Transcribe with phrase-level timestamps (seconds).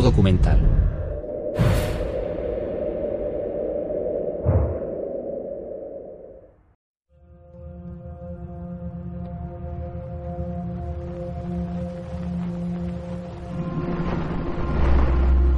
[0.00, 0.84] Documental.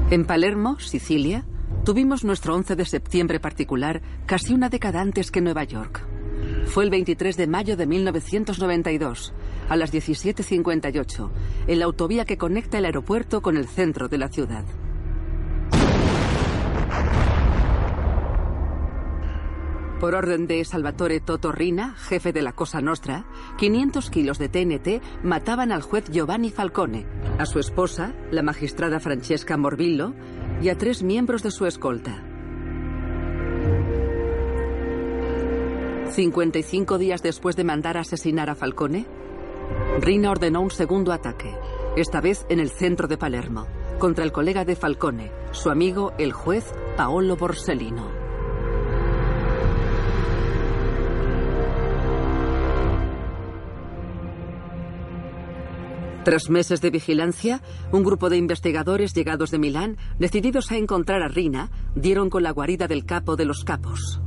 [0.08, 1.44] En Palermo, Sicilia,
[1.84, 6.06] tuvimos nuestro 11 de septiembre particular casi una década antes que Nueva York.
[6.66, 9.34] Fue el 23 de mayo de 1992,
[9.68, 11.30] a las 17.58,
[11.66, 14.64] en la autovía que conecta el aeropuerto con el centro de la ciudad.
[20.00, 23.24] Por orden de Salvatore Toto Rina, jefe de la Cosa Nostra,
[23.56, 27.06] 500 kilos de TNT mataban al juez Giovanni Falcone,
[27.38, 30.12] a su esposa, la magistrada Francesca Morbillo,
[30.60, 32.22] y a tres miembros de su escolta.
[36.12, 39.06] 55 días después de mandar a asesinar a Falcone,
[40.00, 41.56] Rina ordenó un segundo ataque,
[41.96, 43.66] esta vez en el centro de Palermo,
[43.98, 48.26] contra el colega de Falcone, su amigo el juez Paolo Borsellino.
[56.26, 61.28] Tras meses de vigilancia, un grupo de investigadores llegados de Milán, decididos a encontrar a
[61.28, 64.20] Rina, dieron con la guarida del capo de los capos.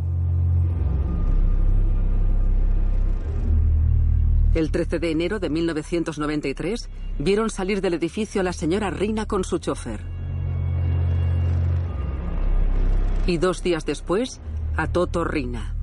[4.56, 9.44] El 13 de enero de 1993, vieron salir del edificio a la señora Rina con
[9.44, 10.02] su chofer.
[13.28, 14.42] Y dos días después,
[14.76, 15.76] a Toto Rina.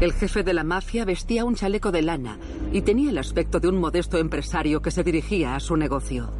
[0.00, 2.38] El jefe de la mafia vestía un chaleco de lana
[2.72, 6.30] y tenía el aspecto de un modesto empresario que se dirigía a su negocio.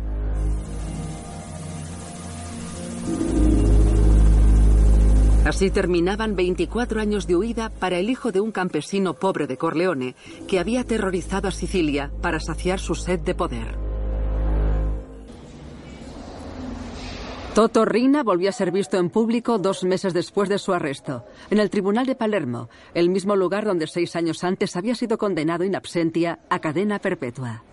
[5.45, 10.15] Así terminaban 24 años de huida para el hijo de un campesino pobre de Corleone
[10.47, 13.79] que había aterrorizado a Sicilia para saciar su sed de poder.
[17.55, 21.59] Toto Rina volvió a ser visto en público dos meses después de su arresto, en
[21.59, 25.75] el Tribunal de Palermo, el mismo lugar donde seis años antes había sido condenado in
[25.75, 27.65] absentia a cadena perpetua.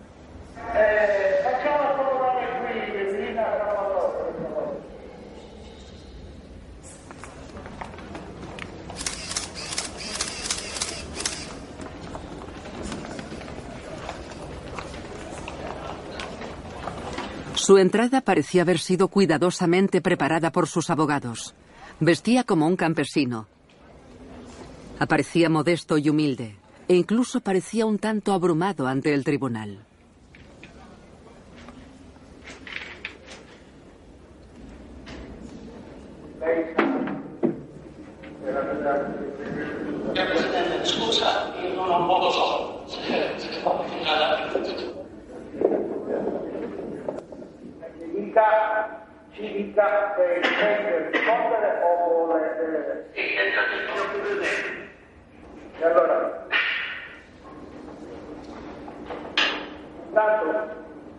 [17.58, 21.56] Su entrada parecía haber sido cuidadosamente preparada por sus abogados.
[21.98, 23.48] Vestía como un campesino.
[25.00, 29.84] Aparecía modesto y humilde, e incluso parecía un tanto abrumado ante el tribunal.
[48.28, 53.10] Civica, civica per rispondere o vuole...
[53.12, 53.20] Sì,
[55.78, 56.46] E allora...
[60.06, 60.76] Intanto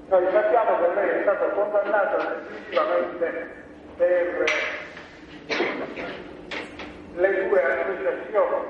[0.10, 3.50] noi sappiamo che lei è stato condannato definitivamente
[3.96, 4.44] per
[7.16, 8.68] le due associazioni,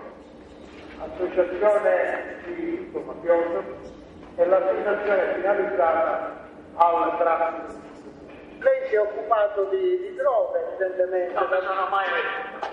[1.00, 3.64] associazione di mafioso
[4.36, 7.89] e l'associazione finalizzata al traffico
[8.59, 11.34] lei si è occupato di, di droga, evidentemente.
[11.34, 12.08] No, non sono mai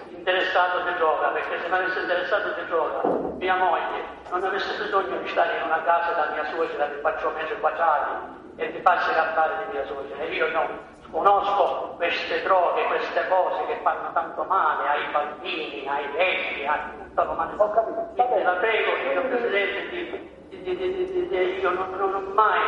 [0.09, 3.01] interessato di droga, perché se non avessi interessato di droga,
[3.39, 7.31] mia moglie non avesse bisogno di stare in una casa da mia suocera di quattro
[7.31, 10.25] mesi quadrati e di farsi campare di mia suocera.
[10.25, 10.67] Io non
[11.11, 17.23] conosco queste droghe, queste cose che fanno tanto male ai bambini, ai vecchi, a tutta
[17.25, 17.63] l'umanità.
[17.63, 18.43] Ho capito.
[18.43, 22.61] La prego, signor Presidente, di io non, non, mai,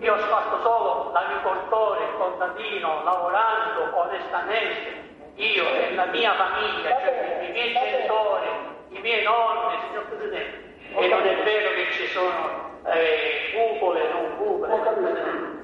[0.00, 7.46] io ho fatto solo l'agricoltore, il contadino, lavorando onestamente, io e la mia famiglia, cioè
[7.48, 8.48] i miei genitori,
[8.90, 10.66] i miei nonni, signor Presidente.
[10.94, 14.72] E non è vero che ci sono eh, cupole, non cupole.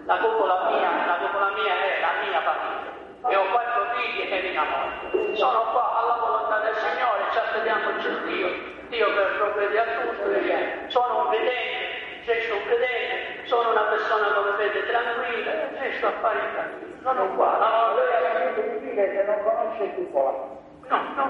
[0.06, 2.92] La cupola mia, la cupola mia è la mia famiglia.
[3.30, 5.34] E ho quattro figli e mia moglie.
[5.36, 8.72] Sono qua alla volontà del Signore, ci aspettiamo guardiamoci Dio.
[8.88, 10.83] Dio per provvede a tutto.
[10.94, 16.94] Sono un credente, gesto un credente, sono una persona come vede tranquilla, gesto affari tranquilli.
[17.02, 17.58] Sono qua.
[17.58, 20.54] No, lei ha capito di dire che non conosce Cupola.
[20.86, 21.26] No, no,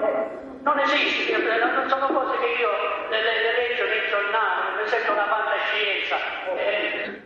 [0.61, 2.69] non esiste, non sono cose che io
[3.09, 6.15] le, le, le leggo nei giornali, mi sento una fantascienza.
[6.61, 7.21] Eh,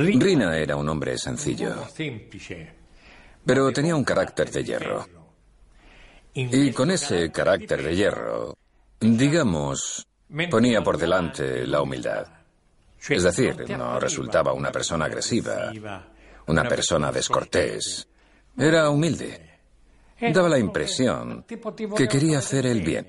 [0.00, 1.74] Rina era un hombre sencillo,
[3.44, 5.04] pero tenía un carácter de hierro.
[6.32, 8.56] Y con ese carácter de hierro,
[8.98, 10.06] digamos,
[10.50, 12.26] ponía por delante la humildad.
[13.08, 15.72] Es decir, no resultaba una persona agresiva,
[16.46, 18.06] una persona descortés.
[18.56, 19.48] Era humilde.
[20.32, 21.46] Daba la impresión
[21.96, 23.06] que quería hacer el bien.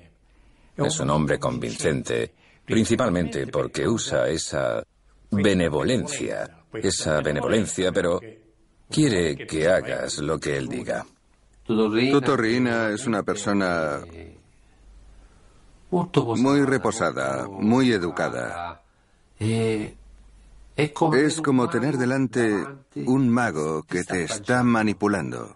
[0.76, 2.32] Es un hombre convincente,
[2.64, 4.82] principalmente porque usa esa
[5.30, 8.20] benevolencia, esa benevolencia, pero
[8.88, 11.04] quiere que hagas lo que él diga.
[11.66, 14.00] Toto Rina es una persona
[15.92, 18.82] muy reposada, muy educada.
[19.38, 22.64] Es como tener delante
[23.06, 25.54] un mago que te está manipulando.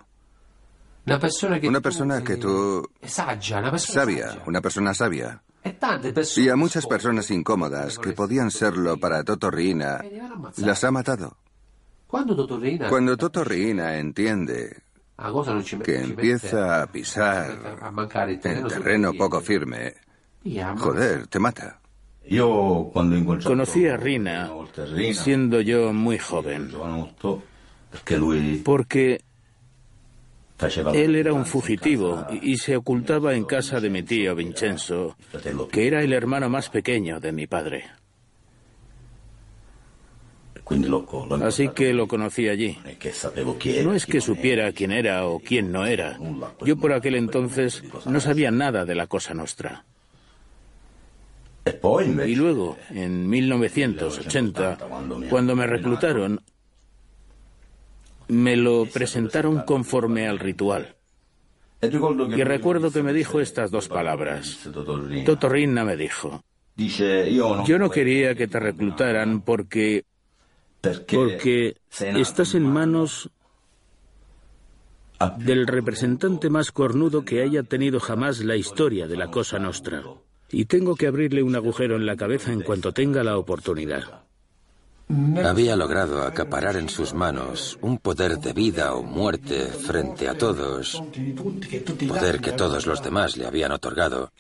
[1.07, 2.87] Una persona que tú...
[3.79, 5.43] Sabia, una persona sabia.
[6.37, 10.05] Y a muchas personas incómodas que podían serlo para Toto Rina,
[10.59, 11.37] las ha matado.
[12.07, 14.83] Cuando Toto Rina entiende
[15.83, 17.79] que empieza a pisar
[18.45, 19.95] en terreno poco firme,
[20.79, 21.81] joder, te mata.
[23.45, 24.51] Conocí a Rina
[25.13, 26.73] siendo yo muy joven,
[28.65, 29.21] porque
[30.95, 35.17] él era un fugitivo y se ocultaba en casa de mi tío Vincenzo,
[35.71, 37.85] que era el hermano más pequeño de mi padre.
[41.43, 42.77] Así que lo conocí allí.
[43.85, 46.19] No es que supiera quién era o quién no era.
[46.65, 49.85] Yo por aquel entonces no sabía nada de la cosa nuestra.
[52.27, 54.79] Y luego, en 1980,
[55.29, 56.41] cuando me reclutaron,
[58.29, 60.97] me lo presentaron conforme al ritual.
[61.83, 64.61] Y recuerdo que me dijo estas dos palabras.
[65.25, 66.43] Totorrina me dijo,
[66.77, 70.05] yo no quería que te reclutaran porque
[71.11, 73.31] porque estás en manos
[75.39, 80.03] del representante más cornudo que haya tenido jamás la historia de la Cosa Nostra.
[80.51, 84.27] Y tengo que abrirle un agujero en la cabeza en cuanto tenga la oportunidad.
[85.45, 91.01] Había logrado acaparar en sus manos un poder de vida o muerte frente a todos,
[92.09, 94.33] poder que todos los demás le habían otorgado,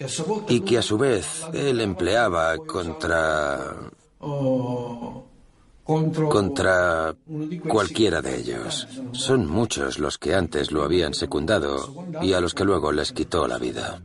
[0.48, 3.76] y que a su vez él empleaba contra
[5.84, 7.14] contra
[7.68, 8.88] cualquiera de ellos.
[9.12, 13.46] Son muchos los que antes lo habían secundado y a los que luego les quitó
[13.46, 14.02] la vida.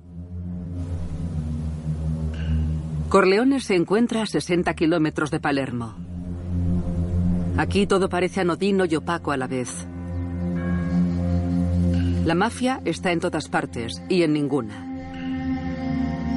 [3.11, 5.95] Corleone se encuentra a 60 kilómetros de Palermo.
[7.57, 9.85] Aquí todo parece anodino y opaco a la vez.
[12.23, 14.87] La mafia está en todas partes y en ninguna.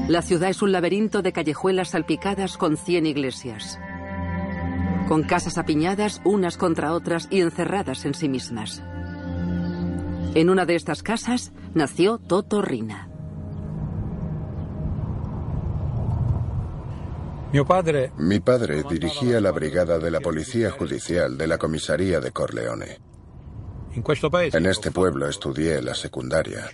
[0.09, 3.79] La ciudad es un laberinto de callejuelas salpicadas con 100 iglesias
[5.07, 8.83] con casas apiñadas unas contra otras y encerradas en sí mismas.
[10.35, 13.14] En una de estas casas nació Toto Rina.
[18.19, 22.99] Mi padre dirigía la brigada de la Policía Judicial de la Comisaría de Corleone.
[23.95, 26.69] En este pueblo estudié la secundaria.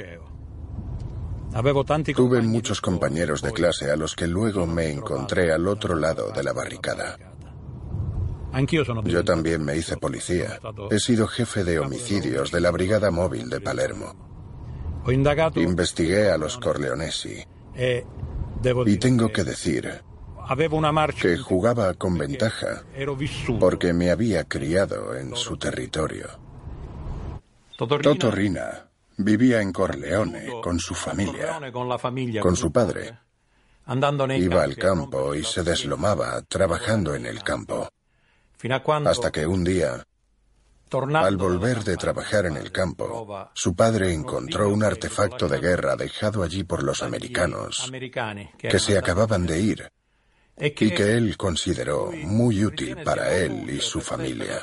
[2.16, 6.42] Tuve muchos compañeros de clase a los que luego me encontré al otro lado de
[6.42, 7.18] la barricada.
[9.04, 10.60] Yo también me hice policía.
[10.90, 14.14] He sido jefe de homicidios de la Brigada Móvil de Palermo.
[15.56, 17.44] Investigué a los Corleonesi.
[18.86, 20.09] Y tengo que decir
[21.20, 22.82] que jugaba con ventaja
[23.60, 26.26] porque me había criado en su territorio.
[27.76, 31.60] Toto Rina vivía en Corleone con su familia,
[32.42, 33.18] con su padre.
[34.38, 37.88] Iba al campo y se deslomaba trabajando en el campo.
[39.06, 40.04] Hasta que un día,
[41.14, 46.42] al volver de trabajar en el campo, su padre encontró un artefacto de guerra dejado
[46.42, 47.90] allí por los americanos,
[48.58, 49.90] que se acababan de ir,
[50.60, 54.60] y que él consideró muy útil para él y su familia.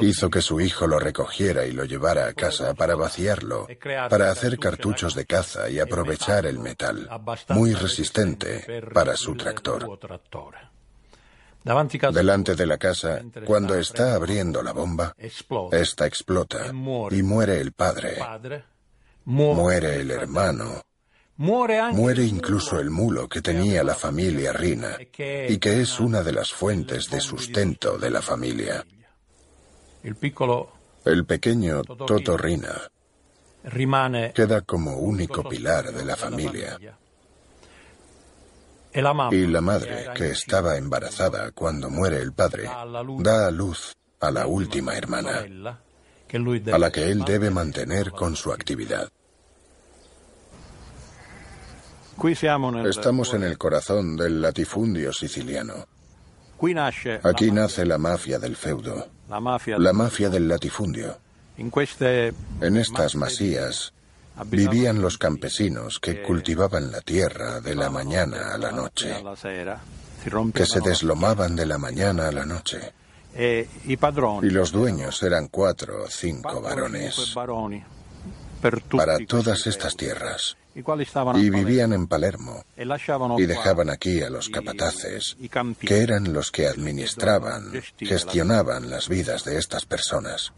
[0.00, 3.66] Hizo que su hijo lo recogiera y lo llevara a casa para vaciarlo,
[4.08, 7.08] para hacer cartuchos de caza y aprovechar el metal,
[7.48, 9.98] muy resistente para su tractor.
[12.12, 15.14] Delante de la casa, cuando está abriendo la bomba,
[15.72, 16.68] esta explota
[17.10, 18.16] y muere el padre,
[19.24, 20.80] muere el hermano,
[21.38, 26.52] Muere incluso el mulo que tenía la familia Rina y que es una de las
[26.52, 28.84] fuentes de sustento de la familia.
[31.04, 32.74] El pequeño Toto Rina
[34.34, 36.76] queda como único pilar de la familia.
[39.30, 44.48] Y la madre, que estaba embarazada cuando muere el padre, da a luz a la
[44.48, 45.46] última hermana,
[46.72, 49.08] a la que él debe mantener con su actividad.
[52.86, 55.86] Estamos en el corazón del latifundio siciliano.
[57.22, 61.16] Aquí nace la mafia del feudo, la mafia del latifundio.
[61.56, 63.92] En estas masías
[64.46, 69.14] vivían los campesinos que cultivaban la tierra de la mañana a la noche,
[70.54, 72.92] que se deslomaban de la mañana a la noche.
[73.36, 77.34] Y los dueños eran cuatro o cinco varones
[78.60, 80.56] para todas estas tierras.
[81.34, 82.62] Y vivían en Palermo.
[83.38, 85.36] Y dejaban aquí a los capataces,
[85.80, 90.52] que eran los que administraban, gestionaban las vidas de estas personas.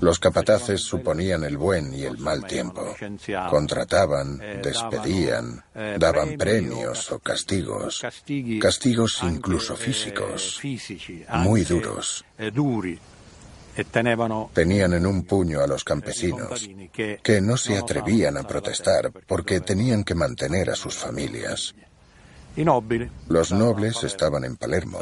[0.00, 2.94] Los capataces suponían el buen y el mal tiempo.
[3.50, 5.64] Contrataban, despedían,
[5.98, 8.02] daban premios o castigos,
[8.60, 10.60] castigos incluso físicos,
[11.40, 12.24] muy duros.
[14.52, 16.68] Tenían en un puño a los campesinos
[17.22, 21.74] que no se atrevían a protestar porque tenían que mantener a sus familias.
[23.28, 24.98] Los nobles estaban en Palermo,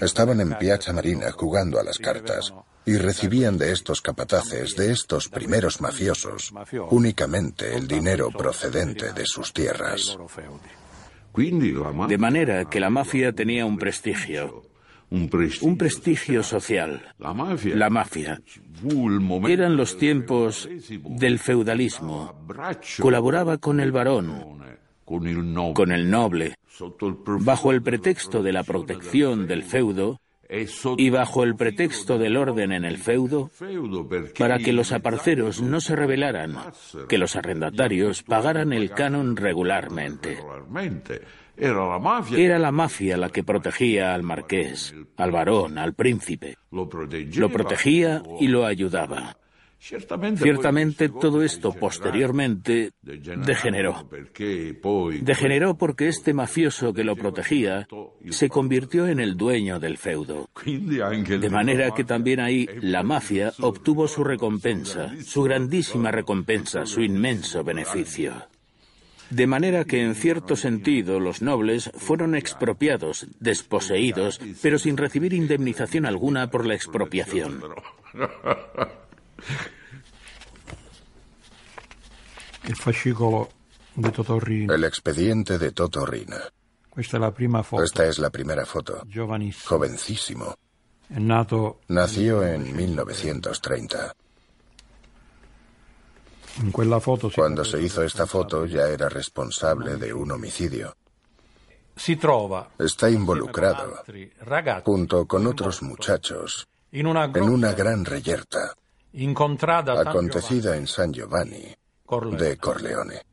[0.00, 2.52] estaban en Piazza Marina jugando a las cartas
[2.84, 6.52] y recibían de estos capataces, de estos primeros mafiosos,
[6.90, 10.18] únicamente el dinero procedente de sus tierras.
[12.08, 14.64] De manera que la mafia tenía un prestigio
[15.10, 17.02] un prestigio, social.
[17.74, 18.40] La mafia.
[19.48, 20.68] Eran los tiempos
[21.04, 22.34] del feudalismo.
[23.00, 24.62] Colaboraba con el varón,
[25.04, 26.54] con el noble,
[27.40, 30.20] bajo el pretexto de la protección del feudo
[30.96, 33.50] y bajo el pretexto del orden en el feudo,
[34.38, 36.56] para que los aparceros no se rebelaran,
[37.08, 40.38] que los arrendatarios pagaran el canon regularmente.
[41.58, 46.56] Era la mafia la que protegía al marqués, al varón, al príncipe.
[46.70, 49.36] Lo protegía y lo ayudaba.
[49.80, 54.08] Ciertamente todo esto posteriormente degeneró.
[55.20, 57.86] Degeneró porque este mafioso que lo protegía
[58.30, 60.50] se convirtió en el dueño del feudo.
[60.64, 67.62] De manera que también ahí la mafia obtuvo su recompensa, su grandísima recompensa, su inmenso
[67.62, 68.34] beneficio.
[69.30, 76.06] De manera que, en cierto sentido, los nobles fueron expropiados, desposeídos, pero sin recibir indemnización
[76.06, 77.62] alguna por la expropiación.
[84.74, 86.36] El expediente de Totorrina.
[86.96, 89.02] Esta es la primera foto.
[89.66, 90.54] Jovencísimo.
[91.88, 94.14] Nació en 1930.
[97.34, 100.94] Cuando se hizo esta foto ya era responsable de un homicidio.
[102.78, 104.02] Está involucrado,
[104.84, 107.06] junto con otros muchachos, en
[107.48, 108.74] una gran reyerta,
[109.98, 111.74] acontecida en San Giovanni
[112.38, 113.27] de Corleone.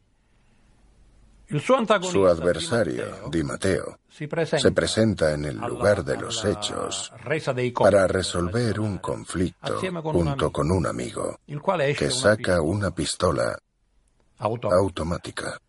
[1.48, 7.14] Su adversario, Di Matteo, se presenta en el lugar de los hechos
[7.78, 11.38] para resolver un conflicto junto con un amigo
[11.98, 13.58] que saca una pistola
[14.40, 15.60] automática.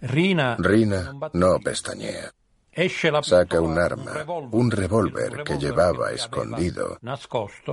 [0.00, 0.56] Rina
[1.32, 2.30] no pestañea.
[3.22, 6.98] Saca un arma, un revólver que llevaba escondido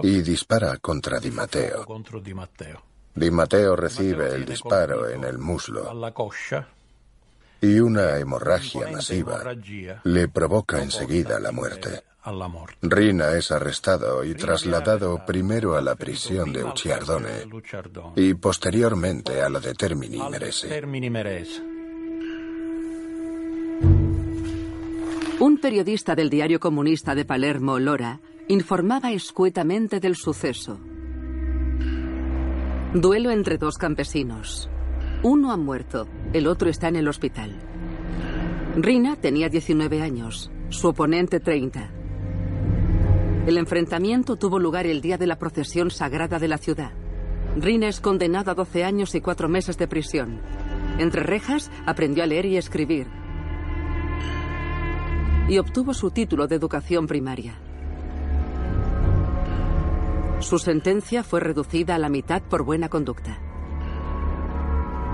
[0.01, 1.85] y dispara contra Di Matteo.
[3.13, 3.75] Di Matteo.
[3.75, 5.91] Recibe el disparo en el muslo
[7.63, 9.41] y una hemorragia masiva
[10.03, 12.03] le provoca enseguida la muerte.
[12.82, 17.48] Rina es arrestado y trasladado primero a la prisión de Ucciardone
[18.17, 20.84] y posteriormente a la de Termini Merese.
[25.39, 30.79] Un periodista del diario comunista de Palermo, Lora, informaba escuetamente del suceso.
[32.93, 34.70] Duelo entre dos campesinos.
[35.24, 37.56] Uno ha muerto, el otro está en el hospital.
[38.75, 41.92] Rina tenía 19 años, su oponente 30.
[43.48, 46.92] El enfrentamiento tuvo lugar el día de la procesión sagrada de la ciudad.
[47.56, 50.42] Rina es condenado a 12 años y 4 meses de prisión.
[51.00, 53.08] Entre rejas aprendió a leer y escribir.
[55.48, 57.53] Y obtuvo su título de educación primaria.
[60.39, 63.39] Su sentencia fue reducida a la mitad por buena conducta.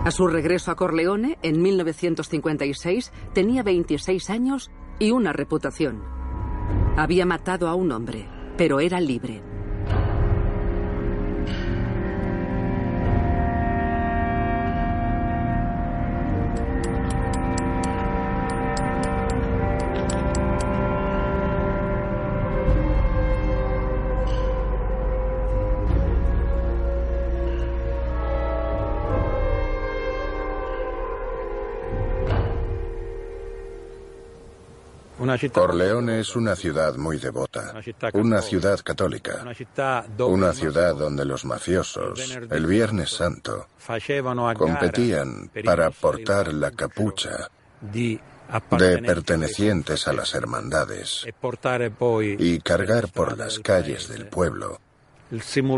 [0.06, 6.02] A su regreso a Corleone, en 1956, tenía 26 años y una reputación.
[6.96, 9.44] Había matado a un hombre, pero era libre.
[35.52, 37.74] Corleone es una ciudad muy devota,
[38.14, 39.46] una ciudad católica,
[40.20, 43.68] una ciudad donde los mafiosos, el Viernes Santo,
[44.56, 47.50] competían para portar la capucha
[47.82, 51.26] de pertenecientes a las hermandades
[52.40, 54.80] y cargar por las calles del pueblo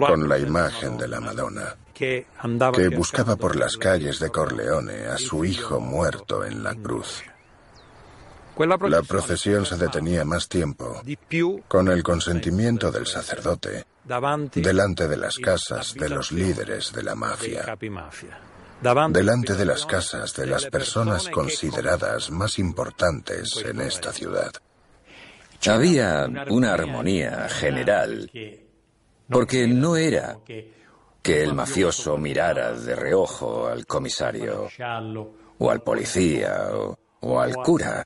[0.07, 2.25] con la imagen de la Madonna, que
[2.95, 7.21] buscaba por las calles de Corleone a su hijo muerto en la cruz.
[8.65, 9.65] La procesión.
[9.65, 11.01] se detenía más tiempo,
[11.67, 13.85] con el consentimiento del sacerdote,
[14.55, 17.77] delante de las casas de los líderes de la mafia,
[19.09, 24.51] delante de las casas de las personas consideradas más importantes en esta ciudad.
[25.67, 28.29] Había una armonía general,
[29.29, 30.37] porque no era
[31.21, 34.67] que el mafioso mirara de reojo al comisario,
[35.59, 36.69] o al policía,
[37.21, 38.05] o, al cura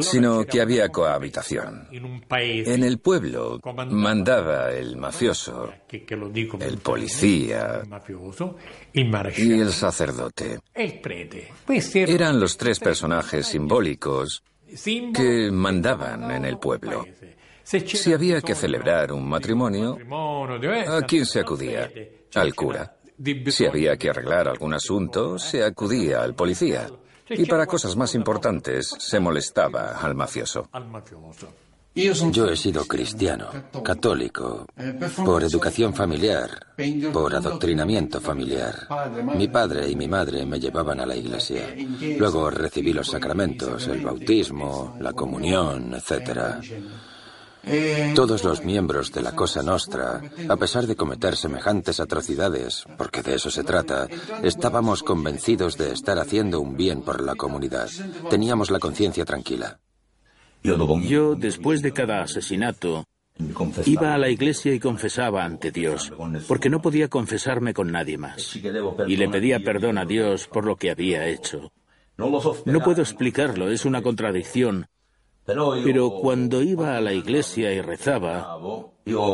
[0.00, 1.88] sino que había cohabitación.
[2.30, 3.60] En el pueblo
[3.90, 7.82] mandaba el mafioso, el policía
[9.36, 10.58] y el sacerdote.
[11.94, 14.42] Eran los tres personajes simbólicos
[15.14, 17.06] que mandaban en el pueblo.
[17.62, 19.96] Si había que celebrar un matrimonio,
[20.88, 21.90] ¿a quién se acudía?
[22.34, 22.96] Al cura.
[23.48, 26.88] Si había que arreglar algún asunto, se acudía al policía.
[27.30, 30.68] Y para cosas más importantes se molestaba al mafioso.
[31.94, 33.50] Yo he sido cristiano,
[33.84, 34.66] católico,
[35.24, 36.50] por educación familiar,
[37.12, 38.88] por adoctrinamiento familiar.
[39.36, 41.72] Mi padre y mi madre me llevaban a la iglesia.
[42.18, 46.56] Luego recibí los sacramentos, el bautismo, la comunión, etc.
[48.14, 53.34] Todos los miembros de la Cosa Nostra, a pesar de cometer semejantes atrocidades, porque de
[53.36, 54.08] eso se trata,
[54.42, 57.88] estábamos convencidos de estar haciendo un bien por la comunidad.
[58.30, 59.80] Teníamos la conciencia tranquila.
[60.62, 63.04] Yo, después de cada asesinato,
[63.84, 66.12] Iba a la iglesia y confesaba ante Dios,
[66.46, 68.54] porque no podía confesarme con nadie más.
[68.54, 71.72] Y le pedía perdón a Dios por lo que había hecho.
[72.16, 74.86] No puedo explicarlo, es una contradicción,
[75.46, 78.58] pero cuando iba a la iglesia y rezaba,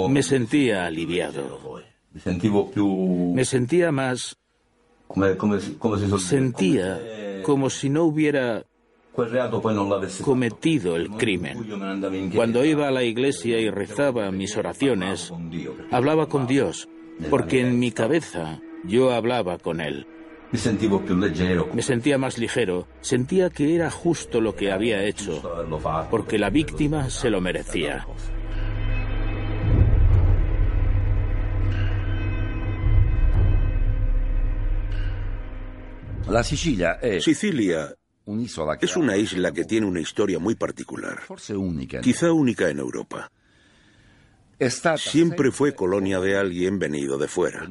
[0.08, 1.80] me sentía aliviado.
[2.12, 4.36] Me sentía más...
[6.18, 7.00] Sentía
[7.42, 8.64] como si no hubiera
[10.22, 12.30] cometido el crimen.
[12.34, 15.32] Cuando iba a la iglesia y rezaba mis oraciones,
[15.90, 16.88] hablaba con Dios,
[17.28, 20.06] porque en mi cabeza yo hablaba con Él.
[20.52, 25.42] Me sentía más ligero, sentía que era justo lo que había hecho,
[26.10, 28.04] porque la víctima se lo merecía.
[37.20, 37.96] Sicilia
[38.80, 41.20] es una isla que tiene una historia muy particular,
[42.02, 43.30] quizá única en Europa.
[44.96, 47.66] Siempre fue colonia de alguien venido de fuera.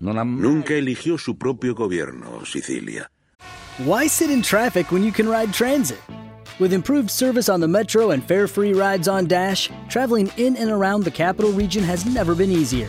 [0.00, 3.10] Nunca eligió su propio gobierno, Sicilia.
[3.78, 6.00] Why sit in traffic when you can ride transit?
[6.58, 11.04] With improved service on the metro and fare-free rides on Dash, traveling in and around
[11.04, 12.88] the capital region has never been easier.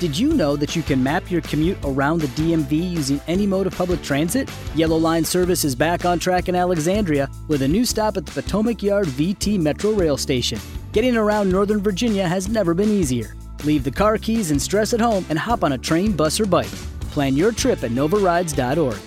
[0.00, 3.66] Did you know that you can map your commute around the DMV using any mode
[3.66, 4.50] of public transit?
[4.74, 8.42] Yellow Line service is back on track in Alexandria with a new stop at the
[8.42, 10.58] Potomac Yard VT Metro Rail Station.
[10.92, 13.34] Getting around Northern Virginia has never been easier.
[13.64, 16.46] Leave the car keys and stress at home and hop on a train, bus, or
[16.46, 16.70] bike.
[17.12, 18.98] Plan your trip at novarides.org.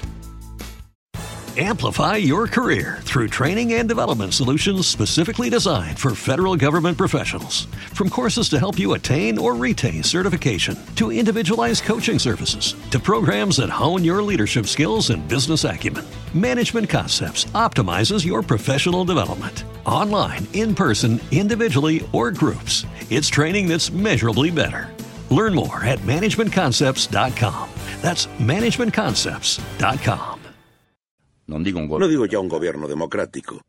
[1.55, 7.65] Amplify your career through training and development solutions specifically designed for federal government professionals.
[7.93, 13.57] From courses to help you attain or retain certification, to individualized coaching services, to programs
[13.57, 19.63] that hone your leadership skills and business acumen, Management Concepts optimizes your professional development.
[19.85, 24.89] Online, in person, individually, or groups, it's training that's measurably better.
[25.29, 27.69] Learn more at managementconcepts.com.
[28.01, 30.39] That's managementconcepts.com.
[31.47, 33.61] No digo ya un gobierno democrático,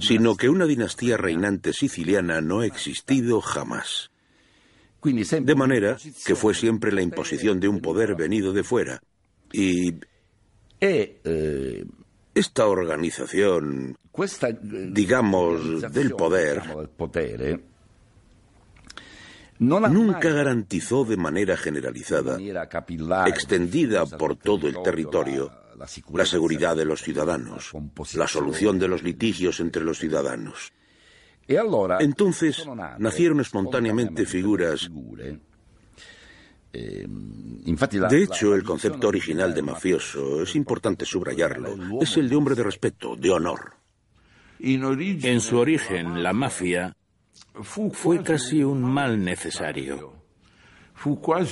[0.00, 4.10] sino que una dinastía reinante siciliana no ha existido jamás.
[5.02, 9.02] De manera que fue siempre la imposición de un poder venido de fuera.
[9.52, 9.96] Y
[10.80, 11.20] eh,
[12.34, 13.96] esta organización,
[14.92, 16.62] digamos, del poder,
[19.58, 22.38] nunca garantizó de manera generalizada,
[23.26, 25.52] extendida por todo el territorio,
[26.12, 27.72] la seguridad de los ciudadanos,
[28.14, 30.72] la solución de los litigios entre los ciudadanos.
[32.00, 32.64] Entonces
[32.98, 34.90] nacieron espontáneamente figuras
[36.74, 42.62] de hecho, el concepto original de mafioso, es importante subrayarlo, es el de hombre de
[42.62, 43.74] respeto, de honor.
[44.58, 46.96] En su origen, la mafia
[47.62, 50.14] fue casi un mal necesario.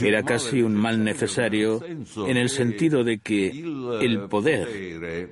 [0.02, 3.48] Era casi un mal necesario en el sentido de que
[4.00, 5.30] el poder,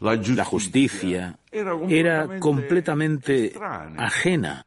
[0.00, 3.52] la justicia, era completamente
[3.98, 4.66] ajena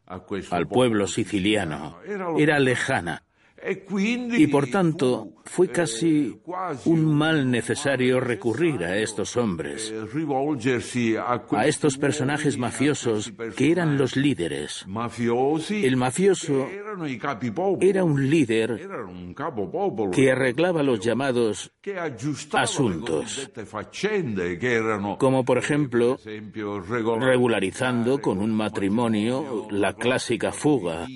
[0.50, 1.98] al pueblo siciliano,
[2.38, 3.25] era lejana.
[4.38, 6.40] Y por tanto, fue casi
[6.86, 9.94] un mal necesario recurrir a estos hombres,
[11.52, 14.86] a estos personajes mafiosos que eran los líderes.
[15.70, 16.68] El mafioso
[17.82, 18.88] era un líder
[20.12, 21.72] que arreglaba los llamados
[22.54, 23.52] asuntos,
[25.18, 26.20] como por ejemplo
[27.20, 31.08] regularizando con un matrimonio la clásica fuga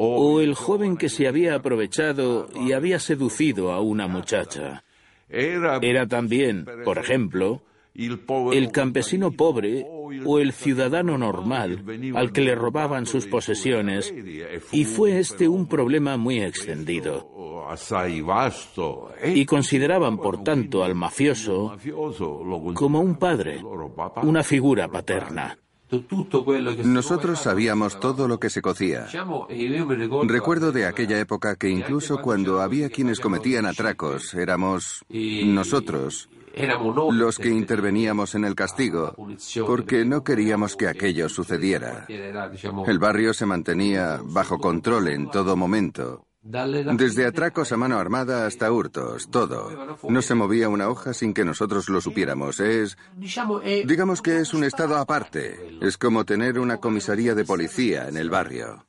[0.00, 4.84] o el joven que se había aprovechado y había seducido a una muchacha.
[5.28, 7.62] Era también, por ejemplo,
[7.94, 9.84] el campesino pobre
[10.24, 11.84] o el ciudadano normal
[12.14, 14.14] al que le robaban sus posesiones,
[14.70, 17.28] y fue este un problema muy extendido.
[19.24, 21.76] Y consideraban, por tanto, al mafioso
[22.74, 23.60] como un padre,
[24.22, 25.58] una figura paterna.
[26.84, 29.06] Nosotros sabíamos todo lo que se cocía.
[30.24, 36.28] Recuerdo de aquella época que incluso cuando había quienes cometían atracos, éramos nosotros
[37.12, 39.14] los que interveníamos en el castigo,
[39.66, 42.06] porque no queríamos que aquello sucediera.
[42.08, 46.27] El barrio se mantenía bajo control en todo momento.
[46.48, 49.98] Desde atracos a mano armada hasta hurtos, todo.
[50.08, 52.60] No se movía una hoja sin que nosotros lo supiéramos.
[52.60, 52.96] Es,
[53.84, 55.78] digamos que es un estado aparte.
[55.82, 58.86] Es como tener una comisaría de policía en el barrio.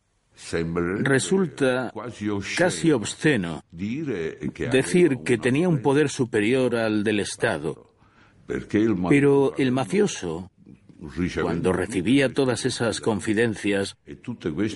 [1.02, 1.91] Resulta
[2.58, 7.93] casi obsceno decir que tenía un poder superior al del Estado.
[9.10, 10.50] Pero el mafioso
[11.41, 13.97] cuando recibía todas esas confidencias,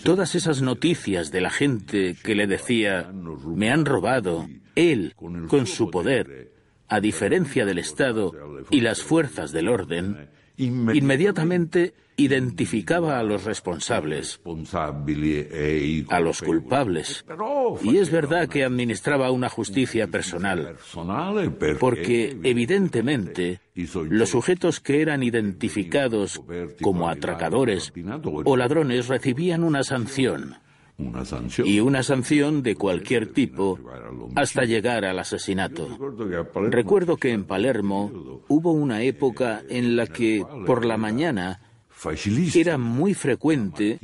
[0.04, 5.90] todas esas noticias de la gente que le decía, me han robado, él, con su
[5.92, 6.54] poder,
[6.88, 8.32] a diferencia del Estado
[8.70, 14.40] y las fuerzas del orden, inmediatamente identificaba a los responsables,
[16.10, 17.26] a los culpables.
[17.84, 20.78] Y es verdad que administraba una justicia personal,
[21.80, 23.60] porque evidentemente
[24.10, 26.42] los sujetos que eran identificados
[26.82, 27.92] como atracadores
[28.46, 30.58] o ladrones recibían una sanción.
[31.66, 33.80] Y una sanción de cualquier tipo
[34.36, 35.88] hasta llegar al asesinato.
[36.70, 41.60] Recuerdo que en Palermo hubo una época en la que por la mañana
[42.54, 44.00] era muy frecuente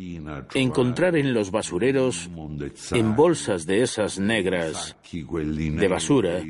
[0.54, 2.30] encontrar en los basureros,
[2.92, 6.42] en bolsas de esas negras de basura,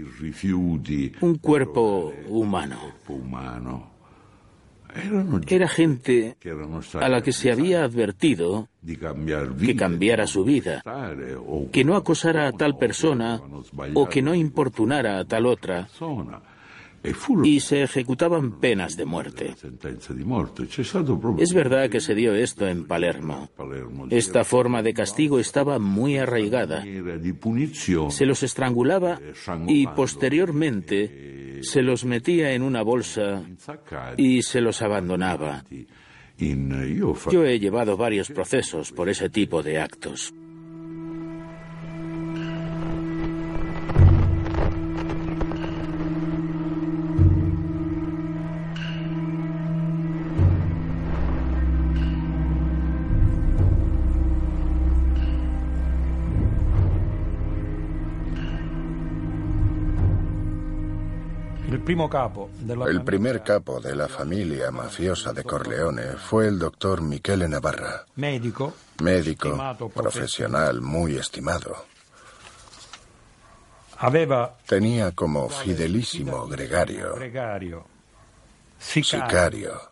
[1.21, 2.93] un cuerpo humano.
[5.47, 6.37] Era gente
[6.93, 10.83] a la que se había advertido que cambiara su vida,
[11.71, 13.41] que no acosara a tal persona
[13.93, 15.87] o que no importunara a tal otra,
[17.43, 19.55] y se ejecutaban penas de muerte.
[21.37, 23.49] Es verdad que se dio esto en Palermo.
[24.09, 26.83] Esta forma de castigo estaba muy arraigada.
[28.09, 29.19] Se los estrangulaba
[29.67, 33.43] y posteriormente se los metía en una bolsa
[34.17, 35.63] y se los abandonaba.
[37.31, 40.33] Yo he llevado varios procesos por ese tipo de actos.
[62.87, 68.05] El primer capo de la familia mafiosa de Corleone fue el doctor Michele Navarra.
[68.15, 68.73] Médico.
[69.01, 69.57] Médico,
[69.93, 71.85] profesional muy estimado.
[74.65, 77.15] Tenía como fidelísimo gregario,
[78.79, 79.91] sicario,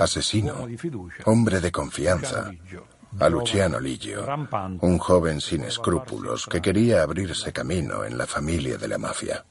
[0.00, 0.66] asesino,
[1.26, 2.50] hombre de confianza,
[3.20, 4.24] a Luciano Ligio,
[4.80, 9.44] un joven sin escrúpulos que quería abrirse camino en la familia de la mafia.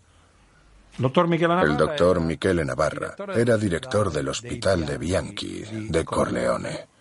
[0.98, 6.92] El doctor Michele Navarra era director del hospital de Bianchi de Corleone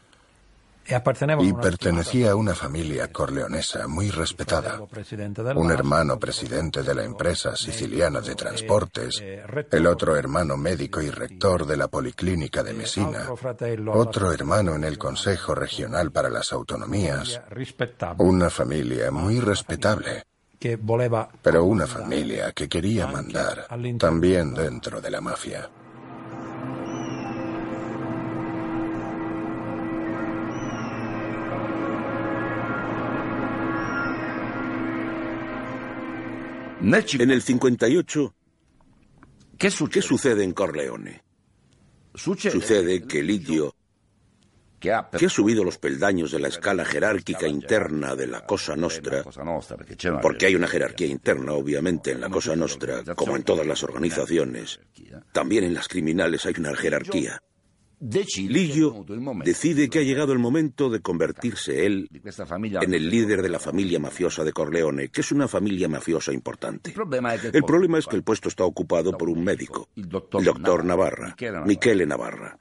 [1.40, 4.80] y pertenecía a una familia corleonesa muy respetada.
[5.54, 9.22] Un hermano presidente de la empresa siciliana de transportes,
[9.70, 13.28] el otro hermano médico y rector de la Policlínica de Messina,
[13.92, 17.40] otro hermano en el Consejo Regional para las Autonomías,
[18.18, 20.24] una familia muy respetable.
[20.60, 23.66] Pero una familia que quería mandar
[23.98, 25.70] también dentro de la mafia.
[36.82, 38.34] En el 58,
[39.58, 41.22] ¿qué sucede, en Corleone?
[42.14, 43.74] Sucede que Lidio,
[44.80, 49.22] que ha subido los peldaños de la escala jerárquica interna de la Cosa Nostra,
[50.22, 54.80] porque hay una jerarquía interna, obviamente, en la Cosa Nostra, como en todas las organizaciones,
[55.32, 57.42] también en las criminales hay una jerarquía.
[58.48, 59.04] Ligio
[59.44, 62.08] decide que ha llegado el momento de convertirse él
[62.80, 66.90] en el líder de la familia mafiosa de Corleone, que es una familia mafiosa importante.
[66.90, 72.06] El problema es que el puesto está ocupado por un médico, el doctor Navarra, Michele
[72.06, 72.58] Navarra.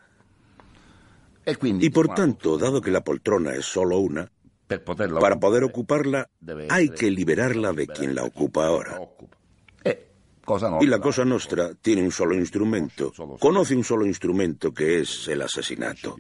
[1.80, 4.32] Y por tanto, dado que la poltrona es solo una,
[5.20, 6.30] para poder ocuparla
[6.70, 9.00] hay que liberarla de quien la ocupa ahora.
[10.82, 15.42] Y la Cosa Nostra tiene un solo instrumento, conoce un solo instrumento que es el
[15.42, 16.16] asesinato.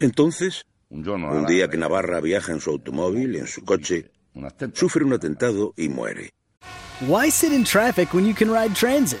[0.00, 4.10] Entonces, un día que Navarra viaja en su automóvil, en su coche,
[4.74, 6.30] sufre un atentado y muere.
[7.06, 9.20] Why sit in traffic when you can ride transit?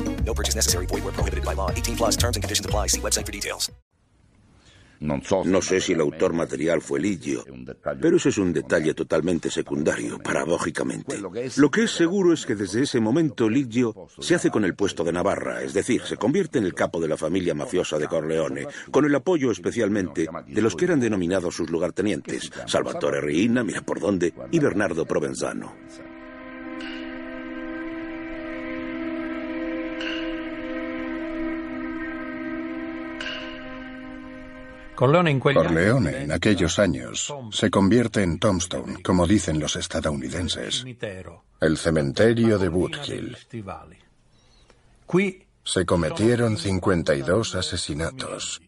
[0.25, 0.85] No purchase necessary.
[0.85, 1.69] Void where prohibited by law.
[1.71, 2.87] 18 plus terms and conditions apply.
[2.87, 3.71] See website for details.
[5.01, 7.43] No sé si el autor material fue Ligio,
[7.99, 11.17] pero ese es un detalle totalmente secundario, paradójicamente.
[11.57, 15.03] Lo que es seguro es que desde ese momento Ligio se hace con el puesto
[15.03, 18.67] de Navarra, es decir, se convierte en el capo de la familia mafiosa de Corleone,
[18.91, 23.99] con el apoyo especialmente de los que eran denominados sus lugartenientes, Salvatore Riina, mira por
[23.99, 25.73] dónde, y Bernardo Provenzano.
[35.01, 40.85] Corleone en aquellos años se convierte en Tombstone, como dicen los estadounidenses,
[41.59, 42.59] el cementerio.
[42.59, 43.35] De Woodhill.
[45.63, 48.61] Se cometieron 52 asesinatos,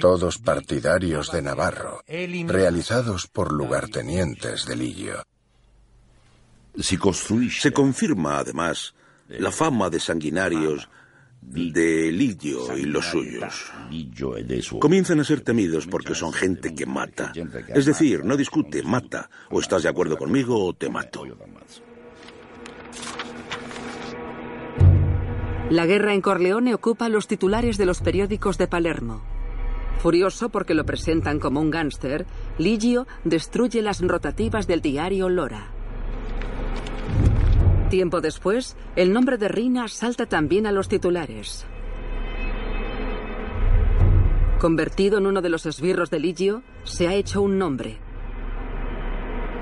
[0.00, 5.22] todos partidarios de Navarro, realizados por lugartenientes de Lillo.
[6.78, 8.94] Se confirma, además,
[9.28, 10.88] la fama de sanguinarios
[11.40, 13.72] de Lidio y los suyos.
[14.78, 17.32] Comienzan a ser temidos porque son gente que mata.
[17.68, 19.30] Es decir, no discute, mata.
[19.50, 21.24] O estás de acuerdo conmigo o te mato.
[25.70, 29.22] La guerra en Corleone ocupa los titulares de los periódicos de Palermo.
[30.00, 32.26] Furioso porque lo presentan como un gángster,
[32.58, 35.79] Ligio destruye las rotativas del diario Lora.
[37.90, 41.66] Tiempo después, el nombre de Rina salta también a los titulares.
[44.60, 47.98] Convertido en uno de los esbirros de Ligio, se ha hecho un nombre.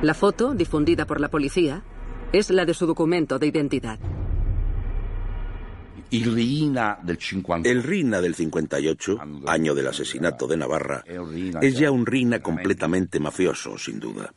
[0.02, 1.82] La foto, difundida por la policía,
[2.30, 3.98] es la de su documento de identidad.
[6.10, 11.02] El Rina del 58, año del asesinato de Navarra,
[11.62, 14.34] es ya un Rina completamente mafioso, sin duda.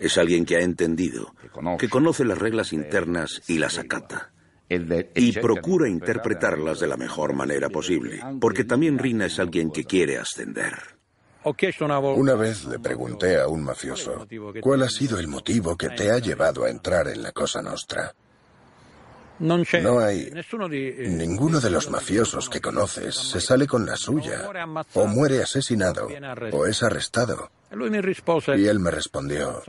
[0.00, 1.34] Es alguien que ha entendido,
[1.78, 4.32] que conoce las reglas internas y las acata.
[4.68, 10.18] Y procura interpretarlas de la mejor manera posible, porque también Rina es alguien que quiere
[10.18, 10.74] ascender.
[11.42, 14.26] Una vez le pregunté a un mafioso,
[14.60, 18.14] ¿cuál ha sido el motivo que te ha llevado a entrar en la Cosa Nostra?
[19.40, 20.30] No hay
[21.08, 24.50] ninguno de los mafiosos que conoces se sale con la suya,
[24.94, 26.08] o muere asesinado,
[26.52, 27.50] o es arrestado.
[27.72, 29.62] Y él me respondió,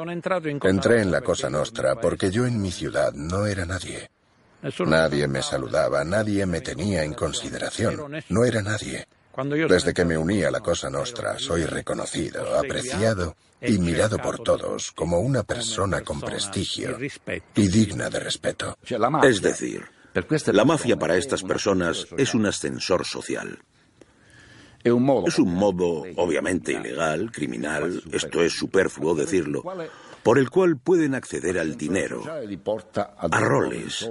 [0.63, 4.09] entré en la Cosa Nostra porque yo en mi ciudad no era nadie.
[4.85, 9.07] Nadie me saludaba, nadie me tenía en consideración, no era nadie.
[9.69, 14.91] Desde que me uní a la Cosa Nostra, soy reconocido, apreciado y mirado por todos
[14.91, 16.97] como una persona con prestigio
[17.55, 18.77] y digna de respeto.
[19.23, 19.83] Es decir,
[20.47, 23.59] la mafia para estas personas es un ascensor social.
[24.83, 29.63] Es un modo, obviamente ilegal, criminal, esto es superfluo decirlo,
[30.23, 34.09] por el cual pueden acceder al dinero, a roles,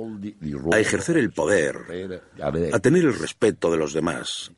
[0.73, 4.53] a ejercer el poder, a tener el respeto de los demás,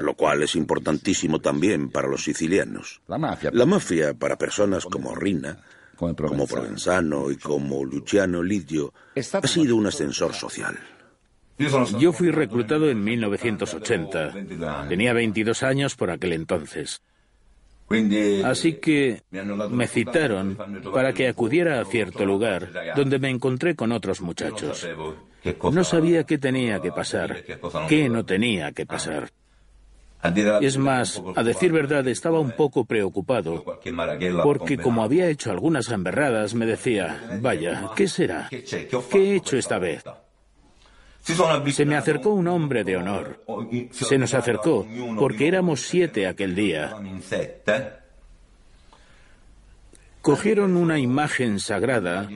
[0.00, 3.00] lo cual es importantísimo también para los sicilianos.
[3.06, 5.58] La mafia, para personas como Rina,
[5.96, 10.78] como Provenzano y como Luciano Lidio, ha sido un ascensor social.
[11.98, 14.34] Yo fui reclutado en 1980.
[14.88, 17.00] Tenía 22 años por aquel entonces.
[18.44, 19.22] Así que
[19.70, 20.56] me citaron
[20.92, 24.88] para que acudiera a cierto lugar donde me encontré con otros muchachos.
[25.70, 27.44] No sabía qué tenía que pasar,
[27.88, 29.30] qué no tenía que pasar.
[30.60, 33.62] Es más, a decir verdad, estaba un poco preocupado,
[34.42, 38.48] porque como había hecho algunas gamberradas, me decía, vaya, ¿qué será?
[38.48, 40.02] ¿Qué he hecho esta vez?
[41.20, 43.44] Se me acercó un hombre de honor.
[43.90, 44.86] Se nos acercó
[45.18, 46.94] porque éramos siete aquel día.
[50.20, 52.26] Cogieron una imagen sagrada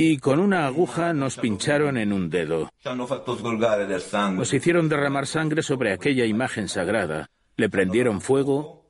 [0.00, 2.70] y con una aguja nos pincharon en un dedo.
[4.30, 8.84] Nos hicieron derramar sangre sobre aquella imagen sagrada, le prendieron fuego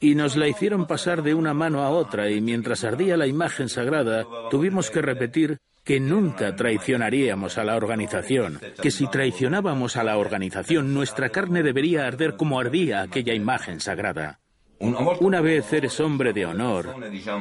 [0.00, 3.68] y nos la hicieron pasar de una mano a otra y mientras ardía la imagen
[3.68, 10.16] sagrada tuvimos que repetir que nunca traicionaríamos a la organización, que si traicionábamos a la
[10.16, 14.40] organización nuestra carne debería arder como ardía aquella imagen sagrada.
[14.82, 16.96] Una vez eres hombre de honor,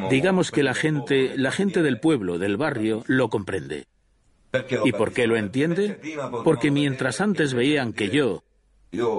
[0.10, 3.88] digamos que la gente, la gente del pueblo, del barrio, lo comprende.
[4.86, 6.00] ¿Y por qué lo entiende?
[6.44, 8.44] Porque mientras antes veían que yo,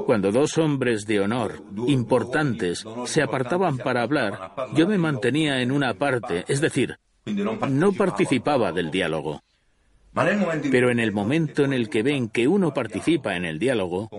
[0.07, 5.95] cuando dos hombres de honor, importantes, se apartaban para hablar, yo me mantenía en una
[5.95, 9.43] parte, es decir, no participaba del diálogo.
[10.70, 14.11] Pero en el momento en el que ven que uno participa en el diálogo,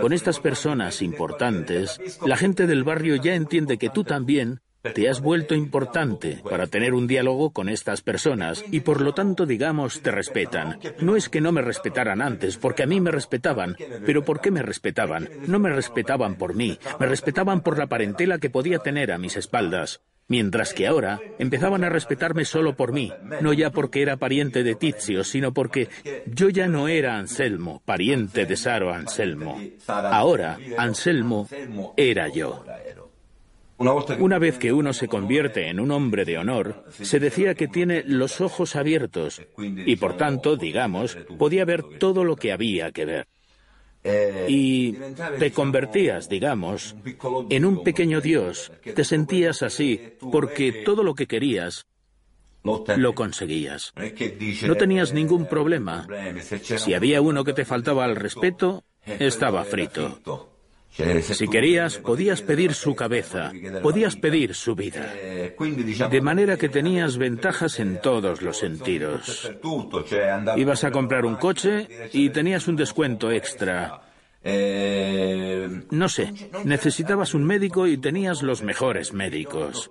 [0.00, 5.20] con estas personas importantes, la gente del barrio ya entiende que tú también te has
[5.20, 10.10] vuelto importante para tener un diálogo con estas personas y por lo tanto, digamos, te
[10.10, 10.78] respetan.
[11.00, 14.50] No es que no me respetaran antes, porque a mí me respetaban, pero ¿por qué
[14.50, 15.28] me respetaban?
[15.46, 19.36] No me respetaban por mí, me respetaban por la parentela que podía tener a mis
[19.36, 20.00] espaldas.
[20.30, 24.76] Mientras que ahora empezaban a respetarme solo por mí, no ya porque era pariente de
[24.76, 25.88] Tizio, sino porque
[26.24, 29.60] yo ya no era Anselmo, pariente de Saro Anselmo.
[29.88, 31.48] Ahora Anselmo
[31.96, 32.64] era yo.
[33.76, 38.04] Una vez que uno se convierte en un hombre de honor, se decía que tiene
[38.06, 43.26] los ojos abiertos y por tanto, digamos, podía ver todo lo que había que ver.
[44.48, 44.92] Y
[45.38, 46.96] te convertías, digamos,
[47.50, 48.72] en un pequeño Dios.
[48.82, 50.00] Te sentías así
[50.32, 51.86] porque todo lo que querías
[52.62, 53.92] lo conseguías.
[54.66, 56.06] No tenías ningún problema.
[56.60, 60.49] Si había uno que te faltaba al respeto, estaba frito.
[60.90, 65.12] Si querías, podías pedir su cabeza, podías pedir su vida.
[66.10, 69.50] De manera que tenías ventajas en todos los sentidos.
[70.56, 74.02] Ibas a comprar un coche y tenías un descuento extra.
[74.42, 76.32] No sé,
[76.64, 79.90] necesitabas un médico y tenías los mejores médicos.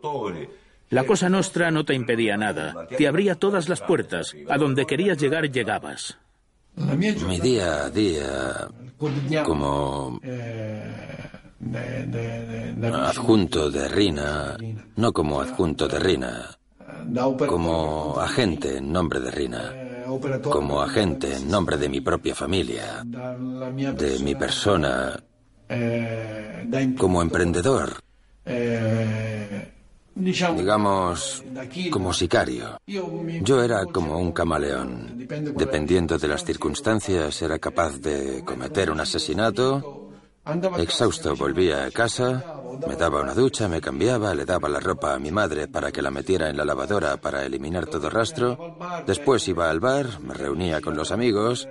[0.90, 4.36] La cosa nostra no te impedía nada, te abría todas las puertas.
[4.50, 6.18] A donde querías llegar, llegabas.
[6.76, 8.68] Mi día a día
[9.46, 10.20] como
[12.94, 14.58] adjunto de Rina,
[14.96, 16.58] no como adjunto de Rina,
[17.48, 19.74] como agente en nombre de Rina,
[20.44, 25.22] como agente en nombre de mi propia familia, de mi persona,
[26.98, 28.04] como emprendedor
[30.20, 31.44] digamos,
[31.92, 32.80] como sicario.
[33.42, 35.28] Yo era como un camaleón.
[35.56, 40.12] Dependiendo de las circunstancias, era capaz de cometer un asesinato.
[40.78, 42.44] Exhausto volvía a casa,
[42.88, 46.02] me daba una ducha, me cambiaba, le daba la ropa a mi madre para que
[46.02, 48.78] la metiera en la lavadora para eliminar todo rastro.
[49.06, 51.68] Después iba al bar, me reunía con los amigos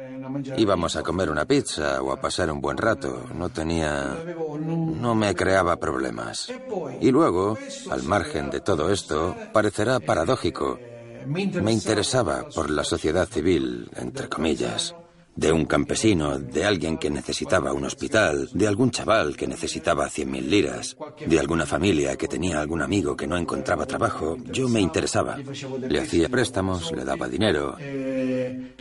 [0.56, 3.24] Íbamos a comer una pizza o a pasar un buen rato.
[3.34, 4.16] No tenía...
[4.58, 6.52] no me creaba problemas.
[7.00, 7.56] Y luego,
[7.90, 10.78] al margen de todo esto, parecerá paradójico,
[11.26, 14.94] me interesaba por la sociedad civil, entre comillas
[15.38, 20.32] de un campesino, de alguien que necesitaba un hospital, de algún chaval que necesitaba cien
[20.32, 24.80] mil liras, de alguna familia que tenía algún amigo que no encontraba trabajo, yo me
[24.80, 25.36] interesaba.
[25.36, 27.76] Le hacía préstamos, le daba dinero,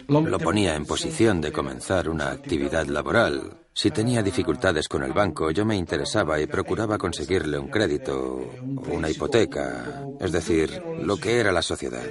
[0.08, 3.60] lo ponía en posición de comenzar una actividad laboral.
[3.72, 8.50] Si tenía dificultades con el banco, yo me interesaba y procuraba conseguirle un crédito,
[8.92, 12.04] una hipoteca, es decir, lo que era la sociedad.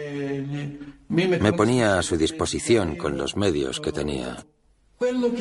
[1.08, 4.44] Me ponía a su disposición con los medios que tenía.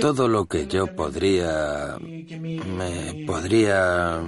[0.01, 1.97] Todo lo que yo podría...
[1.99, 4.21] me podría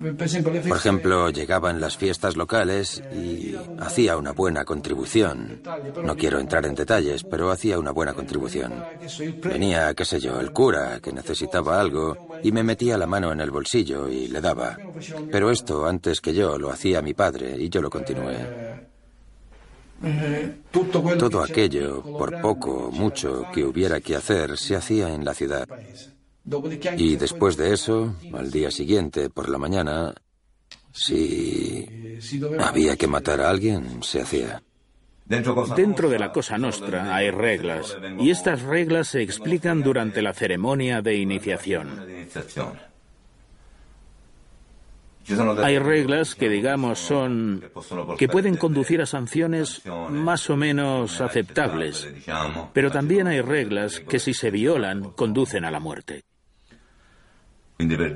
[0.00, 5.60] por ejemplo, llegaba en las fiestas locales y hacía una buena contribución.
[6.02, 8.82] No quiero entrar en detalles, pero hacía una buena contribución.
[9.44, 13.42] Venía, qué sé yo, el cura que necesitaba algo y me metía la mano en
[13.42, 14.78] el bolsillo y le daba.
[15.30, 18.69] Pero esto, antes que yo, lo hacía mi padre y yo lo continué.
[20.70, 25.68] Todo aquello, por poco o mucho que hubiera que hacer, se hacía en la ciudad.
[26.96, 30.14] Y después de eso, al día siguiente, por la mañana,
[30.92, 32.18] si
[32.58, 34.62] había que matar a alguien, se hacía.
[35.26, 41.02] Dentro de la Cosa Nostra hay reglas, y estas reglas se explican durante la ceremonia
[41.02, 41.88] de iniciación.
[45.62, 47.62] Hay reglas que, digamos, son
[48.18, 52.08] que pueden conducir a sanciones más o menos aceptables,
[52.72, 56.24] pero también hay reglas que, si se violan, conducen a la muerte.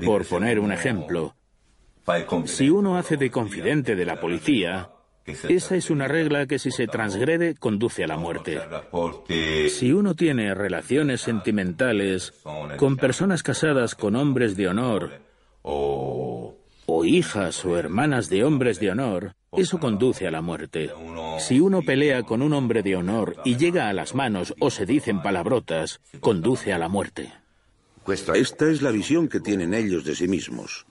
[0.03, 1.35] Por poner un ejemplo,
[2.45, 4.89] si uno hace de confidente de la policía,
[5.25, 8.59] esa es una regla que si se transgrede conduce a la muerte.
[9.69, 12.33] Si uno tiene relaciones sentimentales
[12.77, 15.19] con personas casadas con hombres de honor,
[16.85, 20.91] o hijas o hermanas de hombres de honor, eso conduce a la muerte.
[21.39, 24.85] Si uno pelea con un hombre de honor y llega a las manos o se
[24.85, 27.31] dicen palabrotas, conduce a la muerte.
[28.07, 30.85] Esta es la visión que tienen ellos de sí mismos.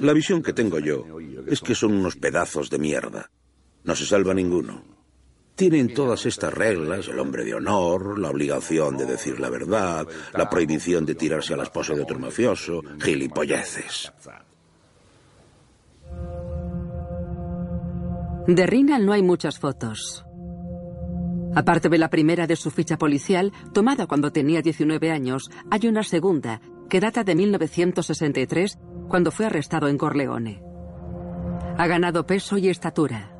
[0.00, 1.04] La visión que tengo yo
[1.46, 3.30] es que son unos pedazos de mierda.
[3.84, 4.82] No se salva ninguno.
[5.54, 10.48] Tienen todas estas reglas, el hombre de honor, la obligación de decir la verdad, la
[10.48, 14.10] prohibición de tirarse a la esposa de otro mafioso, gilipolleces.
[18.46, 20.24] De Rinal no hay muchas fotos.
[21.54, 26.02] Aparte de la primera de su ficha policial, tomada cuando tenía 19 años, hay una
[26.02, 28.78] segunda, que data de 1963,
[29.08, 30.60] cuando fue arrestado en Corleone.
[31.78, 33.30] Ha ganado peso y estatura.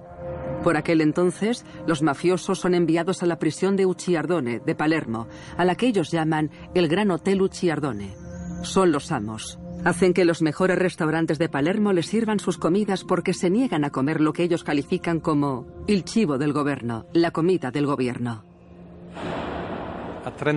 [0.63, 5.27] Por aquel entonces, los mafiosos son enviados a la prisión de Ucciardone, de Palermo,
[5.57, 8.15] a la que ellos llaman el Gran Hotel Ucciardone.
[8.63, 9.59] Son los amos.
[9.85, 13.91] Hacen que los mejores restaurantes de Palermo les sirvan sus comidas porque se niegan a
[13.91, 18.45] comer lo que ellos califican como el chivo del gobierno, la comida del gobierno.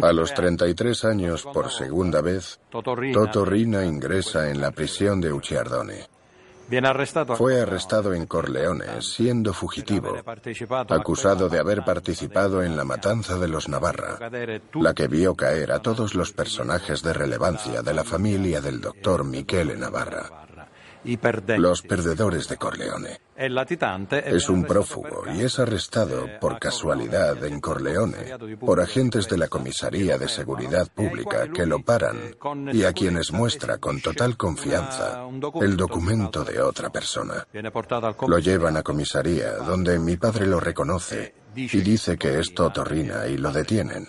[0.03, 6.14] A los 33 años, por segunda vez, Toto Rina ingresa en la prisión de Ucciardone.
[7.37, 10.15] Fue arrestado en Corleone, siendo fugitivo,
[10.89, 14.17] acusado de haber participado en la matanza de los Navarra,
[14.73, 19.23] la que vio caer a todos los personajes de relevancia de la familia del doctor
[19.23, 20.44] Michele Navarra
[21.57, 23.19] los perdedores de Corleone.
[23.37, 30.17] Es un prófugo y es arrestado por casualidad en Corleone por agentes de la Comisaría
[30.17, 32.35] de Seguridad Pública que lo paran
[32.73, 35.27] y a quienes muestra con total confianza
[35.61, 37.45] el documento de otra persona.
[38.27, 43.27] Lo llevan a comisaría donde mi padre lo reconoce y dice que es Toto Rina
[43.27, 44.07] y lo detienen.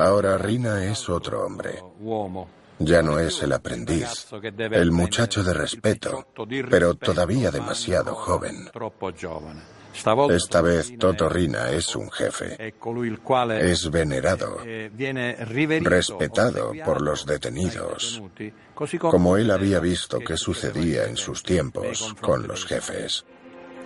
[0.00, 1.82] Ahora Rina es otro hombre.
[2.84, 4.26] Ya no es el aprendiz,
[4.58, 6.26] el muchacho de respeto,
[6.70, 8.68] pero todavía demasiado joven.
[10.30, 12.74] Esta vez Toto Rina es un jefe.
[13.60, 14.58] Es venerado,
[15.82, 18.22] respetado por los detenidos,
[18.98, 23.24] como él había visto que sucedía en sus tiempos con los jefes.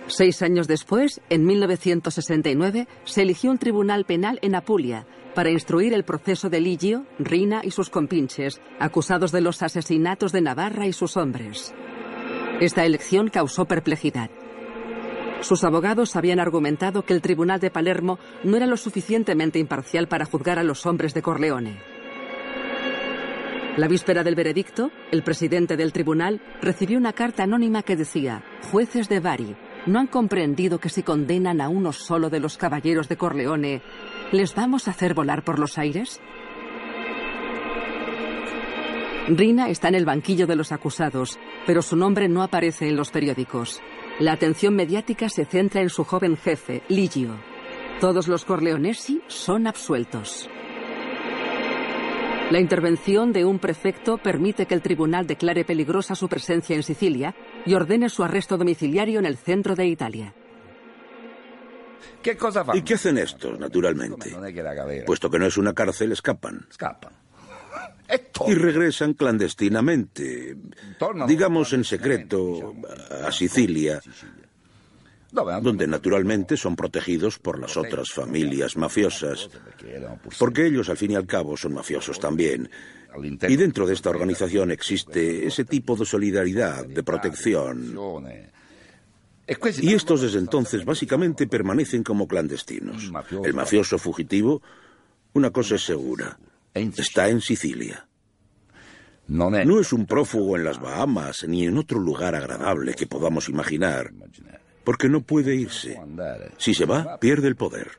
[0.07, 5.05] Seis años después, en 1969, se eligió un tribunal penal en Apulia
[5.35, 10.41] para instruir el proceso de Ligio, Rina y sus compinches, acusados de los asesinatos de
[10.41, 11.73] Navarra y sus hombres.
[12.61, 14.31] Esta elección causó perplejidad.
[15.41, 20.25] Sus abogados habían argumentado que el Tribunal de Palermo no era lo suficientemente imparcial para
[20.25, 21.77] juzgar a los hombres de Corleone.
[23.75, 29.07] La víspera del veredicto, el presidente del tribunal recibió una carta anónima que decía, jueces
[29.07, 29.55] de Bari,
[29.87, 33.81] no han comprendido que si condenan a uno solo de los caballeros de Corleone,
[34.31, 36.21] ¿les vamos a hacer volar por los aires?
[39.27, 43.11] Rina está en el banquillo de los acusados, pero su nombre no aparece en los
[43.11, 43.81] periódicos.
[44.19, 47.35] La atención mediática se centra en su joven jefe, Ligio.
[47.99, 50.49] Todos los Corleonesi son absueltos.
[52.49, 57.35] La intervención de un prefecto permite que el tribunal declare peligrosa su presencia en Sicilia
[57.65, 60.33] y ordene su arresto domiciliario en el centro de Italia.
[62.73, 64.33] ¿Y qué hacen estos, naturalmente?
[65.05, 66.65] Puesto que no es una cárcel, escapan.
[68.47, 70.55] Y regresan clandestinamente,
[71.27, 72.75] digamos en secreto,
[73.25, 74.01] a Sicilia,
[75.31, 79.49] donde naturalmente son protegidos por las otras familias mafiosas,
[80.39, 82.69] porque ellos al fin y al cabo son mafiosos también.
[83.47, 87.95] Y dentro de esta organización existe ese tipo de solidaridad, de protección.
[89.81, 93.11] Y estos desde entonces básicamente permanecen como clandestinos.
[93.43, 94.61] El mafioso fugitivo,
[95.33, 96.37] una cosa es segura,
[96.73, 98.07] está en Sicilia.
[99.27, 104.11] No es un prófugo en las Bahamas ni en otro lugar agradable que podamos imaginar,
[104.87, 105.99] porque no puede irse.
[106.55, 107.91] Si se va, pierde el poder.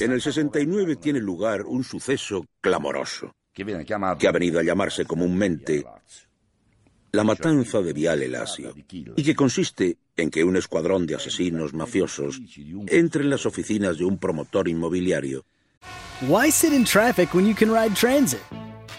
[0.00, 5.84] En el 69 tiene lugar un suceso clamoroso, que ha venido a llamarse comúnmente
[7.12, 8.74] la matanza de Viale Lasio,
[9.16, 12.40] y que consiste en que un escuadrón de asesinos mafiosos
[12.88, 15.44] entre en las oficinas de un promotor inmobiliario.
[16.28, 18.42] Why sit in traffic when you can ride transit?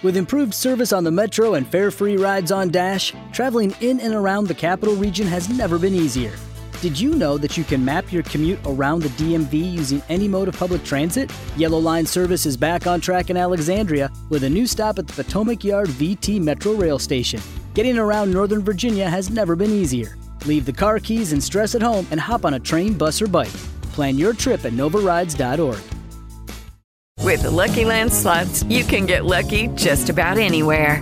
[0.01, 4.47] With improved service on the metro and fare-free rides on Dash, traveling in and around
[4.47, 6.31] the capital region has never been easier.
[6.81, 10.47] Did you know that you can map your commute around the DMV using any mode
[10.47, 11.29] of public transit?
[11.57, 15.21] Yellow Line service is back on track in Alexandria with a new stop at the
[15.21, 17.41] Potomac Yard VT Metro Rail Station.
[17.73, 20.15] Getting around Northern Virginia has never been easier.
[20.45, 23.27] Leave the car keys and stress at home and hop on a train, bus, or
[23.27, 23.49] bike.
[23.91, 25.79] Plan your trip at novarides.org.
[27.19, 31.01] With the Lucky Land slots, you can get lucky just about anywhere.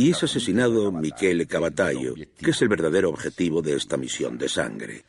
[0.00, 5.04] Y es asesinado Michele Cavataio, que es el verdadero objetivo de esta misión de sangre.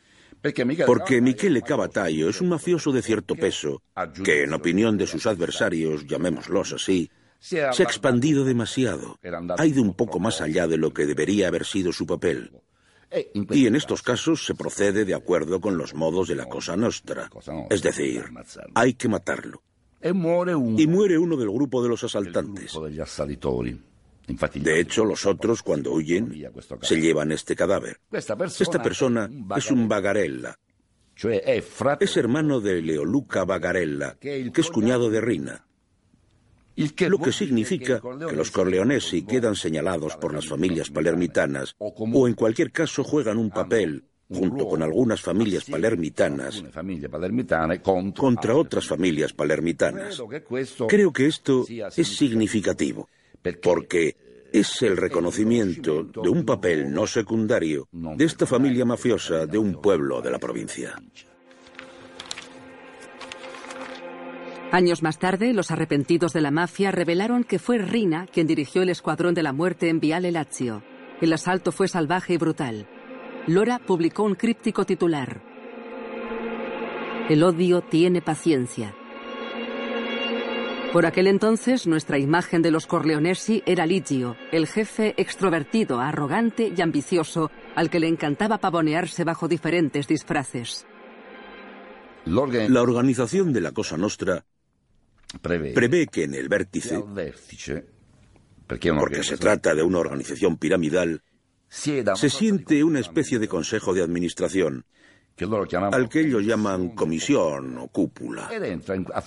[0.86, 3.82] Porque Michele Cavataio es un mafioso de cierto peso
[4.24, 9.18] que, en opinión de sus adversarios, llamémoslos así, se ha expandido demasiado,
[9.56, 12.52] ha ido un poco más allá de lo que debería haber sido su papel.
[13.50, 17.28] Y en estos casos se procede de acuerdo con los modos de la Cosa Nostra,
[17.68, 18.24] es decir,
[18.74, 19.62] hay que matarlo.
[20.02, 22.72] Y muere uno del grupo de los asaltantes.
[24.26, 26.50] De hecho, los otros, cuando huyen,
[26.82, 28.00] se llevan este cadáver.
[28.12, 30.56] Esta persona es un Bagarella.
[32.00, 35.66] Es hermano de Leoluca Bagarella, que es cuñado de Rina.
[36.76, 42.72] Lo que significa que los Corleonesi quedan señalados por las familias palermitanas o en cualquier
[42.72, 46.62] caso juegan un papel junto con algunas familias palermitanas,
[47.82, 50.22] contra otras familias palermitanas.
[50.88, 53.08] Creo que esto es significativo
[53.62, 54.16] porque
[54.52, 60.20] es el reconocimiento de un papel no secundario de esta familia mafiosa de un pueblo
[60.20, 60.94] de la provincia.
[64.72, 68.88] Años más tarde, los arrepentidos de la mafia revelaron que fue Rina quien dirigió el
[68.90, 70.82] escuadrón de la muerte en Viale Lazio.
[71.20, 72.86] El asalto fue salvaje y brutal.
[73.46, 75.42] Lora publicó un críptico titular.
[77.28, 78.94] El odio tiene paciencia.
[80.92, 86.80] Por aquel entonces, nuestra imagen de los Corleonesi era Ligio, el jefe extrovertido, arrogante y
[86.80, 90.84] ambicioso, al que le encantaba pavonearse bajo diferentes disfraces.
[92.24, 94.44] La organización de la Cosa Nostra
[95.40, 97.00] prevé que en el vértice,
[98.98, 101.22] porque se trata de una organización piramidal,
[101.68, 104.84] se siente una especie de consejo de administración,
[105.92, 108.50] al que ellos llaman comisión o cúpula,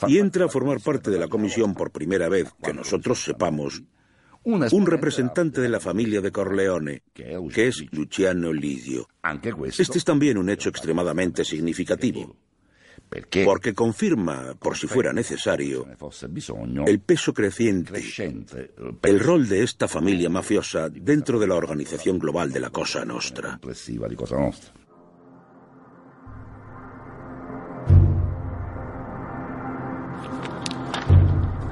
[0.07, 3.81] y entra a formar parte de la comisión por primera vez, que nosotros sepamos,
[4.43, 9.07] un representante de la familia de Corleone, que es Luciano Lidio.
[9.65, 12.35] Este es también un hecho extremadamente significativo,
[13.45, 15.87] porque confirma, por si fuera necesario,
[16.85, 18.03] el peso creciente,
[19.03, 23.59] el rol de esta familia mafiosa dentro de la organización global de la Cosa Nostra.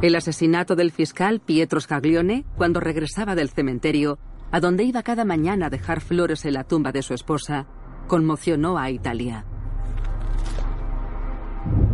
[0.01, 4.17] El asesinato del fiscal Pietro Scaglione, cuando regresaba del cementerio,
[4.51, 7.67] a donde iba cada mañana a dejar flores en la tumba de su esposa,
[8.07, 9.45] conmocionó a Italia.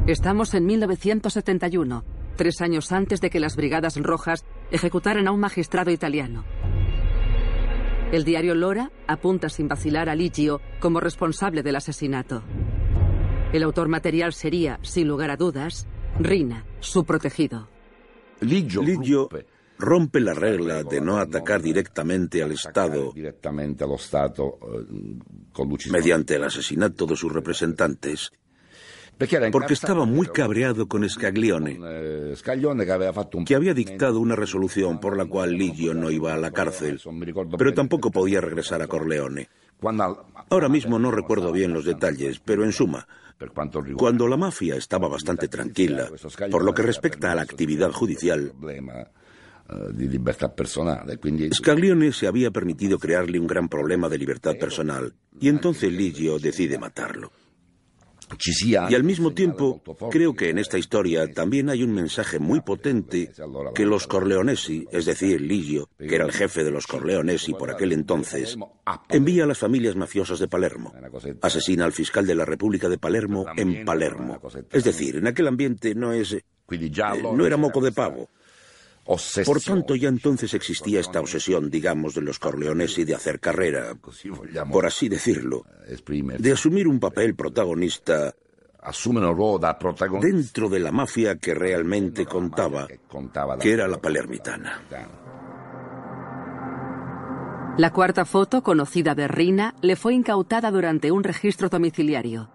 [0.07, 2.05] Estamos en 1971,
[2.37, 6.45] tres años antes de que las Brigadas Rojas ejecutaran a un magistrado italiano.
[8.13, 12.41] El diario Lora apunta sin vacilar a Ligio como responsable del asesinato.
[13.51, 15.89] El autor material sería, sin lugar a dudas,
[16.19, 17.67] Rina, su protegido.
[18.41, 19.29] Ligio
[19.79, 23.13] rompe la regla de no atacar directamente al Estado.
[23.15, 23.33] eh,
[25.91, 28.31] mediante el asesinato de sus representantes.
[29.51, 32.35] Porque estaba muy cabreado con Scaglione, eh,
[33.45, 37.01] que había dictado una resolución por la cual Ligio no iba a la cárcel,
[37.57, 39.49] pero tampoco podía regresar a Corleone.
[40.49, 43.07] Ahora mismo no recuerdo bien los detalles, pero en suma,
[43.95, 46.09] cuando la mafia estaba bastante tranquila,
[46.49, 48.53] por lo que respecta a la actividad judicial,
[51.53, 56.79] Scaglione se había permitido crearle un gran problema de libertad personal, y entonces Ligio decide
[56.79, 57.31] matarlo.
[58.89, 63.31] Y al mismo tiempo, creo que en esta historia también hay un mensaje muy potente
[63.73, 67.93] que los Corleonesi, es decir, Ligio, que era el jefe de los Corleonesi por aquel
[67.93, 68.57] entonces,
[69.09, 70.93] envía a las familias mafiosas de Palermo.
[71.41, 74.39] Asesina al fiscal de la República de Palermo en Palermo.
[74.71, 76.33] Es decir, en aquel ambiente no es...
[76.33, 76.43] Eh,
[77.33, 78.29] no era moco de pavo.
[79.45, 83.95] Por tanto, ya entonces existía esta obsesión, digamos, de los Corleonesi de hacer carrera,
[84.69, 85.65] por así decirlo,
[86.37, 88.35] de asumir un papel protagonista
[90.21, 92.87] dentro de la mafia que realmente contaba,
[93.59, 94.81] que era la palermitana.
[97.77, 102.49] La cuarta foto, conocida de Rina, le fue incautada durante un registro domiciliario.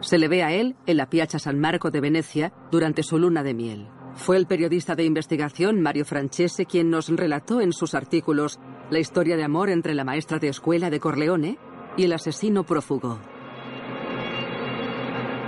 [0.00, 3.42] Se le ve a él en la Piazza San Marco de Venecia durante su luna
[3.42, 3.88] de miel.
[4.18, 8.58] Fue el periodista de investigación Mario Francese quien nos relató en sus artículos
[8.90, 11.56] la historia de amor entre la maestra de escuela de Corleone
[11.96, 13.20] y el asesino prófugo.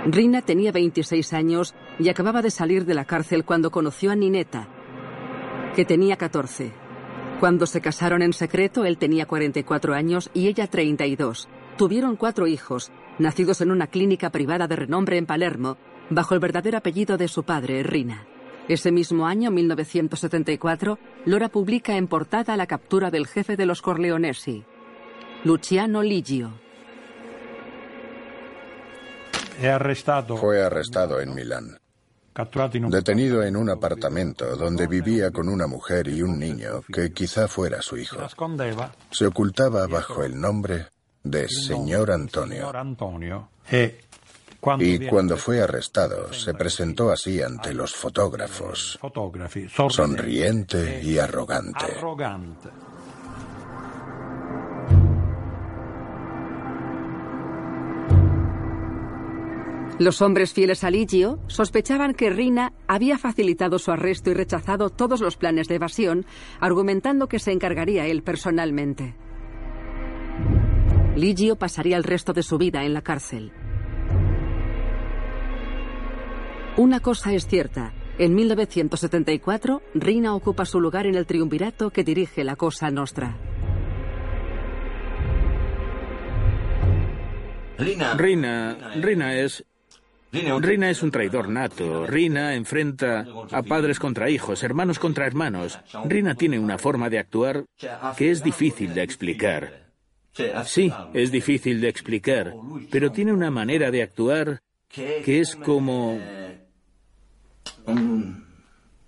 [0.05, 4.67] Rina tenía 26 años y acababa de salir de la cárcel cuando conoció a Nineta,
[5.75, 6.71] que tenía 14.
[7.39, 11.49] Cuando se casaron en secreto, él tenía 44 años y ella 32.
[11.77, 15.77] Tuvieron cuatro hijos, nacidos en una clínica privada de renombre en Palermo,
[16.09, 18.27] bajo el verdadero apellido de su padre, Rina.
[18.67, 24.63] Ese mismo año, 1974, Lora publica en portada la captura del jefe de los Corleonesi,
[25.43, 26.53] Luciano Ligio.
[30.37, 31.77] Fue arrestado en Milán.
[32.89, 37.81] Detenido en un apartamento donde vivía con una mujer y un niño que quizá fuera
[37.81, 38.17] su hijo.
[39.11, 40.87] Se ocultaba bajo el nombre
[41.23, 42.71] de Señor Antonio.
[44.79, 48.99] Y cuando fue arrestado, se presentó así ante los fotógrafos,
[49.89, 51.85] sonriente y arrogante.
[60.01, 65.21] Los hombres fieles a Ligio sospechaban que Rina había facilitado su arresto y rechazado todos
[65.21, 66.25] los planes de evasión,
[66.59, 69.15] argumentando que se encargaría él personalmente.
[71.15, 73.51] Ligio pasaría el resto de su vida en la cárcel.
[76.77, 77.93] Una cosa es cierta.
[78.17, 83.35] En 1974, Rina ocupa su lugar en el triunvirato que dirige la Cosa Nostra.
[87.77, 89.65] Rina, Rina es
[90.31, 92.07] Rina es un traidor nato.
[92.07, 95.77] Rina enfrenta a padres contra hijos, hermanos contra hermanos.
[96.05, 97.65] Rina tiene una forma de actuar
[98.17, 99.91] que es difícil de explicar.
[100.63, 102.53] Sí, es difícil de explicar,
[102.89, 106.17] pero tiene una manera de actuar que es como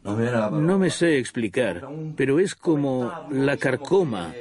[0.04, 4.34] no me sé explicar, pero es como la carcoma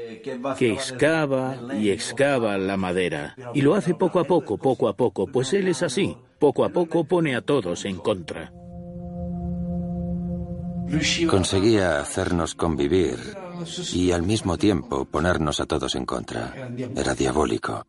[0.59, 3.37] que excava y excava la madera.
[3.55, 6.17] Y lo hace poco a poco, poco a poco, pues él es así.
[6.39, 8.53] Poco a poco pone a todos en contra.
[11.29, 13.17] Conseguía hacernos convivir
[13.95, 16.53] y al mismo tiempo ponernos a todos en contra.
[16.97, 17.87] Era diabólico.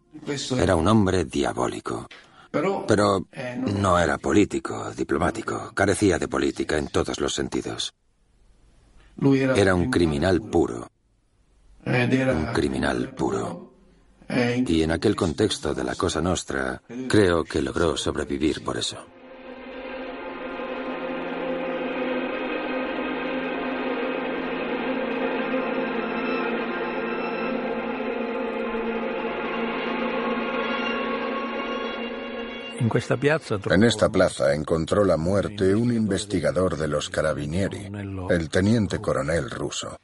[0.58, 2.08] Era un hombre diabólico.
[2.54, 3.28] Pero
[3.66, 5.72] no era político, diplomático.
[5.74, 7.94] Carecía de política en todos los sentidos.
[9.56, 10.88] Era un criminal puro.
[11.86, 13.74] Un criminal puro.
[14.30, 18.98] Y en aquel contexto de la Cosa Nostra, creo que logró sobrevivir por eso.
[33.70, 37.90] En esta plaza encontró la muerte un investigador de los carabinieri,
[38.30, 39.98] el teniente coronel ruso.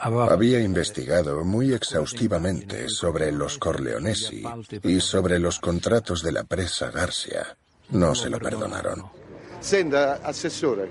[0.00, 4.42] Había investigado muy exhaustivamente sobre los Corleonesi
[4.82, 7.56] y sobre los contratos de la presa Garcia.
[7.90, 9.04] No se lo perdonaron.
[9.60, 10.88] Senta, assessore.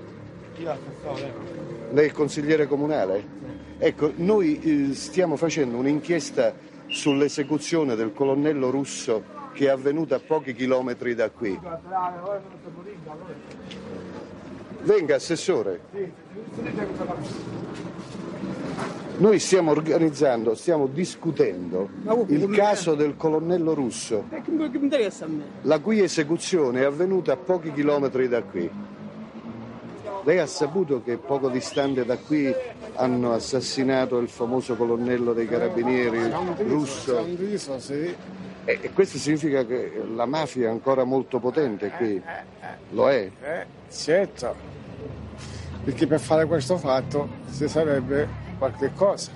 [1.94, 3.40] Lei è consigliere comunale?
[3.80, 6.54] Ecco, noi eh, stiamo facendo un'inchiesta
[6.88, 11.60] sull'esecuzione del colonnello russo che è avvenuta a pochi chilometri da qui.
[14.84, 15.82] Venga, assessore.
[19.18, 21.90] Noi stiamo organizzando, stiamo discutendo
[22.28, 24.26] il caso del colonnello russo,
[25.62, 28.70] la cui esecuzione è avvenuta a pochi chilometri da qui.
[30.24, 32.54] Lei ha saputo che poco distante da qui
[32.96, 36.32] hanno assassinato il famoso colonnello dei carabinieri
[36.68, 37.26] russo?
[38.64, 42.22] E questo significa che la mafia è ancora molto potente qui?
[42.92, 43.30] Lo è?
[43.42, 44.56] Eh, certo,
[45.84, 49.32] perché per fare questo fatto si sarebbe qualche cosa.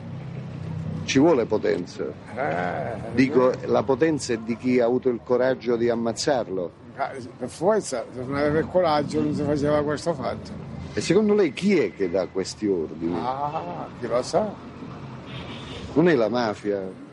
[1.05, 2.03] Ci vuole potenza.
[2.35, 6.71] Eh, Dico, la potenza è di chi ha avuto il coraggio di ammazzarlo.
[6.97, 10.51] Eh, per forza, se non aveva il coraggio non si faceva questo fatto.
[10.93, 13.15] E secondo lei chi è che dà questi ordini?
[13.21, 14.53] Ah, chi lo sa?
[15.93, 17.03] Non è la mafia?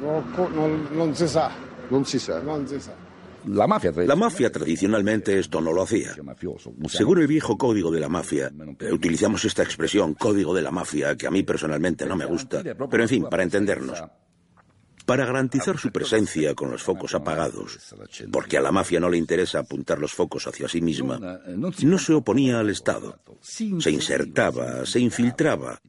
[0.00, 0.22] Non,
[0.54, 1.50] non, non si sa.
[1.90, 2.40] Non si sa?
[2.40, 2.94] Non si sa.
[3.46, 6.14] La mafia, la mafia tradicionalmente esto no lo hacía.
[6.88, 11.16] Según el viejo código de la mafia, eh, utilizamos esta expresión código de la mafia
[11.16, 14.02] que a mí personalmente no me gusta, pero en fin, para entendernos.
[15.08, 17.78] Para garantizar su presencia con los focos apagados,
[18.30, 22.12] porque a la mafia no le interesa apuntar los focos hacia sí misma, no se
[22.12, 23.18] oponía al Estado.
[23.40, 25.80] Se insertaba, se infiltraba,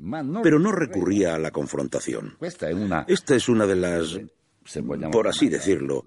[0.42, 2.38] pero no recurría a la confrontación.
[2.40, 4.20] Esta es una de las
[5.12, 6.06] por así decirlo,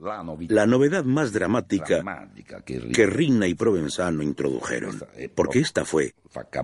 [0.49, 2.31] la novedad más dramática
[2.65, 5.03] que Rina y Provenzano introdujeron,
[5.35, 6.15] porque esta fue,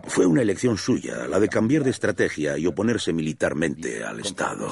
[0.04, 4.68] fue una elección suya, la de cambiar de estrategia y oponerse militarmente al Estado.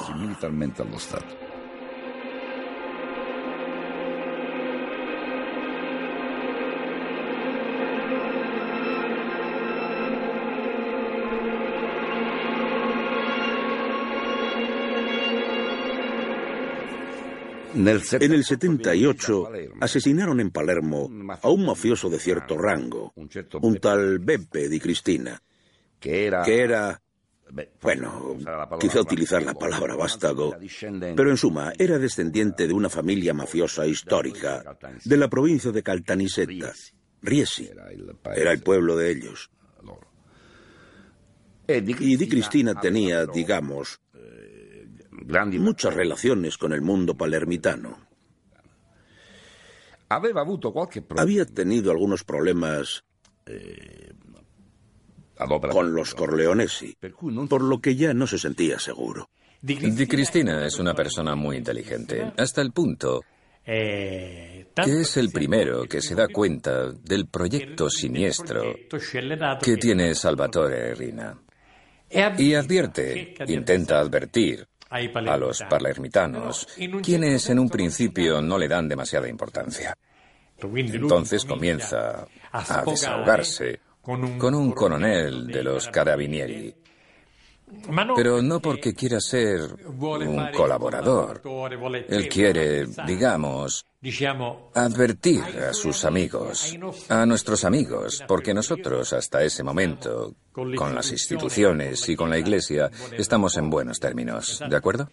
[17.73, 17.87] En
[18.33, 19.49] el 78
[19.81, 21.09] asesinaron en Palermo
[21.41, 25.41] a un mafioso de cierto rango, un tal Beppe di Cristina,
[25.99, 27.01] que era,
[27.81, 28.37] bueno,
[28.79, 30.55] quizá utilizar la palabra vástago,
[31.15, 36.73] pero en suma era descendiente de una familia mafiosa histórica de la provincia de Caltanissetta,
[37.21, 37.69] Riesi,
[38.35, 39.49] era el pueblo de ellos.
[41.67, 43.99] Y Di Cristina tenía, digamos,
[45.59, 48.07] muchas relaciones con el mundo palermitano.
[50.09, 53.03] Había tenido algunos problemas
[53.45, 54.13] eh,
[55.71, 56.97] con los Corleonesi,
[57.49, 59.29] por lo que ya no se sentía seguro.
[59.59, 63.21] Di Cristina es una persona muy inteligente, hasta el punto
[63.65, 68.75] que es el primero que se da cuenta del proyecto siniestro
[69.61, 71.37] que tiene Salvatore Rina.
[72.09, 76.67] Y advierte, intenta advertir a los palermitanos,
[77.03, 79.95] quienes en un principio no le dan demasiada importancia.
[80.59, 86.73] Entonces comienza a desahogarse con un coronel de los carabinieri.
[88.15, 91.41] Pero no porque quiera ser un colaborador.
[92.07, 93.85] Él quiere, digamos,
[94.73, 96.77] advertir a sus amigos,
[97.09, 102.89] a nuestros amigos, porque nosotros hasta ese momento, con las instituciones y con la Iglesia,
[103.11, 105.09] estamos en buenos términos, ¿de acuerdo?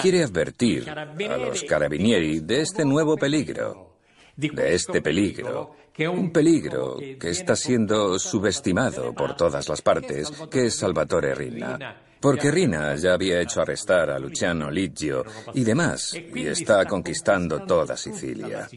[0.00, 3.98] Quiere advertir a los carabinieri de este nuevo peligro,
[4.36, 10.74] de este peligro, un peligro que está siendo subestimado por todas las partes, que es
[10.74, 11.96] Salvatore Rina.
[12.20, 17.96] Porque Rina ya había hecho arrestar a Luciano Liggio y demás, y está conquistando toda
[17.96, 18.68] Sicilia.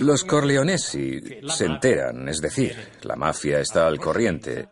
[0.00, 4.68] Los Corleonesi se enteran, es decir, la mafia está al corriente,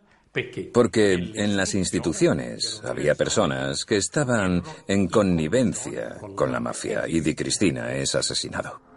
[0.73, 7.35] Porque en las instituciones había personas que estaban en connivencia con la mafia y Di
[7.35, 8.90] Cristina es asesinado.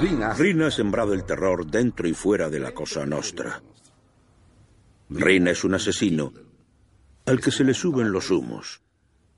[0.00, 3.62] Rina ha sembrado el terror dentro y fuera de la Cosa Nostra.
[5.10, 6.32] Rina es un asesino
[7.26, 8.80] al que se le suben los humos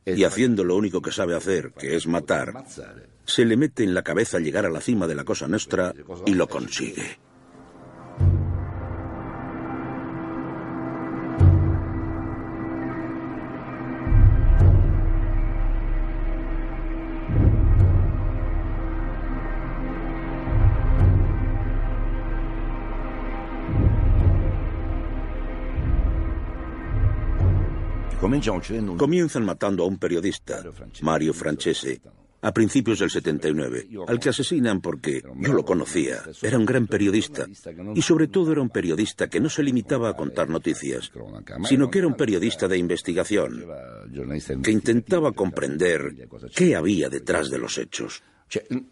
[0.06, 2.64] y haciendo lo único que sabe hacer, que es matar,
[3.24, 5.92] se le mete en la cabeza llegar a la cima de la Cosa Nostra
[6.26, 7.18] y lo consigue.
[28.96, 30.62] Comienzan matando a un periodista,
[31.02, 32.00] Mario Francese,
[32.42, 36.22] a principios del 79, al que asesinan porque yo lo conocía.
[36.42, 37.46] Era un gran periodista
[37.94, 41.12] y sobre todo era un periodista que no se limitaba a contar noticias,
[41.68, 43.64] sino que era un periodista de investigación,
[44.62, 48.22] que intentaba comprender qué había detrás de los hechos.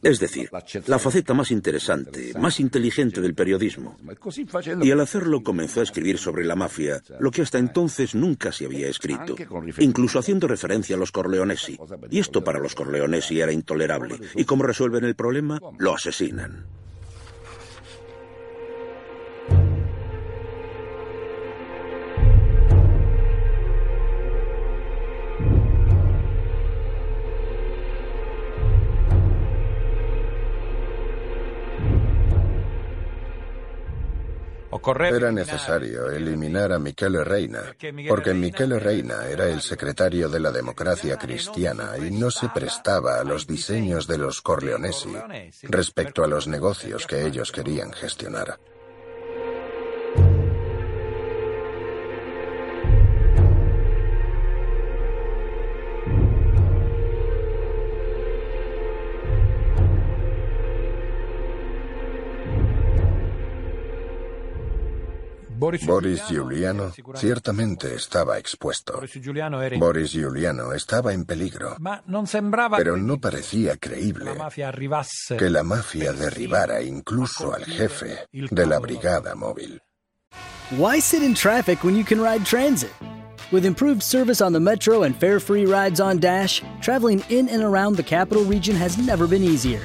[0.03, 0.51] Es decir,
[0.87, 3.97] la faceta más interesante, más inteligente del periodismo.
[4.83, 8.67] Y al hacerlo comenzó a escribir sobre la mafia, lo que hasta entonces nunca se
[8.67, 9.37] había escrito,
[9.79, 11.79] incluso haciendo referencia a los Corleonesi.
[12.11, 14.19] Y esto para los Corleonesi era intolerable.
[14.35, 15.61] ¿Y cómo resuelven el problema?
[15.79, 16.67] Lo asesinan.
[35.01, 37.75] Era necesario eliminar a Michele Reina,
[38.09, 43.25] porque Michele Reina era el secretario de la democracia cristiana y no se prestaba a
[43.25, 45.13] los diseños de los Corleonesi
[45.63, 48.59] respecto a los negocios que ellos querían gestionar.
[65.61, 68.99] Boris Giuliano ciertamente estaba expuesto.
[69.79, 71.77] Boris Giuliano estaba en peligro.
[72.79, 74.33] Pero no parecía creíble
[75.39, 79.83] que la mafia derribara incluso al jefe de la brigada móvil.
[80.79, 82.93] Why sit in traffic when you can ride transit?
[83.51, 87.97] With improved service on the metro and fare-free rides on Dash, traveling in and around
[87.97, 89.81] the capital region has never been easier.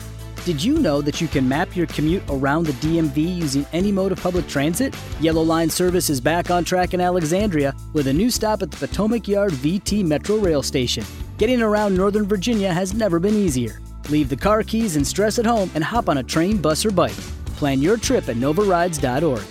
[0.45, 4.11] Did you know that you can map your commute around the DMV using any mode
[4.11, 4.95] of public transit?
[5.19, 8.77] Yellow Line service is back on track in Alexandria with a new stop at the
[8.77, 11.03] Potomac Yard VT Metro Rail Station.
[11.39, 13.81] Getting around Northern Virginia has never been easier.
[14.09, 16.91] Leave the car keys and stress at home and hop on a train, bus, or
[16.91, 17.17] bike.
[17.57, 19.41] Plan your trip at novarides.org.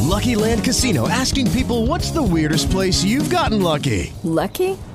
[0.00, 4.10] Lucky Land Casino asking people what's the weirdest place you've gotten lucky?
[4.24, 4.78] Lucky?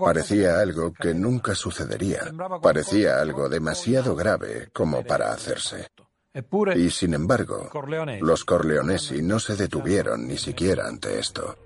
[0.00, 2.22] Parecía algo que nunca sucedería.
[2.62, 5.88] Parecía algo demasiado grave como para hacerse.
[6.76, 7.70] Y sin embargo,
[8.20, 11.56] los Corleonesi no se detuvieron ni siquiera ante esto.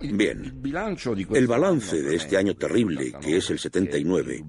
[0.00, 0.62] Bien,
[1.34, 4.44] el balance de este año terrible, que es el 79,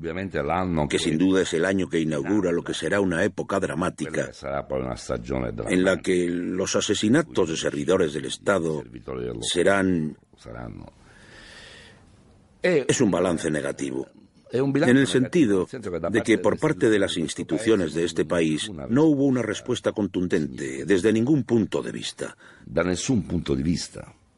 [0.90, 4.32] que sin duda es el año que inaugura lo que será una época dramática,
[5.70, 8.84] en la que los asesinatos de servidores del Estado
[9.42, 10.18] serán...
[12.62, 14.08] Es un balance negativo.
[14.52, 15.68] En el sentido
[16.10, 20.86] de que por parte de las instituciones de este país no hubo una respuesta contundente
[20.86, 22.38] desde ningún punto de vista.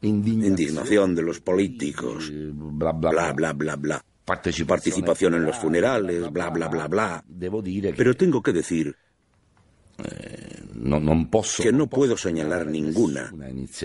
[0.02, 4.04] Indignación de los políticos, bla, bla, bla, bla, bla.
[4.24, 7.24] Participación en los funerales, bla, bla, bla, bla.
[7.96, 8.96] Pero tengo que decir
[11.58, 13.32] que no puedo señalar ninguna,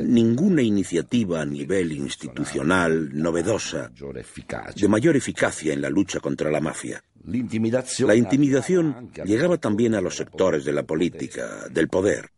[0.04, 3.92] ninguna iniciativa a nivel institucional novedosa
[4.76, 7.04] de mayor eficacia en la lucha contra la mafia.
[7.26, 12.30] La intimidación llegaba también a los sectores de la política, del poder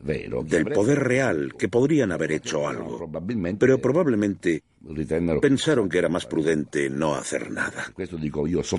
[0.00, 3.10] del poder real que podrían haber hecho algo,
[3.58, 4.62] pero probablemente
[5.40, 7.92] pensaron que era más prudente no hacer nada.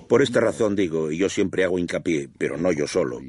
[0.07, 3.21] Por esta razón digo, y yo siempre hago hincapié, pero no yo solo,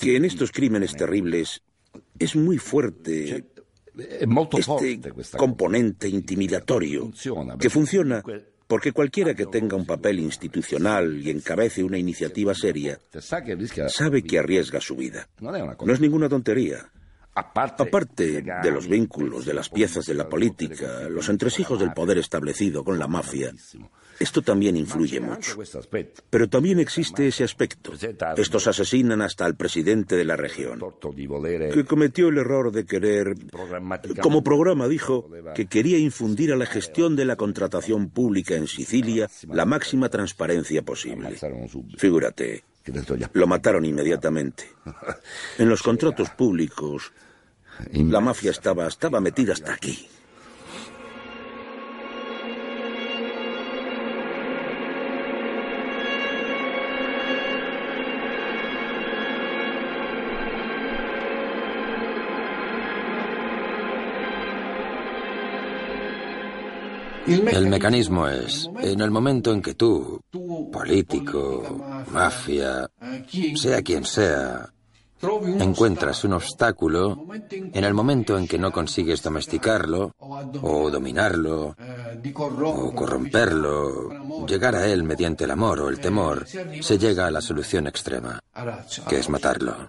[0.00, 1.62] que en estos crímenes terribles
[2.18, 3.44] es muy fuerte
[3.96, 7.12] este componente intimidatorio
[7.58, 8.22] que funciona
[8.66, 12.98] porque cualquiera que tenga un papel institucional y encabece una iniciativa seria
[13.88, 15.28] sabe que arriesga su vida.
[15.86, 16.88] No es ninguna tontería.
[17.84, 22.84] Aparte de los vínculos, de las piezas de la política, los entresijos del poder establecido
[22.84, 23.52] con la mafia,
[24.24, 25.56] esto también influye mucho.
[26.30, 27.92] Pero también existe ese aspecto.
[28.36, 30.80] Estos asesinan hasta al presidente de la región,
[31.72, 33.36] que cometió el error de querer,
[34.20, 39.30] como programa dijo, que quería infundir a la gestión de la contratación pública en Sicilia
[39.48, 41.36] la máxima transparencia posible.
[41.96, 42.64] Figúrate,
[43.32, 44.64] lo mataron inmediatamente.
[45.58, 47.12] En los contratos públicos,
[47.92, 50.08] la mafia estaba, estaba metida hasta aquí.
[67.26, 70.20] El mecanismo es, en el momento en que tú,
[70.72, 72.90] político, mafia,
[73.54, 74.68] sea quien sea,
[75.58, 81.76] encuentras un obstáculo, en el momento en que no consigues domesticarlo, o dominarlo,
[82.64, 87.40] o corromperlo, llegar a él mediante el amor o el temor, se llega a la
[87.40, 88.38] solución extrema,
[89.08, 89.88] que es matarlo.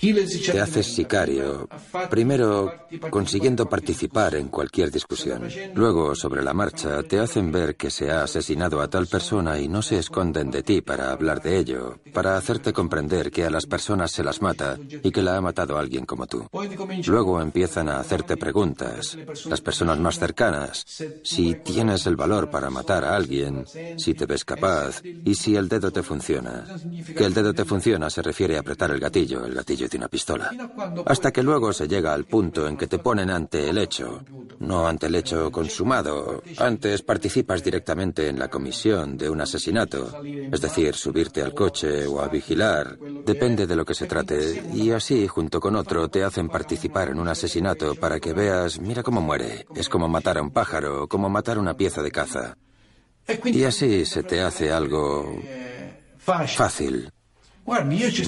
[0.00, 1.68] Te haces sicario,
[2.08, 2.72] primero
[3.10, 5.48] consiguiendo participar en cualquier discusión.
[5.74, 9.66] Luego, sobre la marcha, te hacen ver que se ha asesinado a tal persona y
[9.66, 13.66] no se esconden de ti para hablar de ello, para hacerte comprender que a las
[13.66, 16.46] personas se las mata y que la ha matado alguien como tú.
[17.06, 19.18] Luego empiezan a hacerte preguntas,
[19.50, 20.84] las personas más cercanas,
[21.24, 23.64] si tienes el valor para matar a alguien,
[23.96, 26.64] si te ves capaz y si el dedo te funciona.
[27.16, 30.08] Que el dedo te funciona se refiere a apretar el gatillo, el gatillo de una
[30.08, 30.50] pistola.
[31.06, 34.22] Hasta que luego se llega al punto en que te ponen ante el hecho,
[34.60, 36.42] no ante el hecho consumado.
[36.58, 40.08] Antes participas directamente en la comisión de un asesinato,
[40.50, 44.90] es decir, subirte al coche o a vigilar, depende de lo que se trate, y
[44.90, 49.20] así, junto con otro, te hacen participar en un asesinato para que veas, mira cómo
[49.20, 52.56] muere, es como matar a un pájaro, como matar una pieza de caza.
[53.44, 55.30] Y así se te hace algo
[56.18, 57.10] fácil.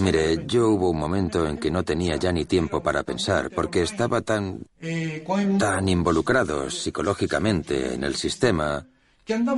[0.01, 3.83] Mire, yo hubo un momento en que no tenía ya ni tiempo para pensar, porque
[3.83, 4.67] estaba tan.
[5.59, 8.87] tan involucrado psicológicamente en el sistema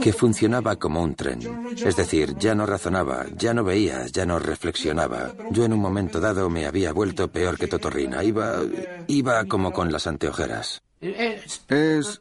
[0.03, 1.41] que funcionaba como un tren.
[1.77, 5.35] Es decir, ya no razonaba, ya no veía, ya no reflexionaba.
[5.51, 8.23] Yo en un momento dado me había vuelto peor que Totorrina.
[8.23, 8.61] Iba.
[9.07, 10.83] iba como con las anteojeras.
[11.01, 12.21] Es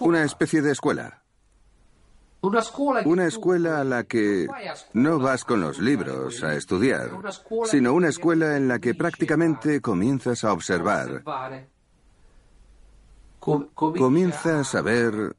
[0.00, 1.22] una especie de escuela.
[2.40, 4.46] Una escuela a la que
[4.92, 7.10] no vas con los libros a estudiar,
[7.64, 11.24] sino una escuela en la que prácticamente comienzas a observar,
[13.40, 15.36] comienzas a ver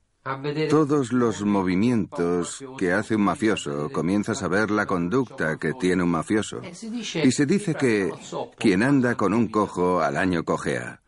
[0.70, 6.10] todos los movimientos que hace un mafioso, comienzas a ver la conducta que tiene un
[6.10, 6.62] mafioso.
[7.24, 8.12] Y se dice que
[8.58, 11.02] quien anda con un cojo al año cojea.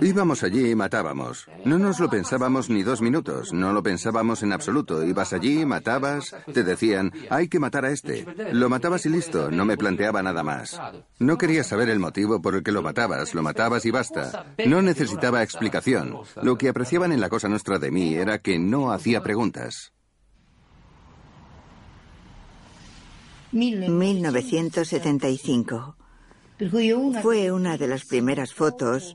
[0.00, 1.48] Íbamos allí y matábamos.
[1.64, 5.04] No nos lo pensábamos ni dos minutos, no lo pensábamos en absoluto.
[5.04, 8.26] Ibas allí, matabas, te decían, hay que matar a este.
[8.52, 10.80] Lo matabas y listo, no me planteaba nada más.
[11.18, 14.54] No quería saber el motivo por el que lo matabas, lo matabas y basta.
[14.66, 16.16] No necesitaba explicación.
[16.42, 19.92] Lo que apreciaban en la cosa nuestra de mí era que no hacía preguntas.
[23.52, 25.96] 1975.
[27.22, 29.14] Fue una de las primeras fotos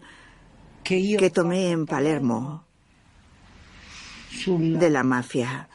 [0.84, 2.64] que tomé en Palermo
[4.46, 5.68] de la mafia.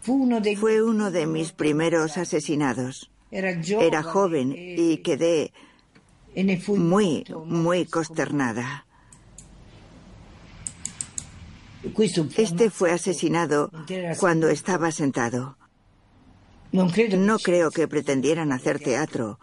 [0.00, 3.10] Fue uno de mis primeros asesinados.
[3.30, 5.52] Era joven y quedé
[6.68, 8.86] muy, muy consternada.
[12.36, 13.70] Este fue asesinado
[14.18, 15.58] cuando estaba sentado.
[16.72, 19.38] No creo que pretendieran hacer teatro.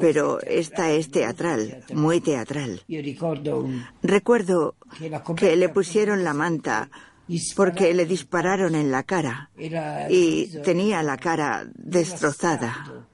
[0.00, 2.82] Pero esta es teatral, muy teatral.
[4.02, 4.74] Recuerdo
[5.36, 6.90] que le pusieron la manta
[7.54, 9.50] porque le dispararon en la cara
[10.08, 13.06] y tenía la cara destrozada.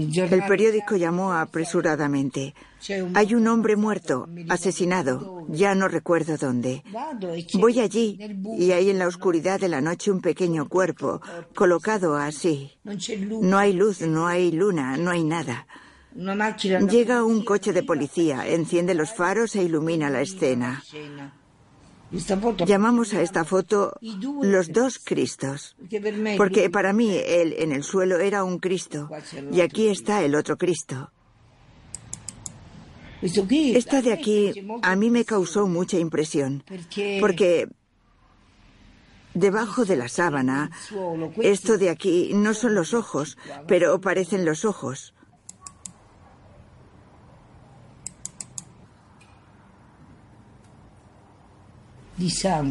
[0.00, 2.54] El periódico llamó apresuradamente.
[3.14, 6.82] Hay un hombre muerto, asesinado, ya no recuerdo dónde.
[7.54, 8.18] Voy allí
[8.58, 11.20] y hay en la oscuridad de la noche un pequeño cuerpo,
[11.54, 12.72] colocado así.
[12.84, 15.66] No hay luz, no hay luna, no hay nada.
[16.14, 20.82] Llega un coche de policía, enciende los faros e ilumina la escena.
[22.66, 23.94] Llamamos a esta foto
[24.42, 25.76] los dos Cristos,
[26.36, 29.08] porque para mí él en el suelo era un Cristo
[29.52, 31.12] y aquí está el otro Cristo.
[33.22, 34.52] Esta de aquí
[34.82, 36.64] a mí me causó mucha impresión,
[37.20, 37.68] porque
[39.34, 40.70] debajo de la sábana,
[41.42, 43.38] esto de aquí no son los ojos,
[43.68, 45.14] pero parecen los ojos.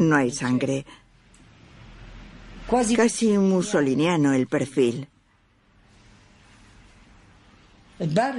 [0.08, 0.84] No hay sangre.
[2.96, 5.08] Casi musoliniano el perfil.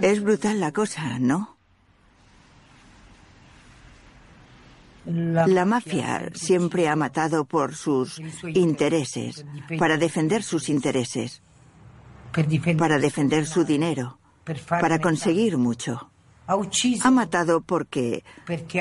[0.02, 1.58] Es brutal la cosa, ¿no?
[5.06, 8.22] La mafia siempre ha matado por sus
[8.54, 9.46] intereses,
[9.80, 11.42] para defender sus intereses,
[12.78, 14.20] para defender su dinero,
[14.70, 16.10] para conseguir mucho.
[16.48, 18.24] Ha matado porque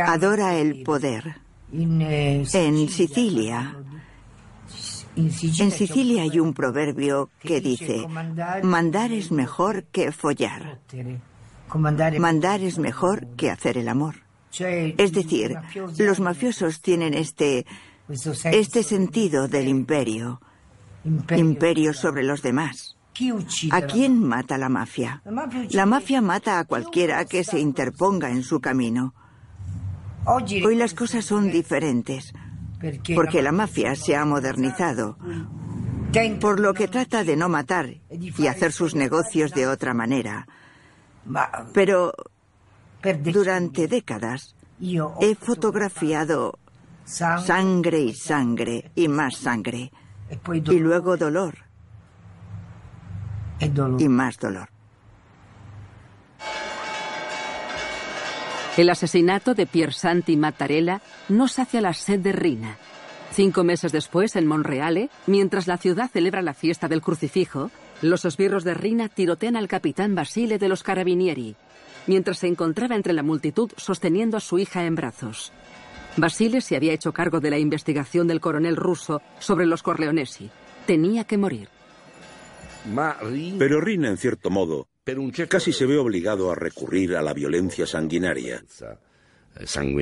[0.07, 1.41] adora el poder.
[1.73, 3.77] Eh, en Sicilia.
[5.17, 5.31] En
[5.71, 8.07] Sicilia hay un proverbio que dice,
[8.63, 10.81] mandar es mejor que follar.
[12.19, 14.17] Mandar es mejor que hacer el amor.
[14.59, 15.57] Es decir,
[15.99, 17.67] los mafiosos tienen este,
[18.45, 20.41] este sentido del imperio,
[21.37, 22.97] imperio sobre los demás.
[23.71, 25.23] ¿A quién mata la mafia?
[25.71, 29.15] La mafia mata a cualquiera que se interponga en su camino.
[30.27, 32.33] Hoy las cosas son diferentes,
[33.15, 35.17] porque la mafia se ha modernizado,
[36.41, 40.47] por lo que trata de no matar y hacer sus negocios de otra manera.
[41.73, 42.13] Pero
[43.03, 44.55] durante décadas
[45.21, 46.59] he fotografiado
[47.05, 49.91] sangre y sangre y más sangre,
[50.55, 51.55] y luego dolor.
[53.99, 54.69] Y más dolor.
[58.77, 62.79] El asesinato de Piersanti Mattarella no sacia la sed de Rina.
[63.33, 68.65] Cinco meses después, en Monreale, mientras la ciudad celebra la fiesta del crucifijo, los esbirros
[68.65, 71.57] de Rina tirotean al capitán Basile de los Carabinieri,
[72.07, 75.53] mientras se encontraba entre la multitud sosteniendo a su hija en brazos.
[76.17, 80.51] Basile se había hecho cargo de la investigación del coronel ruso sobre los Corleonesi.
[80.87, 81.69] Tenía que morir.
[83.59, 84.89] Pero Rina, en cierto modo,
[85.49, 88.63] casi se ve obligado a recurrir a la violencia sanguinaria,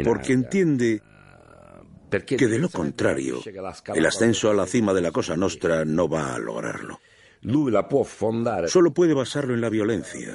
[0.05, 1.01] porque entiende
[2.27, 3.41] que de lo contrario,
[3.95, 7.01] el ascenso a la cima de la Cosa Nostra no va a lograrlo.
[8.67, 10.35] Solo puede basarlo en la violencia,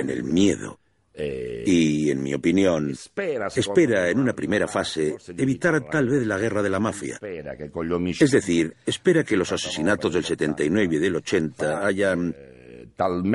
[0.00, 0.78] en el miedo.
[1.16, 6.70] Y, en mi opinión, espera en una primera fase evitar tal vez la guerra de
[6.70, 7.20] la mafia.
[7.22, 12.34] Es decir, espera que los asesinatos del 79 y del 80 hayan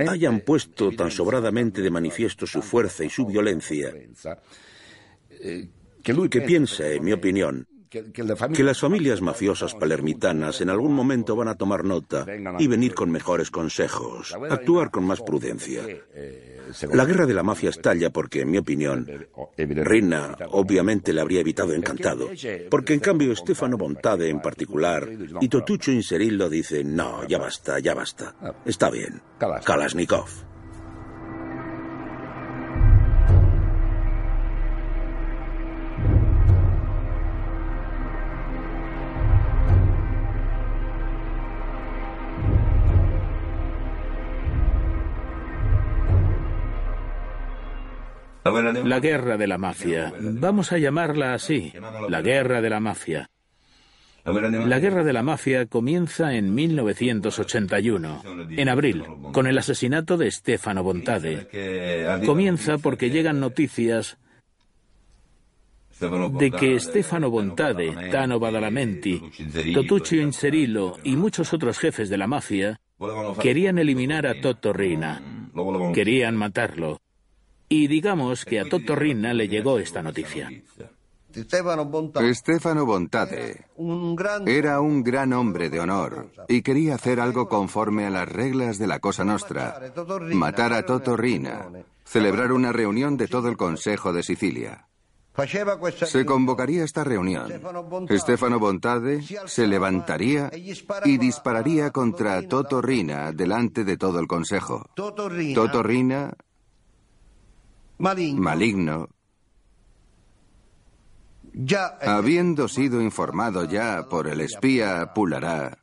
[0.07, 3.93] hayan puesto tan sobradamente de manifiesto su fuerza y su violencia,
[6.03, 11.55] que piensa, en mi opinión, que las familias mafiosas palermitanas en algún momento van a
[11.55, 12.25] tomar nota
[12.59, 15.83] y venir con mejores consejos, actuar con más prudencia.
[16.93, 19.07] La guerra de la mafia estalla porque, en mi opinión,
[19.57, 22.29] Rina obviamente le habría evitado encantado,
[22.69, 25.07] porque en cambio Stefano Bontade en particular
[25.41, 28.35] y Totucho Inserillo dicen, no, ya basta, ya basta,
[28.65, 30.48] está bien, Kalashnikov.
[48.43, 50.13] La guerra de la mafia.
[50.19, 51.73] Vamos a llamarla así,
[52.07, 53.29] la guerra de la mafia.
[54.25, 60.83] La guerra de la mafia comienza en 1981, en abril, con el asesinato de Stefano
[60.83, 61.47] Bontade.
[62.25, 64.17] Comienza porque llegan noticias
[65.99, 69.21] de que Stefano Bontade, Tano Badalamenti,
[69.73, 72.79] Totuccio Inserilo y muchos otros jefes de la mafia
[73.41, 75.21] querían eliminar a Toto Rina.
[75.93, 76.99] Querían matarlo.
[77.69, 80.49] Y digamos que a Toto Rinna le llegó esta noticia.
[81.31, 83.65] Stefano Bontade
[84.47, 88.87] era un gran hombre de honor y quería hacer algo conforme a las reglas de
[88.87, 89.79] la Cosa Nostra,
[90.33, 91.67] matar a Toto Rina,
[92.03, 94.87] celebrar una reunión de todo el Consejo de Sicilia.
[96.05, 97.49] Se convocaría esta reunión.
[98.09, 100.51] Stefano Bontade se levantaría
[101.05, 104.89] y dispararía contra Toto Rina delante de todo el Consejo.
[104.95, 106.33] Toto Rina,
[107.99, 109.09] maligno,
[112.01, 115.77] habiendo sido informado ya por el espía Pulará,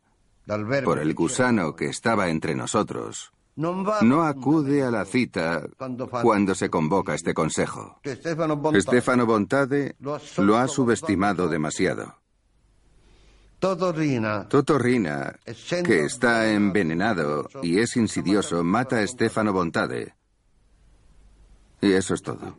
[0.85, 5.67] por el gusano que estaba entre nosotros, no acude a la cita
[6.23, 8.01] cuando se convoca este consejo.
[8.05, 12.17] Stefano Bontade lo ha subestimado demasiado.
[13.59, 15.35] Totorrina,
[15.85, 20.15] que está envenenado y es insidioso, mata a Stefano Bontade.
[21.87, 22.59] Y eso es todo.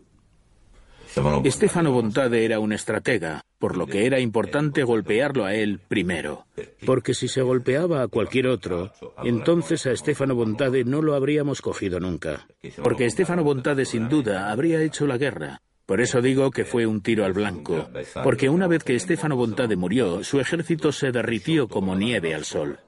[1.47, 6.45] Stefano Bontade era un estratega, por lo que era importante golpearlo a él primero.
[6.85, 8.91] Porque si se golpeaba a cualquier otro,
[9.23, 12.47] entonces a Stefano Bontade no lo habríamos cogido nunca.
[12.83, 15.61] Porque Stefano Bontade sin duda habría hecho la guerra.
[15.87, 17.89] Por eso digo que fue un tiro al blanco.
[18.23, 22.79] Porque una vez que Stefano Bontade murió, su ejército se derritió como nieve al sol.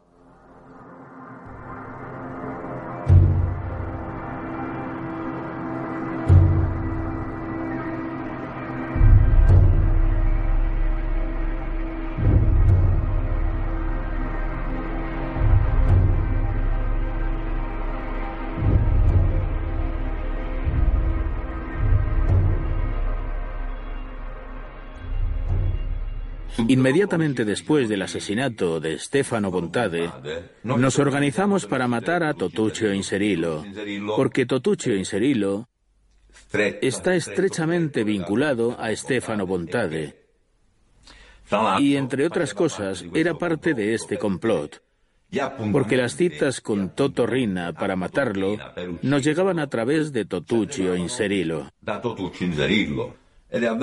[26.70, 30.12] Inmediatamente después del asesinato de Stefano Bontade,
[30.64, 33.66] nos organizamos para matar a Totuccio Inserilo,
[34.16, 35.68] porque Totuccio Inserilo
[36.54, 40.16] está estrechamente vinculado a Stefano Bontade.
[41.80, 44.80] Y entre otras cosas, era parte de este complot.
[45.72, 48.58] Porque las citas con Toto Rina para matarlo
[49.02, 51.72] nos llegaban a través de Totuccio Inserilo.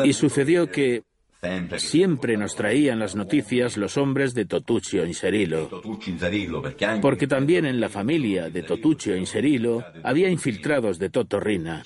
[0.04, 1.02] Y sucedió que
[1.76, 5.82] Siempre nos traían las noticias los hombres de Totuccio Inserilo,
[7.02, 11.82] porque también en la familia de Totuccio Inserilo había infiltrados de Totorrina,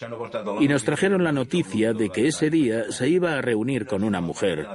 [0.60, 4.20] y nos trajeron la noticia de que ese día se iba a reunir con una
[4.20, 4.66] mujer,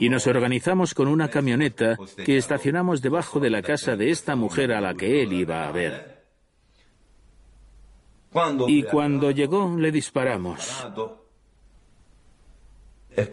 [0.00, 4.72] y nos organizamos con una camioneta que estacionamos debajo de la casa de esta mujer
[4.72, 6.14] a la que él iba a ver.
[8.66, 10.86] Y cuando llegó le disparamos.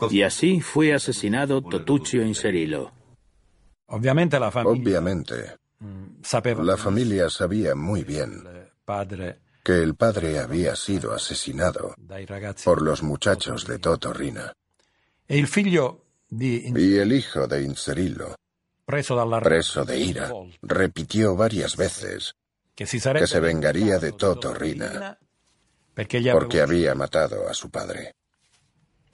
[0.10, 2.92] Y así fue asesinado Totuccio Inserilo.
[3.88, 5.02] Obviamente la familia,
[5.80, 8.44] mm, la familia sabía muy bien
[9.64, 11.96] que el padre había sido asesinado
[12.64, 14.54] por los muchachos de Totorrina.
[15.28, 15.46] E
[16.30, 18.36] y el hijo de Inserilo,
[18.86, 20.32] preso de ira,
[20.62, 22.36] repitió varias veces
[22.76, 25.18] que se vengaría de Totorrina
[26.32, 28.14] porque había matado a su padre.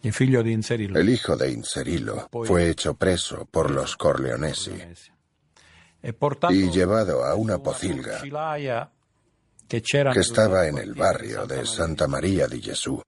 [0.03, 4.71] El hijo de Inserilo fue hecho preso por los Corleonesi.
[6.01, 6.15] E
[6.51, 8.21] y llevado a una pocilga
[9.67, 13.01] que estaba en el barrio de Santa María di Gesù.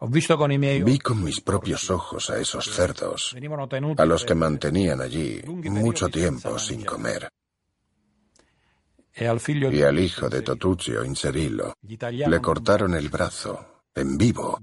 [0.00, 3.34] Vi con mis propios ojos a esos cerdos,
[3.96, 7.28] a los que mantenían allí mucho tiempo sin comer.
[9.14, 14.60] E y al hijo de Totuccio Inserilo le cortaron el brazo en vivo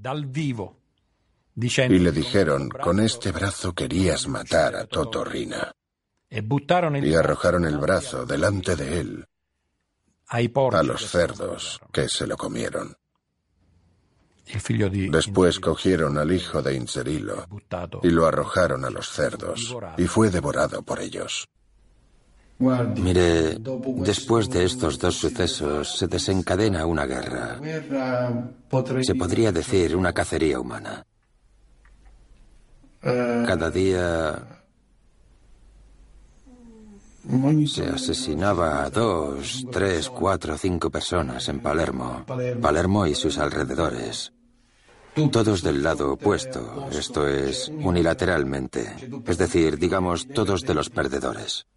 [1.55, 5.71] y le dijeron, con este brazo querías matar a Totorrina.
[6.29, 9.25] Y arrojaron el brazo delante de él
[10.33, 12.95] a los cerdos que se lo comieron.
[15.11, 17.47] Después cogieron al hijo de Inserilo
[18.01, 21.47] y lo arrojaron a los cerdos y fue devorado por ellos.
[22.59, 27.59] Mire, después de estos dos sucesos se desencadena una guerra.
[29.01, 31.05] Se podría decir una cacería humana.
[33.03, 34.63] Cada día
[37.67, 42.25] se asesinaba a dos, tres, cuatro, cinco personas en Palermo,
[42.61, 44.31] Palermo y sus alrededores.
[45.31, 48.95] Todos del lado opuesto, esto es, unilateralmente.
[49.27, 51.67] Es decir, digamos, todos de los perdedores.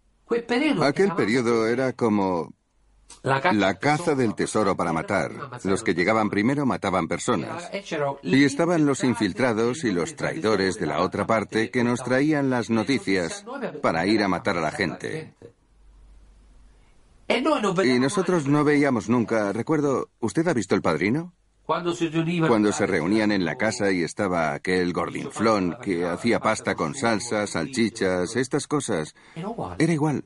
[0.81, 2.53] Aquel periodo era como
[3.23, 5.31] la caza del tesoro para matar.
[5.63, 7.69] Los que llegaban primero mataban personas.
[8.23, 12.69] Y estaban los infiltrados y los traidores de la otra parte que nos traían las
[12.69, 13.45] noticias
[13.81, 15.33] para ir a matar a la gente.
[17.27, 19.51] Y nosotros no veíamos nunca.
[19.51, 21.33] Recuerdo, ¿usted ha visto el padrino?
[21.65, 21.93] Cuando
[22.71, 28.37] se reunían en la casa y estaba aquel gordinflón que hacía pasta con salsa, salchichas,
[28.37, 29.13] estas cosas.
[29.77, 30.23] Era igual.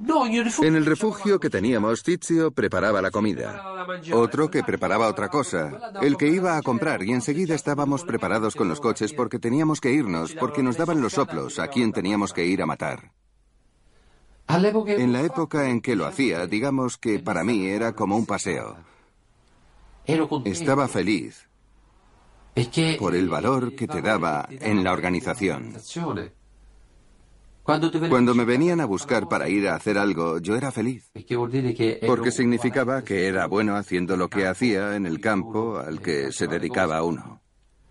[0.00, 3.64] En el refugio que teníamos, Tizio preparaba la comida.
[4.12, 5.92] Otro que preparaba otra cosa.
[6.00, 9.92] El que iba a comprar y enseguida estábamos preparados con los coches porque teníamos que
[9.92, 13.10] irnos, porque nos daban los soplos a quien teníamos que ir a matar.
[14.48, 18.76] En la época en que lo hacía, digamos que para mí era como un paseo.
[20.44, 21.48] Estaba feliz
[22.98, 25.74] por el valor que te daba en la organización.
[28.08, 31.10] Cuando me venían a buscar para ir a hacer algo, yo era feliz.
[32.06, 36.46] Porque significaba que era bueno haciendo lo que hacía en el campo al que se
[36.46, 37.42] dedicaba uno.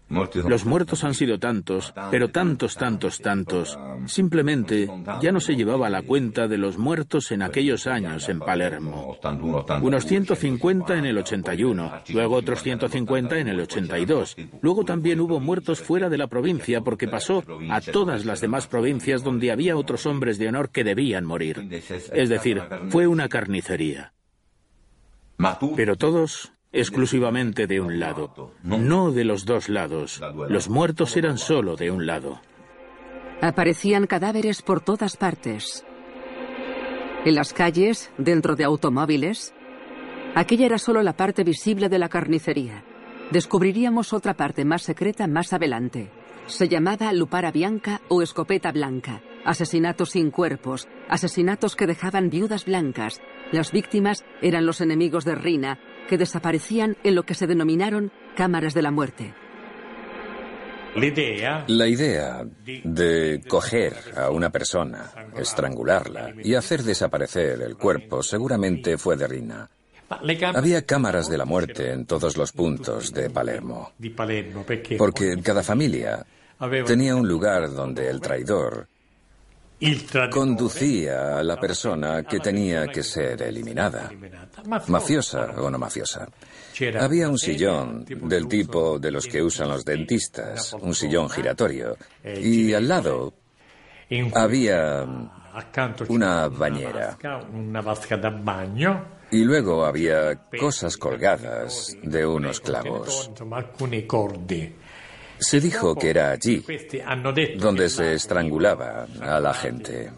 [0.09, 3.77] Los muertos han sido tantos, pero tantos, tantos, tantos.
[4.05, 4.89] Simplemente
[5.21, 9.17] ya no se llevaba la cuenta de los muertos en aquellos años en Palermo.
[9.81, 14.38] Unos 150 en el 81, luego otros 150 en el 82.
[14.61, 19.23] Luego también hubo muertos fuera de la provincia porque pasó a todas las demás provincias
[19.23, 21.67] donde había otros hombres de honor que debían morir.
[22.13, 24.13] Es decir, fue una carnicería.
[25.75, 30.21] Pero todos exclusivamente de un lado, no de los dos lados.
[30.47, 32.39] Los muertos eran solo de un lado.
[33.41, 35.85] Aparecían cadáveres por todas partes.
[37.25, 39.53] En las calles, dentro de automóviles.
[40.35, 42.83] Aquella era solo la parte visible de la carnicería.
[43.31, 46.09] Descubriríamos otra parte más secreta más adelante.
[46.45, 49.21] Se llamaba Lupara Bianca o Escopeta Blanca.
[49.43, 53.21] Asesinatos sin cuerpos, asesinatos que dejaban viudas blancas.
[53.51, 58.73] Las víctimas eran los enemigos de Rina, que desaparecían en lo que se denominaron cámaras
[58.73, 59.34] de la muerte.
[61.67, 69.15] La idea de coger a una persona, estrangularla y hacer desaparecer el cuerpo seguramente fue
[69.15, 69.69] de Rina.
[70.55, 73.91] Había cámaras de la muerte en todos los puntos de Palermo,
[74.97, 76.25] porque cada familia
[76.85, 78.88] tenía un lugar donde el traidor
[80.31, 84.11] conducía a la persona que tenía que ser eliminada,
[84.87, 86.27] mafiosa o no mafiosa.
[86.99, 92.73] Había un sillón del tipo de los que usan los dentistas, un sillón giratorio, y
[92.73, 93.33] al lado
[94.33, 95.05] había
[96.07, 97.17] una bañera.
[99.29, 103.31] Y luego había cosas colgadas de unos clavos.
[105.39, 106.64] Se dijo que era allí
[107.57, 110.11] donde se estrangulaba a la gente.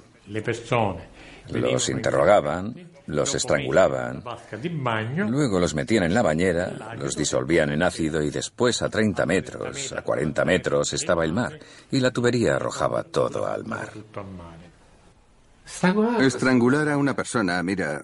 [1.52, 2.76] Los interrogaban,
[3.08, 4.24] los estrangulaban,
[5.28, 9.94] luego los metían en la bañera, los disolvían en ácido y después a 30 metros,
[9.94, 11.58] a 40 metros estaba el mar
[11.92, 13.90] y la tubería arrojaba todo al mar.
[16.20, 18.04] Estrangular a una persona, mira,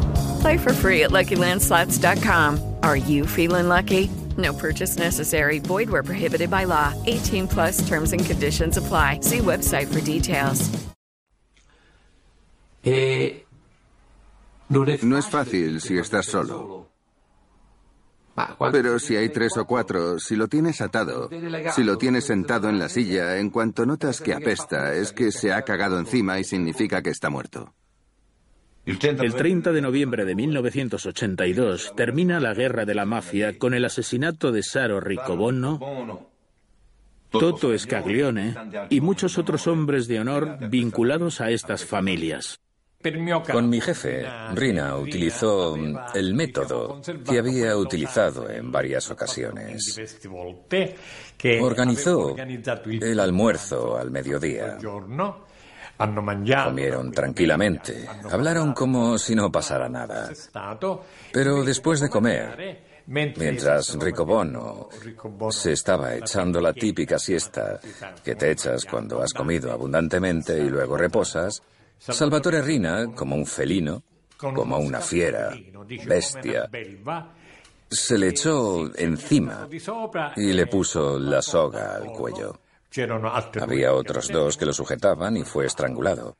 [0.41, 2.59] Play for free at LuckyLandSlots.com.
[2.83, 4.09] Are you feeling lucky?
[4.37, 5.59] No purchase necessary.
[5.59, 6.93] Void where prohibited by law.
[7.05, 9.19] 18 plus terms and conditions apply.
[9.21, 10.69] See website for details.
[12.83, 13.43] Eh,
[14.69, 16.87] no es fácil si estás solo.
[18.71, 21.29] Pero si hay tres o cuatro, si lo tienes atado,
[21.75, 25.53] si lo tienes sentado en la silla, en cuanto notas que apesta, es que se
[25.53, 27.73] ha cagado encima y significa que está muerto.
[28.85, 28.97] El
[29.35, 34.63] 30 de noviembre de 1982 termina la guerra de la mafia con el asesinato de
[34.63, 36.29] Saro Riccobono,
[37.29, 38.55] Toto Scaglione
[38.89, 42.59] y muchos otros hombres de honor vinculados a estas familias.
[43.51, 45.75] Con mi jefe, Rina utilizó
[46.13, 49.99] el método que había utilizado en varias ocasiones.
[51.61, 54.77] Organizó el almuerzo al mediodía.
[55.97, 60.31] Comieron tranquilamente, hablaron como si no pasara nada.
[61.31, 64.89] Pero después de comer, mientras Ricobono
[65.49, 67.79] se estaba echando la típica siesta
[68.23, 71.61] que te echas cuando has comido abundantemente y luego reposas,
[71.99, 74.01] Salvatore Rina, como un felino,
[74.37, 75.51] como una fiera,
[76.05, 76.67] bestia,
[77.91, 79.67] se le echó encima
[80.35, 82.59] y le puso la soga al cuello.
[83.61, 86.35] Había otros dos que lo sujetaban y fue estrangulado.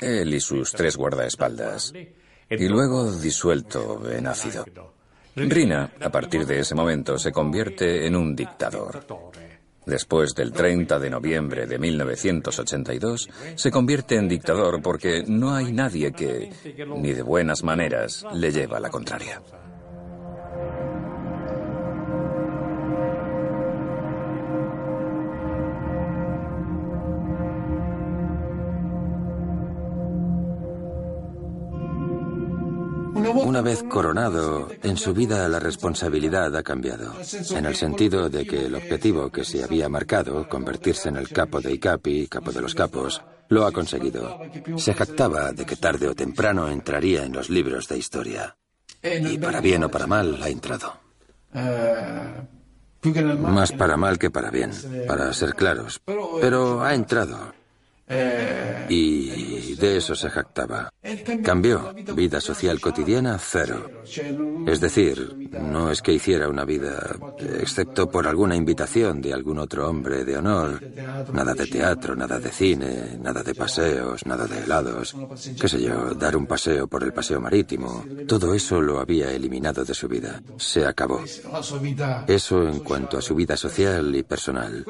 [0.00, 1.92] Él y sus tres guardaespaldas.
[2.50, 4.64] Y luego disuelto en ácido.
[5.36, 9.06] Rina, a partir de ese momento, se convierte en un dictador.
[9.86, 16.12] Después del 30 de noviembre de 1982, se convierte en dictador porque no hay nadie
[16.12, 16.52] que,
[16.96, 19.40] ni de buenas maneras, le lleva la contraria.
[33.34, 37.14] Una vez coronado, en su vida la responsabilidad ha cambiado,
[37.50, 41.60] en el sentido de que el objetivo que se había marcado, convertirse en el capo
[41.60, 44.40] de Icapi, capo de los capos, lo ha conseguido.
[44.76, 48.56] Se jactaba de que tarde o temprano entraría en los libros de historia.
[49.02, 50.94] Y para bien o para mal ha entrado.
[53.38, 54.70] Más para mal que para bien,
[55.06, 56.00] para ser claros.
[56.40, 57.59] Pero ha entrado.
[58.88, 60.92] Y de eso se jactaba.
[61.44, 61.94] Cambió.
[62.14, 63.88] Vida social cotidiana, cero.
[64.66, 67.16] Es decir, no es que hiciera una vida,
[67.60, 70.80] excepto por alguna invitación de algún otro hombre de honor.
[71.32, 75.14] Nada de teatro, nada de cine, nada de paseos, nada de helados.
[75.60, 78.04] Qué sé yo, dar un paseo por el paseo marítimo.
[78.26, 80.42] Todo eso lo había eliminado de su vida.
[80.56, 81.22] Se acabó.
[82.26, 84.84] Eso en cuanto a su vida social y personal.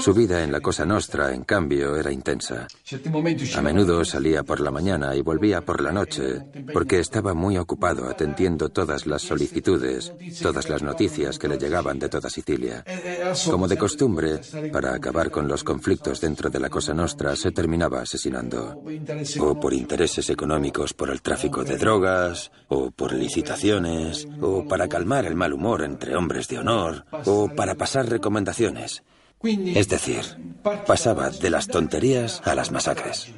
[0.00, 2.63] Su vida en la Cosa Nostra, en cambio, era intensa.
[3.54, 6.42] A menudo salía por la mañana y volvía por la noche,
[6.72, 10.12] porque estaba muy ocupado atendiendo todas las solicitudes,
[10.42, 12.84] todas las noticias que le llegaban de toda Sicilia.
[13.50, 14.40] Como de costumbre,
[14.72, 18.82] para acabar con los conflictos dentro de la Cosa Nostra, se terminaba asesinando.
[19.40, 25.26] O por intereses económicos por el tráfico de drogas, o por licitaciones, o para calmar
[25.26, 29.02] el mal humor entre hombres de honor, o para pasar recomendaciones.
[29.44, 30.22] Es decir,
[30.86, 33.30] pasaba de las tonterías a las masacres.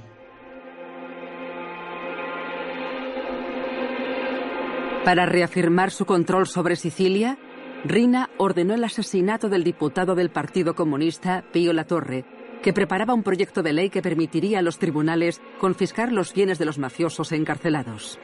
[5.04, 7.38] Para reafirmar su control sobre Sicilia,
[7.84, 12.24] Rina ordenó el asesinato del diputado del Partido Comunista, Pío Torre,
[12.62, 16.64] que preparaba un proyecto de ley que permitiría a los tribunales confiscar los bienes de
[16.64, 18.18] los mafiosos encarcelados.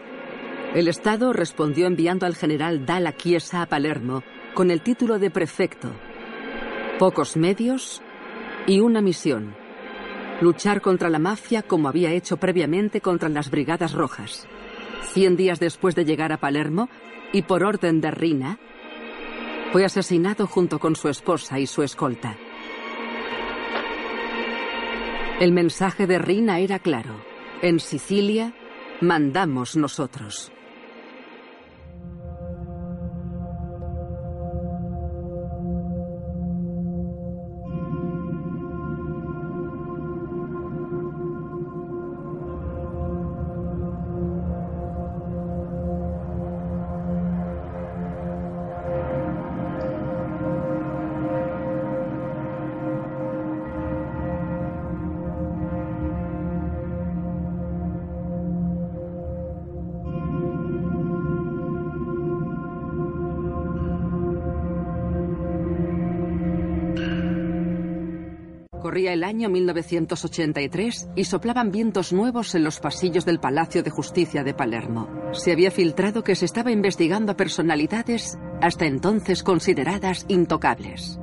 [0.74, 4.22] El Estado respondió enviando al general Dalla Chiesa a Palermo
[4.54, 5.92] con el título de prefecto,
[6.98, 8.02] Pocos medios
[8.66, 9.54] y una misión.
[10.40, 14.46] Luchar contra la mafia como había hecho previamente contra las Brigadas Rojas.
[15.12, 16.88] Cien días después de llegar a Palermo,
[17.32, 18.58] y por orden de Rina,
[19.72, 22.36] fue asesinado junto con su esposa y su escolta.
[25.40, 27.24] El mensaje de Rina era claro.
[27.62, 28.54] En Sicilia
[29.00, 30.52] mandamos nosotros.
[69.12, 74.54] El año 1983 y soplaban vientos nuevos en los pasillos del Palacio de Justicia de
[74.54, 75.06] Palermo.
[75.32, 81.20] Se había filtrado que se estaba investigando a personalidades hasta entonces consideradas intocables.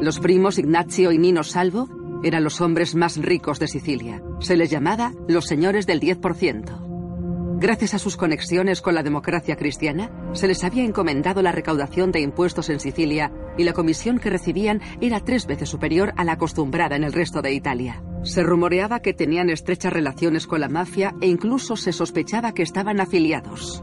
[0.00, 1.88] Los primos Ignacio y Nino Salvo
[2.22, 4.22] eran los hombres más ricos de Sicilia.
[4.38, 7.58] Se les llamaba los señores del 10%.
[7.58, 12.20] Gracias a sus conexiones con la democracia cristiana, se les había encomendado la recaudación de
[12.20, 16.96] impuestos en Sicilia y la comisión que recibían era tres veces superior a la acostumbrada
[16.96, 18.02] en el resto de Italia.
[18.22, 23.00] Se rumoreaba que tenían estrechas relaciones con la mafia e incluso se sospechaba que estaban
[23.00, 23.82] afiliados.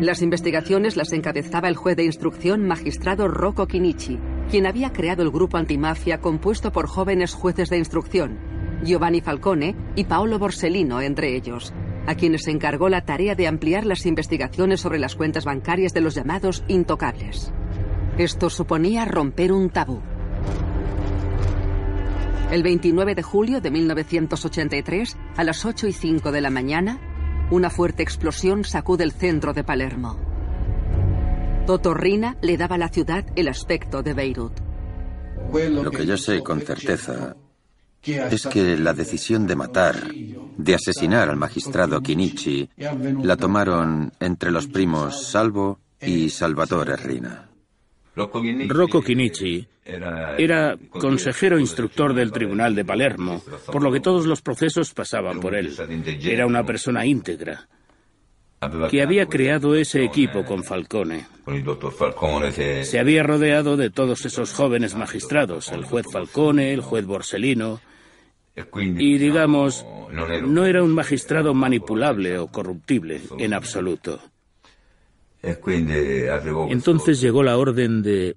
[0.00, 4.18] Las investigaciones las encabezaba el juez de instrucción magistrado Rocco Chinichi,
[4.50, 8.38] quien había creado el grupo antimafia compuesto por jóvenes jueces de instrucción,
[8.84, 11.72] Giovanni Falcone y Paolo Borsellino entre ellos,
[12.06, 16.14] a quienes encargó la tarea de ampliar las investigaciones sobre las cuentas bancarias de los
[16.14, 17.52] llamados intocables.
[18.18, 20.00] Esto suponía romper un tabú.
[22.50, 27.00] El 29 de julio de 1983, a las 8 y 5 de la mañana,
[27.50, 30.18] una fuerte explosión sacude el centro de Palermo.
[31.66, 34.52] Totorrina le daba a la ciudad el aspecto de Beirut.
[35.52, 37.36] Lo que yo sé con certeza
[38.06, 39.96] es que la decisión de matar,
[40.56, 42.68] de asesinar al magistrado Kinichi,
[43.22, 47.48] la tomaron entre los primos Salvo y Salvatore Rina.
[48.14, 54.94] Rocco Chinichi era consejero instructor del Tribunal de Palermo, por lo que todos los procesos
[54.94, 55.74] pasaban por él.
[56.22, 57.68] Era una persona íntegra
[58.90, 61.26] que había creado ese equipo con Falcone.
[62.84, 67.80] Se había rodeado de todos esos jóvenes magistrados, el juez Falcone, el juez Borsellino,
[68.76, 74.20] y digamos, no era un magistrado manipulable o corruptible en absoluto.
[76.70, 78.36] Entonces llegó la orden de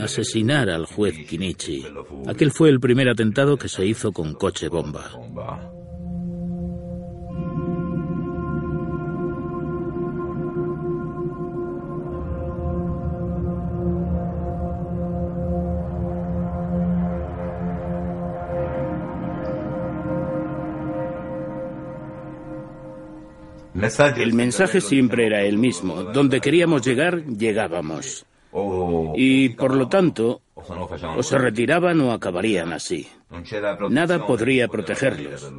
[0.00, 1.84] asesinar al juez Kinichi.
[2.26, 5.10] Aquel fue el primer atentado que se hizo con coche bomba.
[24.16, 26.04] El mensaje siempre era el mismo.
[26.04, 28.24] Donde queríamos llegar, llegábamos.
[29.16, 33.06] Y por lo tanto, o se retiraban o acabarían así.
[33.90, 35.52] Nada podría protegerlos.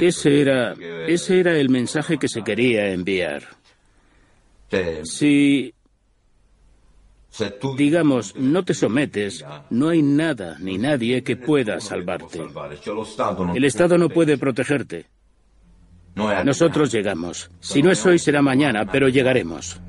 [0.00, 0.74] Ese era,
[1.06, 3.42] ese era el mensaje que se quería enviar.
[5.04, 5.74] Si,
[7.76, 12.40] digamos, no te sometes, no hay nada ni nadie que pueda salvarte.
[13.54, 15.06] El Estado no puede protegerte.
[16.14, 17.50] Nosotros llegamos.
[17.60, 19.80] Si no es hoy, será mañana, pero llegaremos.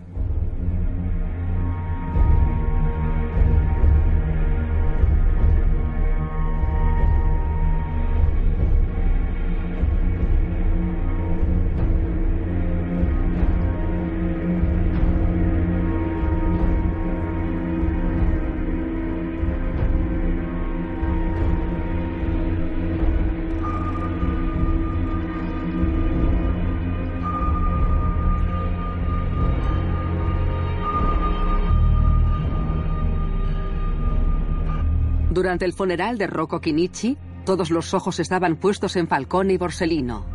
[35.44, 40.26] Durante el funeral de Rocco Chinichi, todos los ojos estaban puestos en Falcone y Borsellino.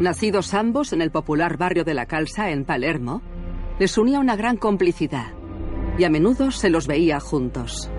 [0.00, 3.20] Nacidos ambos en el popular barrio de la Calza, en Palermo,
[3.78, 5.34] les unía una gran complicidad
[5.98, 7.90] y a menudo se los veía juntos.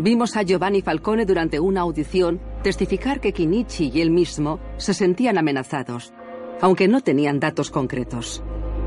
[0.00, 5.38] Vimos a Giovanni Falcone durante una audición testificar que Kinichi y él mismo se sentían
[5.38, 6.12] amenazados,
[6.60, 8.44] aunque no tenían datos concretos.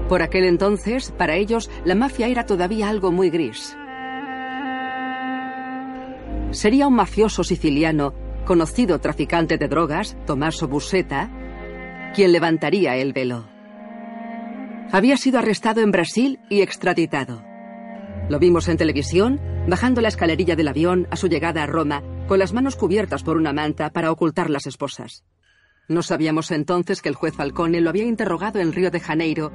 [0.10, 3.76] Por aquel entonces, para ellos, la mafia era todavía algo muy gris.
[6.52, 8.14] Sería un mafioso siciliano,
[8.46, 11.30] conocido traficante de drogas, Tommaso Busetta,
[12.16, 13.50] quien levantaría el velo.
[14.94, 17.44] Había sido arrestado en Brasil y extraditado.
[18.30, 22.40] Lo vimos en televisión, bajando la escalerilla del avión a su llegada a Roma, con
[22.40, 25.26] las manos cubiertas por una manta para ocultar las esposas.
[25.90, 29.52] No sabíamos entonces que el juez Falcone lo había interrogado en Río de Janeiro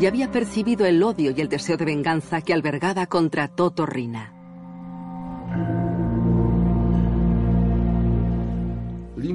[0.00, 4.34] y había percibido el odio y el deseo de venganza que albergaba contra Toto Rina.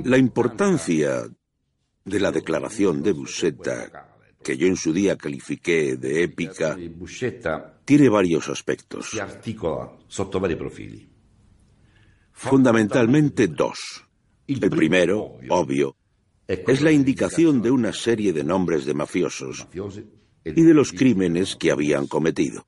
[0.03, 1.21] La importancia
[2.03, 6.75] de la declaración de Buscetta, que yo en su día califiqué de épica,
[7.85, 9.11] tiene varios aspectos.
[12.31, 14.03] Fundamentalmente dos.
[14.47, 15.95] El primero, obvio,
[16.47, 19.67] es la indicación de una serie de nombres de mafiosos
[20.45, 22.65] y de los crímenes que habían cometido.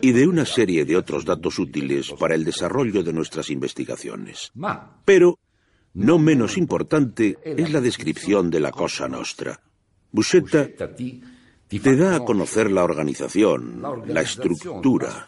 [0.00, 4.50] Y de una serie de otros datos útiles para el desarrollo de nuestras investigaciones.
[5.04, 5.38] Pero,
[5.92, 9.60] no menos importante, es la descripción de la Cosa Nostra.
[10.10, 10.68] Buscetta
[11.80, 15.26] te da a conocer la organización, la estructura.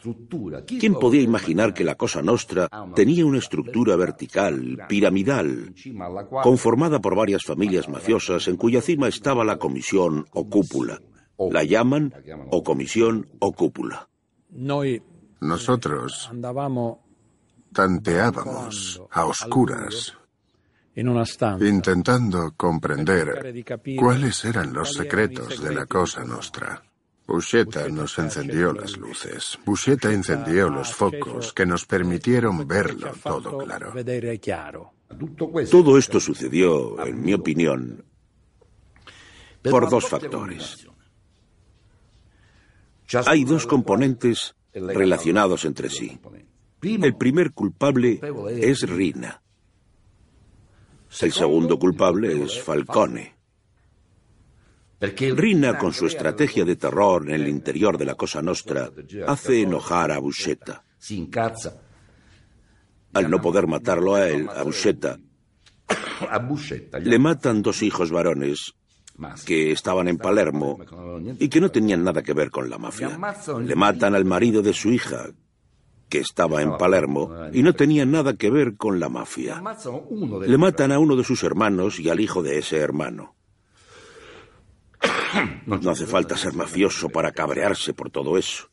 [0.66, 5.74] ¿Quién podía imaginar que la Cosa Nostra tenía una estructura vertical, piramidal,
[6.42, 11.00] conformada por varias familias mafiosas en cuya cima estaba la comisión o cúpula?
[11.50, 12.12] La llaman
[12.50, 14.08] o comisión o cúpula.
[15.40, 16.30] Nosotros
[17.72, 20.16] tanteábamos a oscuras
[20.96, 23.54] intentando comprender
[23.96, 26.82] cuáles eran los secretos de la Cosa Nostra.
[27.26, 29.58] Buscetta nos encendió las luces.
[29.64, 33.92] Buscetta incendió los focos que nos permitieron verlo todo claro.
[35.70, 38.04] Todo esto sucedió, en mi opinión,
[39.62, 40.86] por dos factores.
[43.26, 46.18] Hay dos componentes relacionados entre sí.
[46.82, 48.20] El primer culpable
[48.60, 49.40] es Rina.
[51.20, 53.34] El segundo culpable es Falcone.
[55.00, 58.90] Rina, con su estrategia de terror en el interior de la Cosa Nostra,
[59.26, 60.82] hace enojar a Buscetta.
[63.12, 65.18] Al no poder matarlo a él, a Buscetta,
[67.00, 68.74] Le matan dos hijos varones
[69.44, 70.78] que estaban en Palermo
[71.38, 73.18] y que no tenían nada que ver con la mafia.
[73.60, 75.26] Le matan al marido de su hija,
[76.14, 79.60] que estaba en Palermo y no tenía nada que ver con la mafia.
[80.46, 83.34] Le matan a uno de sus hermanos y al hijo de ese hermano.
[85.66, 88.68] No hace falta ser mafioso para cabrearse por todo eso.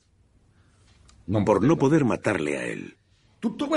[1.44, 2.96] Por no poder matarle a él.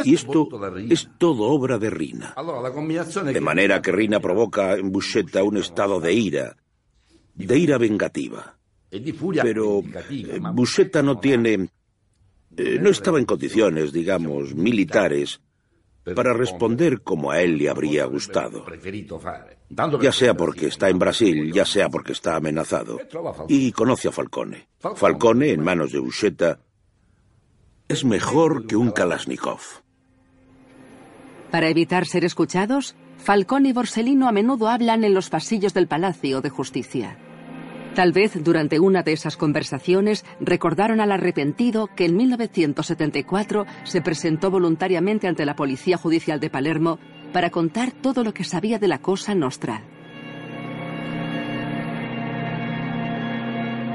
[0.05, 0.47] Y esto
[0.91, 2.35] es todo obra de Rina.
[3.25, 6.57] De manera que Rina provoca en Buscetta un estado de ira,
[7.35, 8.59] de ira vengativa.
[8.91, 11.71] Pero eh, Buscetta no tiene,
[12.57, 15.41] eh, no estaba en condiciones, digamos, militares
[16.15, 18.67] para responder como a él le habría gustado.
[20.01, 23.01] Ya sea porque está en Brasil, ya sea porque está amenazado.
[23.49, 24.69] Y conoce a Falcone.
[24.97, 26.61] Falcone, en manos de Buscetta,
[27.89, 29.61] es mejor que un Kalashnikov.
[31.51, 36.41] Para evitar ser escuchados, Falcón y Borsellino a menudo hablan en los pasillos del Palacio
[36.41, 37.17] de Justicia.
[37.95, 44.51] Tal vez durante una de esas conversaciones recordaron al arrepentido que en 1974 se presentó
[44.51, 46.99] voluntariamente ante la Policía Judicial de Palermo
[47.33, 49.83] para contar todo lo que sabía de la Cosa Nostra.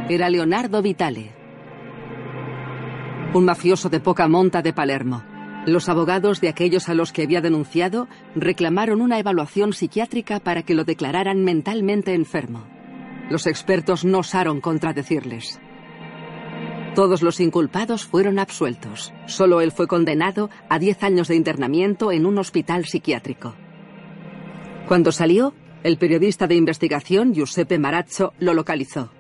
[0.08, 1.32] Era Leonardo Vitale,
[3.34, 5.24] un mafioso de poca monta de Palermo.
[5.66, 10.74] Los abogados de aquellos a los que había denunciado reclamaron una evaluación psiquiátrica para que
[10.74, 12.79] lo declararan mentalmente enfermo.
[13.30, 15.60] Los expertos no osaron contradecirles.
[16.96, 19.14] Todos los inculpados fueron absueltos.
[19.28, 23.56] Solo él fue condenado a 10 años de internamiento en un hospital psiquiátrico.
[24.88, 25.54] Cuando salió,
[25.84, 29.12] el periodista de investigación Giuseppe Marazzo lo localizó.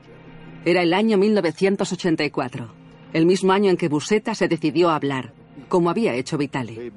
[0.65, 2.79] Era el año 1984
[3.13, 5.33] el mismo año en que Busetta se decidió a hablar,
[5.67, 6.91] como había hecho Vitali.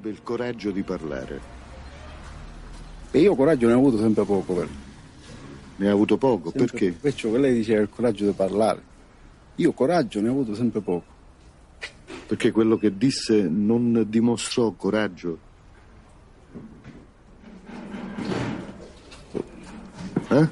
[5.75, 6.49] Ne ha avuto poco?
[6.49, 6.91] Sempre, perché?
[6.91, 8.81] Perciò che lei diceva il coraggio di parlare.
[9.55, 11.11] Io coraggio ne ho avuto sempre poco.
[12.27, 15.37] Perché quello che disse non dimostrò coraggio?
[20.29, 20.47] Eh?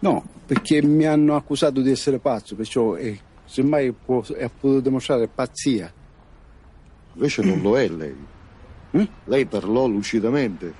[0.00, 2.96] No, perché mi hanno accusato di essere pazzo, perciò...
[2.96, 5.92] Eh, semmai può, ha potuto dimostrare pazzia.
[7.14, 8.16] Invece non lo è lei.
[8.96, 9.04] Mm?
[9.24, 10.72] Lei parlò lucidamente.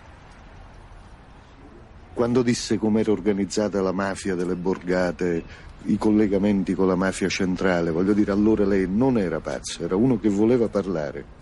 [2.15, 5.45] Quando disse com'era organizzata la mafia delle borgate,
[5.85, 10.21] i collegamenti con la mafia centrale, voglio dire, allora lei non era pazzo, era uno
[10.21, 11.41] che voleva parlare.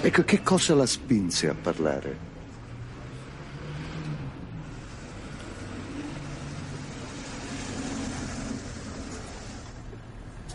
[0.00, 2.34] Ecco, che cosa la spinse a parlare?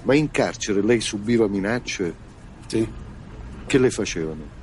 [0.04, 2.14] Ma in carcere lei subiva minacce?
[2.68, 2.88] Sì.
[3.66, 4.61] Che le facevano?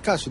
[0.00, 0.30] Caso.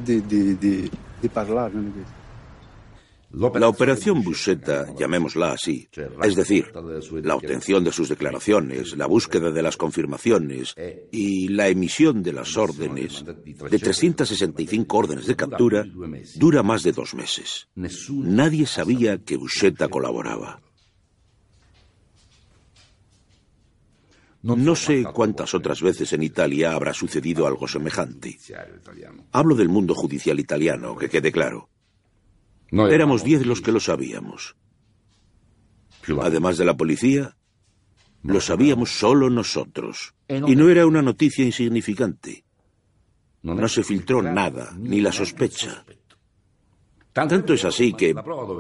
[3.32, 5.88] La operación Busetta, llamémosla así,
[6.24, 6.72] es decir,
[7.24, 10.74] la obtención de sus declaraciones, la búsqueda de las confirmaciones
[11.12, 15.86] y la emisión de las órdenes, de 365 órdenes de captura,
[16.36, 17.68] dura más de dos meses.
[17.76, 20.60] Nadie sabía que Busetta colaboraba.
[24.41, 28.38] No sé cuántas otras veces en Italia habrá sucedido algo semejante.
[29.32, 31.70] Hablo del mundo judicial italiano, que quede claro.
[32.72, 34.56] Éramos diez los que lo sabíamos.
[36.22, 37.36] Además de la policía,
[38.24, 40.14] lo sabíamos solo nosotros.
[40.28, 42.45] Y no era una noticia insignificante.
[43.44, 45.84] No se filtró nada, ni la sospecha.
[47.11, 48.16] Tanto es así que...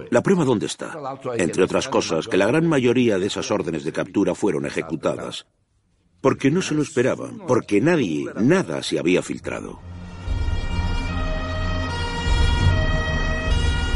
[0.09, 0.93] ¿La prueba dónde está?
[1.37, 5.45] Entre otras cosas, que la gran mayoría de esas órdenes de captura fueron ejecutadas
[6.21, 9.79] porque no se lo esperaban, porque nadie, nada se había filtrado.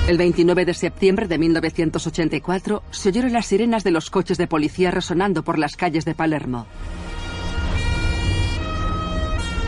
[0.08, 4.92] El 29 de septiembre de 1984 se oyeron las sirenas de los coches de policía
[4.92, 6.68] resonando por las calles de Palermo.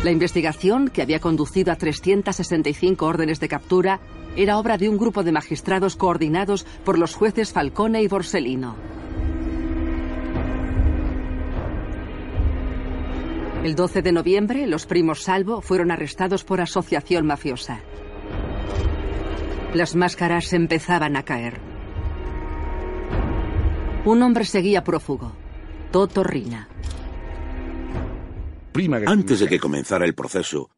[0.04, 4.02] La investigación, que había conducido a 365 órdenes de captura,
[4.36, 8.76] era obra de un grupo de magistrados coordinados por los jueces Falcone y Borsellino.
[13.66, 17.82] El 12 de noviembre, los primos Salvo fueron arrestados por asociación mafiosa.
[19.74, 21.60] Las máscaras empezaban a caer.
[24.06, 25.36] Un hombre seguía prófugo,
[25.92, 26.70] Toto Rina.
[29.08, 30.70] Antes de que comenzara el proceso,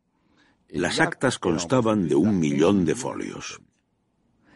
[0.69, 3.59] las actas constaban de un millón de folios.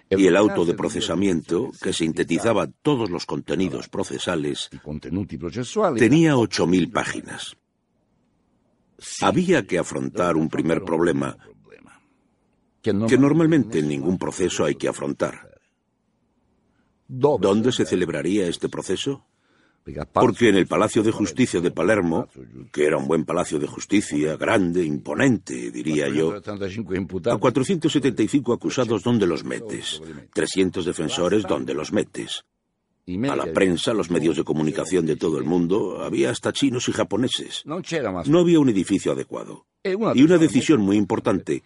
[0.10, 4.70] Y el auto de procesamiento, que sintetizaba todos los contenidos procesales,
[5.98, 7.58] tenía 8.000 páginas.
[9.22, 11.38] Había que afrontar un primer problema
[12.82, 15.52] que normalmente en ningún proceso hay que afrontar.
[17.08, 19.26] ¿Dónde se celebraría este proceso?
[20.14, 22.28] Porque en el Palacio de Justicia de Palermo,
[22.72, 29.26] que era un buen palacio de justicia, grande, imponente, diría yo, a 475 acusados, ¿dónde
[29.26, 30.02] los metes?
[30.34, 32.44] 300 defensores, ¿dónde los metes?
[33.08, 36.92] A la prensa, los medios de comunicación de todo el mundo, había hasta chinos y
[36.92, 37.64] japoneses.
[37.66, 39.66] No había un edificio adecuado.
[39.84, 41.64] Y una decisión muy importante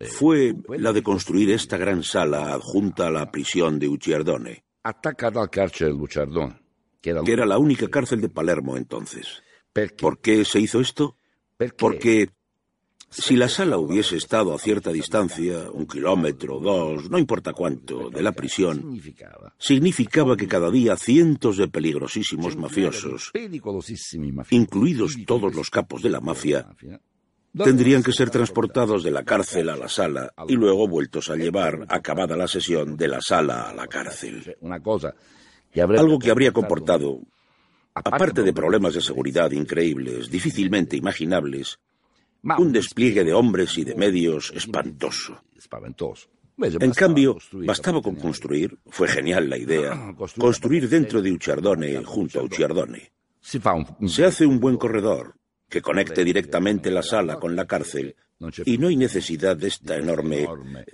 [0.00, 4.64] fue la de construir esta gran sala adjunta a la prisión de Ucciardone.
[4.82, 6.70] Atacada al cárcel de Ucciardone
[7.00, 9.42] que era la única cárcel de Palermo entonces.
[9.98, 11.16] ¿Por qué se hizo esto?
[11.78, 12.30] Porque
[13.10, 18.22] si la sala hubiese estado a cierta distancia, un kilómetro, dos, no importa cuánto, de
[18.22, 19.00] la prisión,
[19.58, 20.36] significaba.
[20.36, 23.32] que cada día cientos de peligrosísimos mafiosos,
[24.50, 26.68] incluidos todos los capos de la mafia,
[27.52, 31.86] tendrían que ser transportados de la cárcel a la sala y luego vueltos a llevar,
[31.88, 34.56] acabada la sesión, de la sala a la cárcel.
[34.60, 35.14] Una cosa
[35.96, 37.20] algo que habría comportado,
[37.94, 41.78] aparte de problemas de seguridad increíbles, difícilmente imaginables,
[42.42, 45.42] un despliegue de hombres y de medios espantoso.
[46.58, 52.40] En cambio, bastaba con construir, fue genial la idea, ah, construir dentro de Ucciardone, junto
[52.40, 53.12] a Ucciardone.
[53.40, 55.34] Se hace un buen corredor
[55.68, 58.14] que conecte directamente la sala con la cárcel.
[58.64, 60.48] Y no hay necesidad de esta enorme,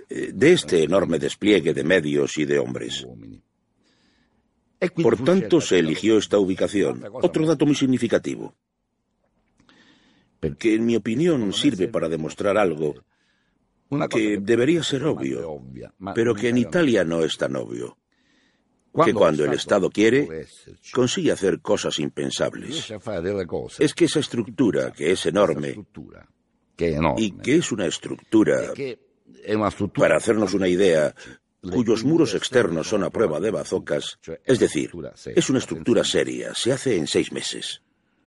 [0.09, 3.07] eh, de este enorme despliegue de medios y de hombres.
[5.01, 7.03] Por tanto, se eligió esta ubicación.
[7.13, 8.55] Otro dato muy significativo,
[10.57, 12.95] que en mi opinión sirve para demostrar algo
[14.09, 15.63] que debería ser obvio,
[16.13, 17.97] pero que en Italia no es tan obvio.
[19.05, 20.47] Que cuando el Estado quiere,
[20.91, 22.91] consigue hacer cosas impensables.
[23.79, 25.85] Es que esa estructura, que es enorme,
[27.17, 28.73] y que es una estructura,
[29.93, 31.13] para hacernos una idea,
[31.61, 34.91] cuyos muros externos son a prueba de bazocas, es decir,
[35.35, 37.81] es una estructura seria, se hace en seis meses.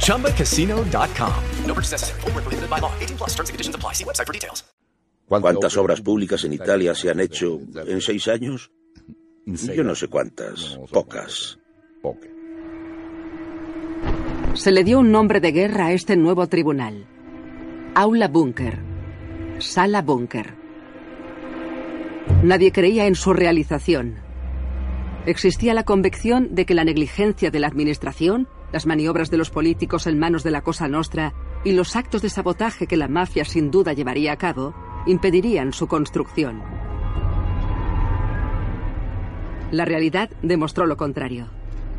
[0.00, 1.34] ChumbaCasino.com.
[1.66, 2.20] No purchase necessary.
[2.22, 2.92] Full prohibited by law.
[2.98, 3.94] 18 plus terms and conditions apply.
[3.94, 4.64] See website for details.
[5.28, 8.70] ¿Cuántas obras públicas en Italia se han hecho en seis años?
[9.44, 10.78] Yo no sé cuántas.
[10.90, 11.58] Pocas.
[12.02, 12.30] Pocas.
[14.54, 17.06] Se le dio un nombre de guerra a este nuevo tribunal.
[17.94, 18.78] Aula Bunker.
[19.58, 20.54] Sala Bunker.
[22.42, 24.16] Nadie creía en su realización.
[25.26, 30.06] Existía la convicción de que la negligencia de la administración, las maniobras de los políticos
[30.06, 31.34] en manos de la Cosa Nostra
[31.64, 34.74] y los actos de sabotaje que la mafia sin duda llevaría a cabo
[35.06, 36.62] impedirían su construcción.
[39.70, 41.48] La realidad demostró lo contrario.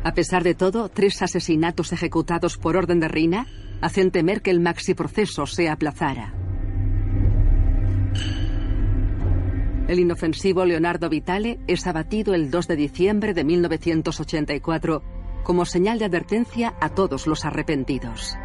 [0.02, 3.46] A pesar de todo, tres asesinatos ejecutados por orden de Rina
[3.80, 6.34] hacen temer que el maxiproceso se aplazara.
[9.88, 15.02] El inofensivo Leonardo Vitale es abatido el 2 de diciembre de 1984
[15.42, 18.36] como señal de advertencia a todos los arrepentidos.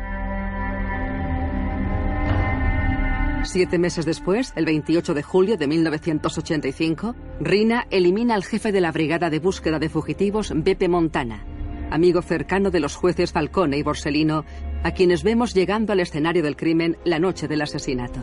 [3.44, 8.92] Siete meses después, el 28 de julio de 1985, Rina elimina al jefe de la
[8.92, 11.46] Brigada de Búsqueda de Fugitivos, Beppe Montana,
[11.92, 14.46] amigo cercano de los jueces Falcone y Borsellino,
[14.84, 18.20] a quienes vemos llegando al escenario del crimen la noche del asesinato.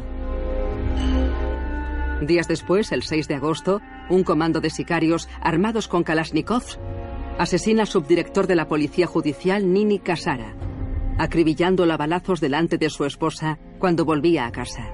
[2.26, 3.80] Días después, el 6 de agosto,
[4.10, 6.78] un comando de sicarios armados con Kalashnikovs
[7.38, 10.54] asesina al subdirector de la Policía Judicial, Nini Casara,
[11.18, 14.90] acribillándola a balazos delante de su esposa cuando volvía a casa.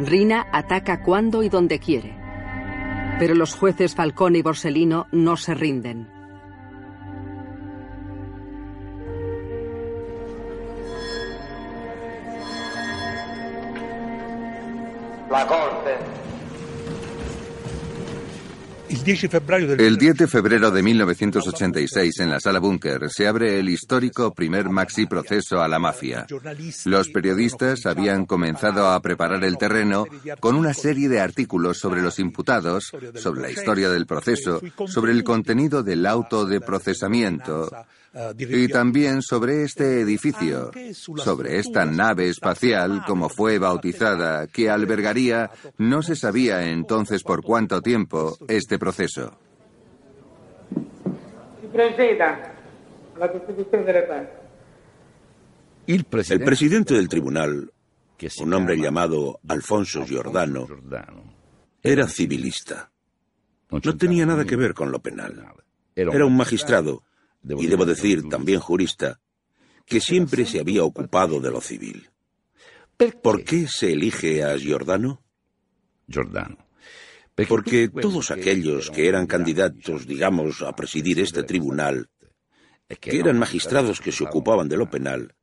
[0.00, 2.16] Rina ataca cuando y donde quiere.
[3.18, 6.08] Pero los jueces Falcone y Borsellino no se rinden.
[15.30, 16.21] La Corte.
[19.78, 24.68] El 10 de febrero de 1986, en la sala Bunker, se abre el histórico primer
[24.68, 26.26] maxi proceso a la mafia.
[26.84, 30.04] Los periodistas habían comenzado a preparar el terreno
[30.40, 35.24] con una serie de artículos sobre los imputados, sobre la historia del proceso, sobre el
[35.24, 37.70] contenido del auto de procesamiento,
[38.38, 40.70] y también sobre este edificio,
[41.16, 47.80] sobre esta nave espacial, como fue bautizada, que albergaría, no se sabía entonces por cuánto
[47.80, 49.38] tiempo, este proceso.
[55.86, 57.72] El presidente del tribunal,
[58.40, 60.66] un hombre llamado Alfonso Giordano,
[61.82, 62.90] era civilista.
[63.70, 65.46] No tenía nada que ver con lo penal.
[65.94, 67.02] Era un magistrado
[67.44, 69.20] y debo decir también jurista,
[69.84, 72.10] que siempre se había ocupado de lo civil.
[73.22, 75.22] ¿Por qué se elige a Giordano?
[76.06, 76.58] Giordano.
[77.48, 82.08] Porque todos aquellos que eran candidatos, digamos, a presidir este tribunal,
[83.00, 85.34] que eran magistrados que se ocupaban de lo penal,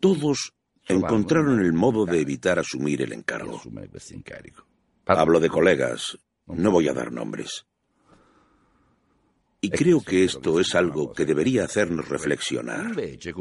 [0.00, 0.54] todos
[0.86, 3.60] encontraron el modo de evitar asumir el encargo.
[5.06, 7.66] Hablo de colegas, no voy a dar nombres.
[9.64, 12.92] Y creo que esto es algo que debería hacernos reflexionar.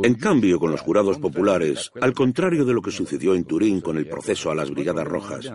[0.03, 3.97] En cambio, con los jurados populares, al contrario de lo que sucedió en Turín con
[3.97, 5.51] el proceso a las Brigadas Rojas,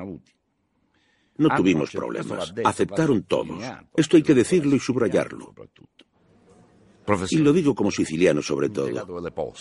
[1.39, 2.53] no tuvimos problemas.
[2.65, 3.65] Aceptaron todos.
[3.97, 5.55] Esto hay que decirlo y subrayarlo.
[7.31, 8.89] Y lo digo como siciliano sobre todo.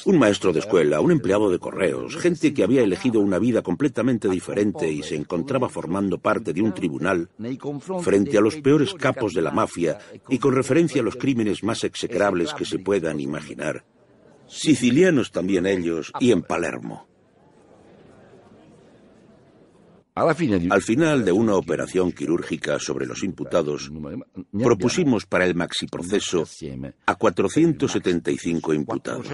[0.06, 4.30] Un maestro de escuela, un empleado de correos, gente que había elegido una vida completamente
[4.30, 7.30] diferente y se encontraba formando parte de un tribunal
[8.02, 9.98] frente a los peores capos de la mafia
[10.30, 13.86] y con referencia a los crímenes más execrables que se puedan imaginar.
[14.48, 17.08] Sicilianos también ellos y en Palermo.
[20.18, 23.92] Al final de una operación quirúrgica sobre los imputados,
[24.52, 26.44] propusimos para el maxiproceso
[27.06, 29.28] a 475 imputados.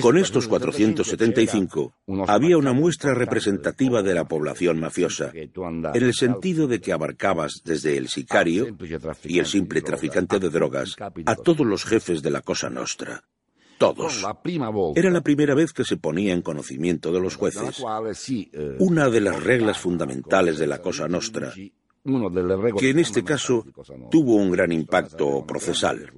[0.00, 1.94] Con estos 475
[2.26, 7.96] había una muestra representativa de la población mafiosa, en el sentido de que abarcabas desde
[7.96, 8.76] el sicario
[9.24, 13.22] y el simple traficante de drogas a todos los jefes de la Cosa Nostra
[13.80, 14.22] todos.
[14.94, 17.82] Era la primera vez que se ponía en conocimiento de los jueces
[18.52, 23.64] eh, una de las reglas fundamentales de la Cosa Nostra, que en este caso
[24.10, 26.12] tuvo un gran impacto procesal,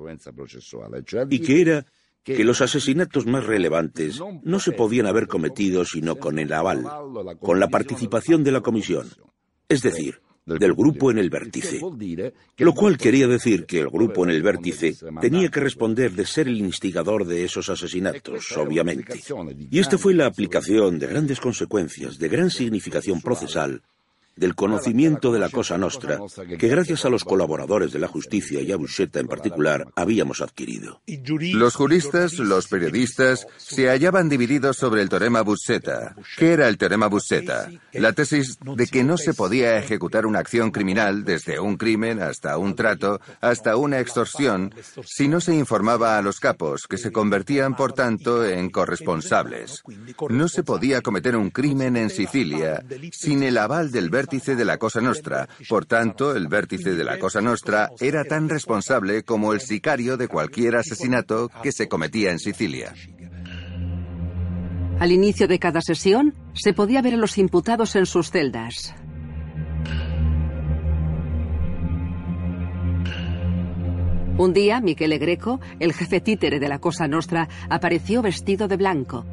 [1.31, 1.87] y que era
[2.25, 6.85] que los asesinatos más relevantes no se podían haber cometido sino con el aval,
[7.41, 9.07] con la participación de la comisión.
[9.69, 11.81] Es decir, del grupo en el vértice,
[12.59, 16.49] lo cual quería decir que el grupo en el vértice tenía que responder de ser
[16.49, 19.21] el instigador de esos asesinatos, obviamente.
[19.71, 23.83] Y esta fue la aplicación de grandes consecuencias, de gran significación procesal,
[24.37, 26.19] del conocimiento de la Cosa Nostra,
[26.59, 31.03] que gracias a los colaboradores de la justicia y a Buscetta en particular habíamos adquirido.
[31.07, 36.15] Los juristas, los periodistas, se hallaban divididos sobre el teorema Buscetta.
[36.37, 37.71] ¿Qué era el teorema Buscetta?
[37.93, 42.57] La tesis de que no se podía ejecutar una acción criminal desde un crimen hasta
[42.59, 47.77] un trato, hasta una extorsión, si no se informaba a los capos, que se convertían,
[47.77, 49.83] por tanto, en corresponsables.
[50.29, 54.79] No se podía cometer un crimen en Sicilia sin el aval del vértice de la
[54.79, 55.49] Cosa Nostra.
[55.69, 60.29] Por tanto, el vértice de la Cosa Nostra era tan responsable como el sicario de
[60.29, 62.95] cualquier asesinato que se cometía en Sicilia.
[65.01, 68.95] Al inicio de cada sesión, se podía ver a los imputados en sus celdas.
[74.39, 79.27] Un día, Michele Greco, el jefe títere de la Cosa Nostra, apareció vestido de blanco,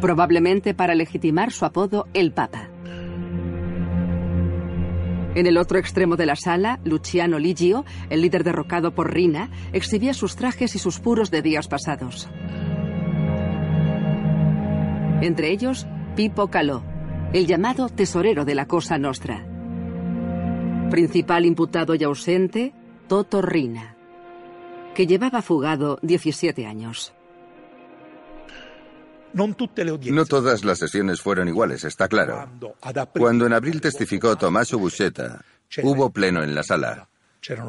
[0.00, 2.71] probablemente para legitimar su apodo El Papa.
[5.34, 10.12] En el otro extremo de la sala, Luciano Ligio, el líder derrocado por Rina, exhibía
[10.12, 12.28] sus trajes y sus puros de días pasados.
[15.22, 15.86] Entre ellos,
[16.16, 16.82] Pipo Calò,
[17.32, 19.46] el llamado tesorero de la Cosa Nostra.
[20.90, 22.74] Principal imputado y ausente,
[23.08, 23.96] Toto Rina,
[24.94, 27.14] que llevaba fugado 17 años.
[29.34, 32.48] No todas las sesiones fueron iguales, está claro.
[33.16, 35.44] Cuando en abril testificó Tommaso Buscetta,
[35.82, 37.08] hubo pleno en la sala.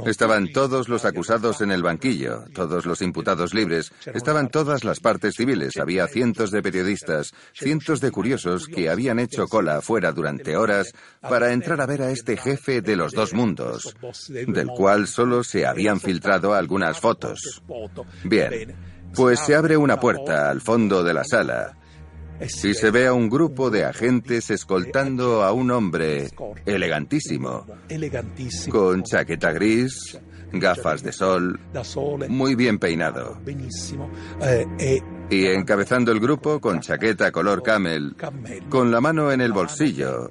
[0.06, 5.34] Estaban todos los acusados en el banquillo, todos los imputados libres, estaban todas las partes
[5.36, 10.94] civiles, había cientos de periodistas, cientos de curiosos que habían hecho cola afuera durante horas
[11.22, 13.96] para entrar a ver a este jefe de los dos mundos,
[14.30, 17.64] del cual solo se habían filtrado algunas fotos.
[18.24, 18.76] Bien,
[19.16, 21.78] pues se abre una puerta al fondo de la sala.
[22.42, 26.30] Y se ve a un grupo de agentes escoltando a un hombre
[26.66, 27.66] elegantísimo,
[28.70, 30.20] con chaqueta gris,
[30.54, 31.60] gafas de sol,
[32.30, 33.38] muy bien peinado.
[35.30, 38.16] Y encabezando el grupo con chaqueta color camel,
[38.70, 40.30] con la mano en el bolsillo,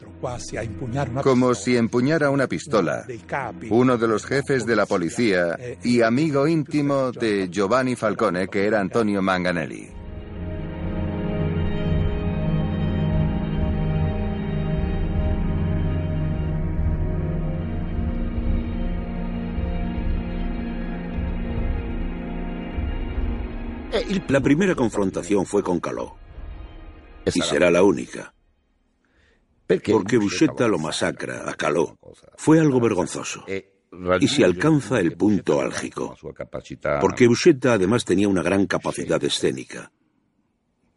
[1.23, 3.05] como si empuñara una pistola,
[3.71, 8.81] uno de los jefes de la policía y amigo íntimo de Giovanni Falcone, que era
[8.81, 10.02] Antonio Manganelli.
[24.29, 26.17] La primera confrontación fue con Caló.
[27.27, 28.35] Y será la única.
[29.67, 31.99] Porque Buscetta lo masacra a Caló.
[32.37, 33.45] Fue algo vergonzoso.
[34.21, 36.17] Y se alcanza el punto álgico.
[37.01, 39.93] Porque Buscetta además tenía una gran capacidad escénica.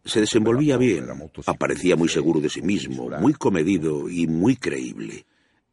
[0.03, 1.07] Se desenvolvía bien,
[1.47, 5.25] aparecía muy seguro de sí mismo, muy comedido y muy creíble.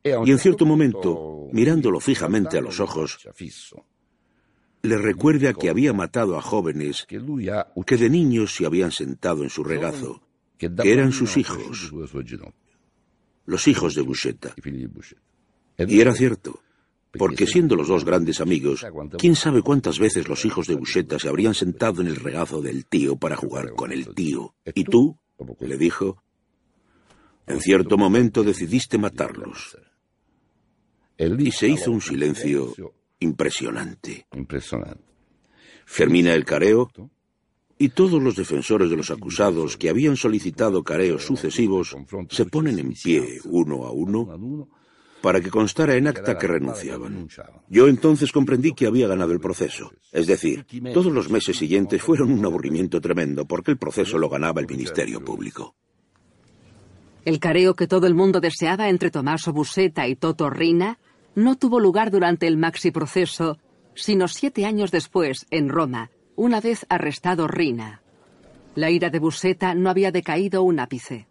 [0.05, 3.19] Y en cierto momento, mirándolo fijamente a los ojos,
[4.83, 9.63] le recuerda que había matado a jóvenes que de niños se habían sentado en su
[9.63, 10.23] regazo,
[10.59, 11.93] que eran sus hijos,
[13.47, 14.55] los hijos de Buscetta.
[15.79, 16.61] Y era cierto,
[17.13, 18.85] porque siendo los dos grandes amigos,
[19.19, 22.87] quién sabe cuántas veces los hijos de Buscetta se habrían sentado en el regazo del
[22.87, 24.55] tío para jugar con el tío.
[24.75, 25.17] Y tú,
[25.61, 26.23] le dijo,
[27.47, 29.79] en cierto momento decidiste matarlos.
[31.19, 32.75] Y se hizo un silencio
[33.23, 34.27] impresionante.
[34.35, 35.05] Impresionante.
[35.97, 36.91] Termina el careo
[37.79, 41.97] y todos los defensores de los acusados que habían solicitado careos sucesivos
[42.31, 44.69] se ponen en pie uno a uno
[45.21, 47.29] para que constara en acta que renunciaban.
[47.69, 49.93] Yo entonces comprendí que había ganado el proceso.
[50.11, 54.61] Es decir, todos los meses siguientes fueron un aburrimiento tremendo porque el proceso lo ganaba
[54.61, 55.75] el Ministerio Público.
[57.25, 60.99] El careo que todo el mundo deseaba entre Tommaso Busetta y Toto Rina
[61.35, 63.59] no tuvo lugar durante el maxi proceso,
[63.95, 68.03] sino siete años después, en Roma, una vez arrestado Rina.
[68.75, 71.27] La ira de Buscetta no había decaído un ápice.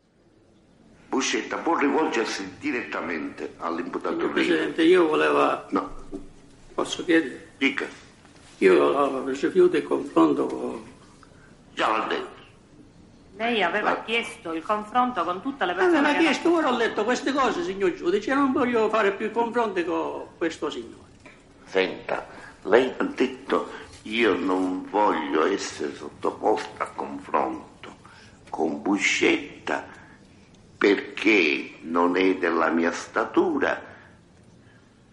[1.09, 5.67] Buscetta può rivolgersi direttamente all'imputato Presidente, io voleva...
[5.71, 5.89] No.
[6.73, 7.49] Posso chiedere?
[7.57, 7.85] Dica.
[8.59, 10.81] Io rifiuto il confronto con...
[11.73, 12.40] Già l'ha detto.
[13.41, 15.97] Lei aveva chiesto il confronto con tutte le persone.
[15.97, 20.27] Aveva chiesto, ora ho letto queste cose, signor giudice, non voglio fare più confronti con
[20.37, 21.09] questo signore.
[21.65, 22.27] Senta,
[22.65, 23.67] lei ha detto
[24.03, 27.95] io non voglio essere sottoposta a confronto
[28.47, 29.87] con Buscetta
[30.77, 33.81] perché non è della mia statura,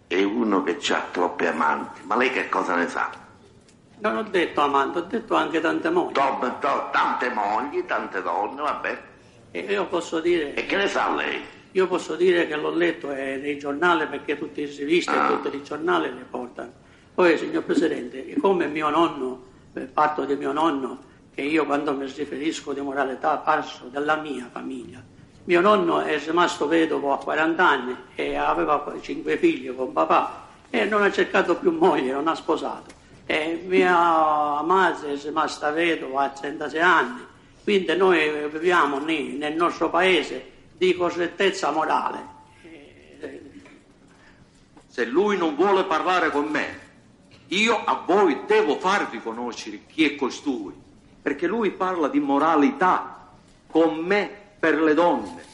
[0.06, 2.02] è uno che ha troppe amanti.
[2.04, 3.10] Ma lei che cosa ne sa?
[4.00, 6.12] Non ho detto amante, ho detto anche tante mogli.
[6.12, 8.98] To- to- tante mogli, tante donne, vabbè.
[9.50, 10.54] E io posso dire...
[10.54, 11.42] E che ne sa lei?
[11.72, 15.30] Io posso dire che l'ho letto eh, nei giornali perché tutte le riviste Ah.
[15.32, 16.72] e tutti i giornali le portano.
[17.14, 19.42] Poi, signor Presidente, come mio nonno,
[19.72, 20.98] per fatto di mio nonno,
[21.34, 25.02] che io quando mi riferisco di moralità parlo della mia famiglia.
[25.44, 30.84] Mio nonno è rimasto vedovo a 40 anni e aveva cinque figli con papà e
[30.84, 32.96] non ha cercato più moglie, non ha sposato.
[33.30, 37.20] E mia madre è rimasta vedova a 36 anni,
[37.62, 42.18] quindi noi viviamo lì, nel nostro paese di correttezza morale.
[44.88, 46.78] Se lui non vuole parlare con me,
[47.48, 50.72] io a voi devo farvi conoscere chi è costui,
[51.20, 53.28] perché lui parla di moralità
[53.66, 55.44] con me per le donne.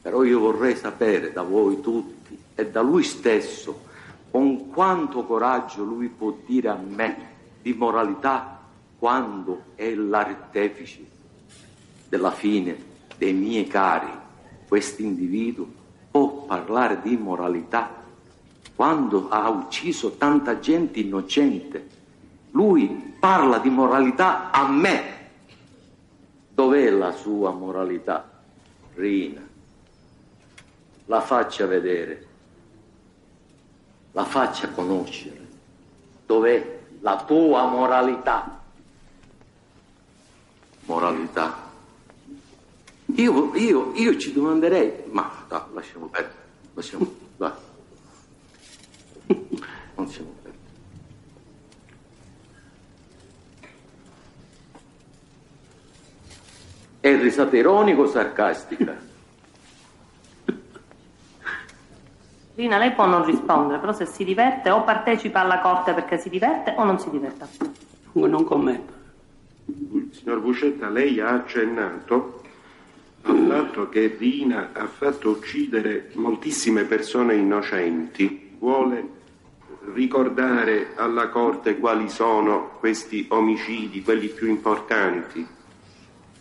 [0.00, 3.88] Però io vorrei sapere da voi tutti e da lui stesso
[4.30, 7.28] con quanto coraggio lui può dire a me
[7.62, 8.60] di moralità
[8.98, 11.04] quando è l'artefice
[12.08, 12.76] della fine
[13.16, 14.10] dei miei cari.
[14.68, 15.66] Questo individuo
[16.10, 17.98] può parlare di moralità
[18.74, 21.88] quando ha ucciso tanta gente innocente.
[22.52, 25.18] Lui parla di moralità a me.
[26.48, 28.28] Dov'è la sua moralità?
[28.94, 29.40] Rina,
[31.06, 32.26] la faccia vedere,
[34.12, 35.48] la faccia conoscere.
[36.26, 38.60] Dov'è la tua moralità?
[40.86, 41.68] Moralità.
[43.16, 46.34] Io, io, io ci domanderei, ma no, lasciamo perdere,
[46.74, 47.52] lasciamo, vai.
[49.96, 50.58] Non lasciamo perdere.
[57.00, 59.09] È risata ironica o sarcastica?
[62.60, 66.28] Rina, lei può non rispondere, però se si diverte o partecipa alla corte perché si
[66.28, 67.48] diverte o non si diverte.
[68.12, 68.92] Non commento.
[70.10, 72.42] Signor Buscetta, lei ha accennato
[73.22, 78.56] al fatto che Rina ha fatto uccidere moltissime persone innocenti.
[78.58, 79.08] Vuole
[79.94, 85.46] ricordare alla Corte quali sono questi omicidi, quelli più importanti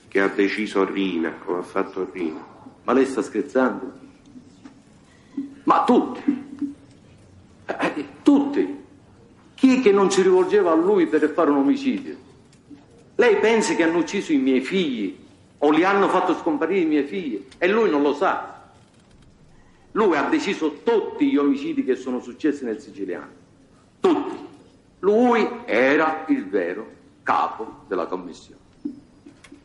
[0.10, 2.46] che ha deciso Rina o ha fatto Rina.
[2.84, 4.08] Ma lei sta scherzando?
[5.70, 6.24] Ma tutti,
[7.68, 8.78] eh, eh, tutti.
[9.54, 12.18] Chi è che non si rivolgeva a lui per fare un omicidio?
[13.14, 15.16] Lei pensa che hanno ucciso i miei figli
[15.60, 18.72] o li hanno fatto scomparire i miei figli e lui non lo sa.
[19.92, 23.30] Lui ha deciso tutti gli omicidi che sono successi nel siciliano.
[24.00, 24.38] Tutti.
[25.02, 26.90] Lui era il vero
[27.22, 28.62] capo della commissione.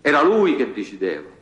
[0.02, 1.33] Era lui che decideva.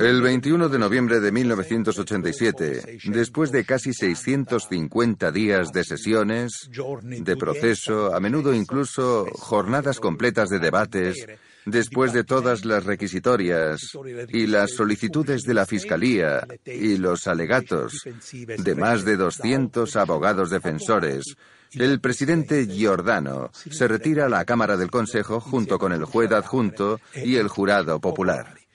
[0.00, 6.68] El 21 de noviembre de 1987, después de casi 650 días de sesiones,
[7.02, 11.24] de proceso, a menudo incluso jornadas completas de debates,
[11.64, 13.96] después de todas las requisitorias
[14.30, 17.92] y las solicitudes de la Fiscalía y los alegatos
[18.32, 21.36] de más de 200 abogados defensores,
[21.74, 26.98] el presidente Giordano se retira a la Cámara del Consejo junto con el juez adjunto
[27.14, 28.67] y el jurado popular.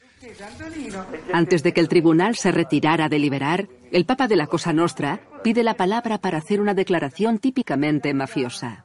[1.34, 5.19] Antes de que el tribunal se retirara a deliberar, el Papa de la Cosa Nostra
[5.43, 8.84] pide la palabra para hacer una declaración típicamente mafiosa.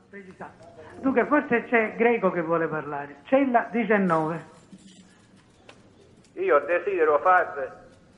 [1.01, 3.19] Dunque, forse c'è Greco che vuole parlare.
[3.29, 4.57] Cella 19.
[6.35, 7.71] Io desidero fare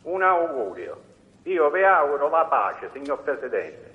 [0.02, 1.00] un augurio.
[1.44, 3.94] Io vi auguro la pace, signor Presidente.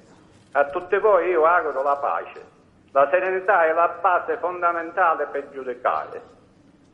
[0.52, 2.42] A tutti voi io auguro la pace.
[2.92, 6.35] La serenità è la base fondamentale per giudicare.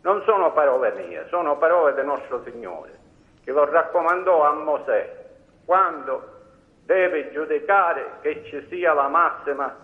[0.01, 2.97] Non sono parole mie, sono parole del nostro Signore,
[3.43, 5.19] che lo raccomandò a Mosè
[5.63, 6.39] quando
[6.85, 9.75] deve giudicare che ci sia la massima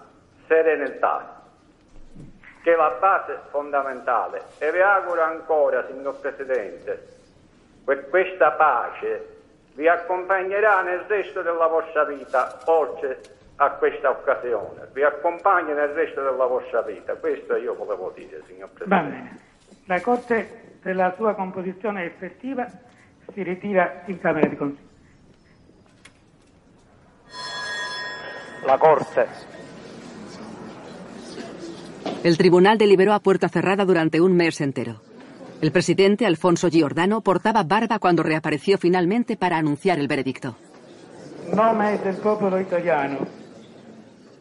[0.47, 1.43] serenità,
[2.63, 4.41] che è la base fondamentale.
[4.57, 7.07] E vi auguro ancora, signor Presidente,
[7.85, 9.35] che questa pace
[9.75, 13.21] vi accompagnerà nel resto della vostra vita, oltre
[13.57, 17.15] a questa occasione, vi accompagna nel resto della vostra vita.
[17.15, 19.45] Questo io volevo dire, signor Presidente.
[19.87, 20.45] La Corte,
[20.81, 22.67] per la sua composizione effettiva,
[23.33, 24.85] si ritira in Camera di Consiglio.
[28.65, 29.27] La Corte.
[32.21, 34.99] El tribunal deliberó a puerta cerrada durante un mes entero.
[35.61, 40.57] El presidente Alfonso Giordano portaba barba cuando reapareció finalmente para anunciar el veredicto.
[41.53, 43.19] Nome del popolo italiano.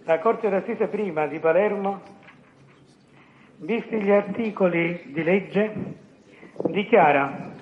[0.06, 2.15] La Corte d'assise prima di Palermo
[3.58, 5.72] visti gli articoli di legge,
[6.70, 7.54] dichiara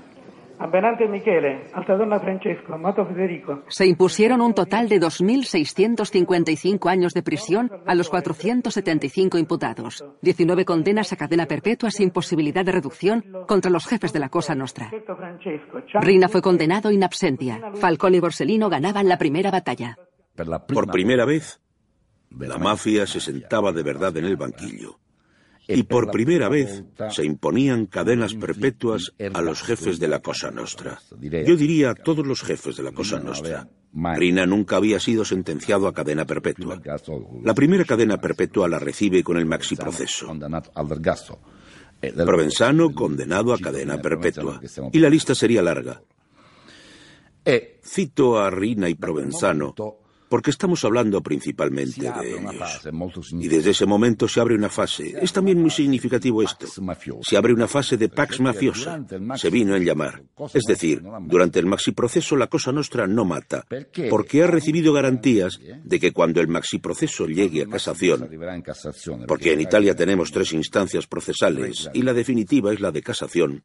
[1.08, 3.64] Michele, Altadonna Francesco, Amato Federico.
[3.68, 11.12] Se impusieron un total de 2.655 años de prisión a los 475 imputados, 19 condenas
[11.12, 14.90] a cadena perpetua sin posibilidad de reducción contra los jefes de la Cosa Nostra.
[16.00, 17.72] Rina fue condenado in absentia.
[17.74, 19.98] Falcone y Borsellino ganaban la primera batalla.
[20.68, 21.60] Por primera vez,
[22.30, 24.98] la mafia se sentaba de verdad en el banquillo
[25.66, 31.01] y por primera vez se imponían cadenas perpetuas a los jefes de la Cosa Nostra.
[31.20, 33.69] Yo diría a todos los jefes de la Cosa Nostra.
[34.16, 36.81] Rina nunca había sido sentenciado a cadena perpetua.
[37.43, 40.36] La primera cadena perpetua la recibe con el maxi proceso.
[42.01, 44.61] Provenzano condenado a cadena perpetua.
[44.93, 46.03] Y la lista sería larga.
[47.82, 49.74] Cito a Rina y Provenzano
[50.35, 52.82] porque estamos hablando principalmente de ellos.
[53.35, 55.15] Y desde ese momento se abre una fase.
[55.23, 56.66] Es también muy significativo esto.
[57.23, 59.06] Se abre una fase de pax mafiosa.
[59.36, 60.24] Se vino en llamar.
[60.52, 63.65] Es decir, durante el maxi proceso la cosa nostra no mata,
[64.11, 68.28] porque ha recibido garantías de que cuando el maxi proceso llegue a casación,
[69.28, 73.62] porque en Italia tenemos tres instancias procesales y la definitiva es la de casación,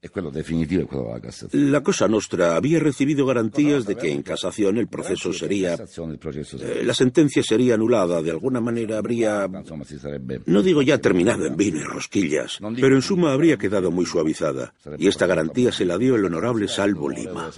[1.51, 5.75] la cosa nostra había recibido garantías de que en casación el proceso sería
[6.83, 9.47] la sentencia sería anulada, de alguna manera habría,
[10.45, 14.73] no digo ya terminado en vino y rosquillas, pero en suma habría quedado muy suavizada,
[14.97, 17.51] y esta garantía se la dio el honorable Salvo Lima.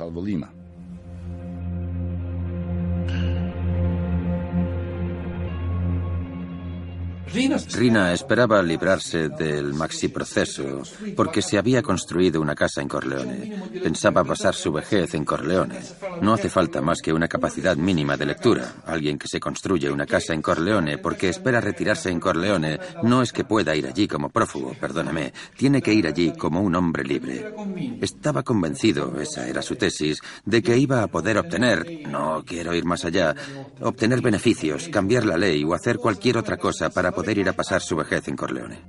[7.33, 10.81] Rina esperaba librarse del maxiproceso
[11.15, 13.61] porque se había construido una casa en Corleone.
[13.81, 15.79] Pensaba pasar su vejez en Corleone.
[16.21, 18.73] No hace falta más que una capacidad mínima de lectura.
[18.85, 23.31] Alguien que se construye una casa en Corleone porque espera retirarse en Corleone no es
[23.31, 25.31] que pueda ir allí como prófugo, perdóname.
[25.55, 27.53] Tiene que ir allí como un hombre libre.
[28.01, 32.83] Estaba convencido, esa era su tesis, de que iba a poder obtener, no quiero ir
[32.83, 33.33] más allá,
[33.79, 37.53] obtener beneficios, cambiar la ley o hacer cualquier otra cosa para poder poder ir a
[37.53, 38.79] pasar su vejez en Corleone.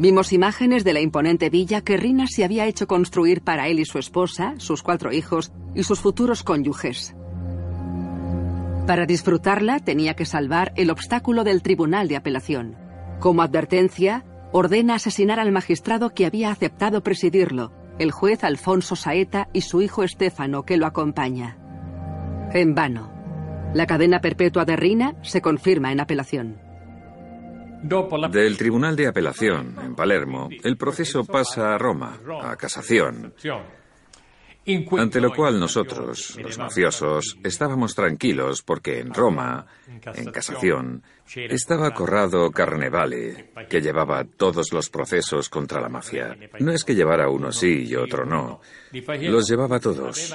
[0.00, 3.84] Vimos imágenes de la imponente villa que Rina se había hecho construir para él y
[3.84, 7.14] su esposa, sus cuatro hijos y sus futuros cónyuges.
[8.88, 12.76] Para disfrutarla tenía que salvar el obstáculo del Tribunal de Apelación.
[13.20, 19.60] Como advertencia, ordena asesinar al magistrado que había aceptado presidirlo, el juez Alfonso Saeta y
[19.60, 21.58] su hijo Estéfano, que lo acompaña.
[22.52, 23.17] En vano.
[23.78, 26.58] La cadena perpetua de Rina se confirma en apelación.
[28.32, 33.34] Del Tribunal de Apelación, en Palermo, el proceso pasa a Roma, a casación.
[34.98, 41.02] Ante lo cual nosotros, los mafiosos, estábamos tranquilos porque en Roma, en casación,
[41.34, 46.36] estaba Corrado Carnevale, que llevaba todos los procesos contra la mafia.
[46.60, 48.60] No es que llevara uno sí y otro no,
[48.92, 50.34] los llevaba todos.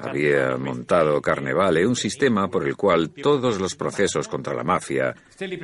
[0.00, 5.14] Había montado Carnevale un sistema por el cual todos los procesos contra la mafia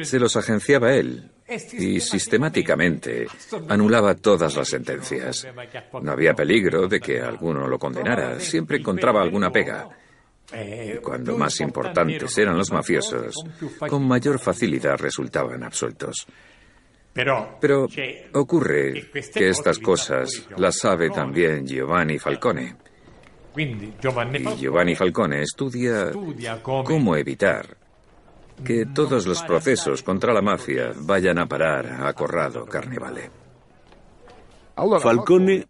[0.02, 1.30] se los agenciaba él,
[1.72, 3.26] y sistemáticamente
[3.68, 5.46] anulaba todas las sentencias.
[6.02, 9.88] No había peligro de que alguno lo condenara, siempre encontraba alguna pega.
[10.52, 13.34] Y cuando más importantes eran los mafiosos,
[13.88, 16.26] con mayor facilidad resultaban absueltos.
[17.12, 17.88] Pero
[18.34, 22.76] ocurre que estas cosas las sabe también Giovanni Falcone.
[23.56, 23.92] Y
[24.56, 26.12] Giovanni Falcone estudia
[26.62, 27.88] cómo evitar
[28.64, 33.30] que todos los procesos contra la mafia vayan a parar a Corrado Carnevale.
[35.01, 35.64] Falcone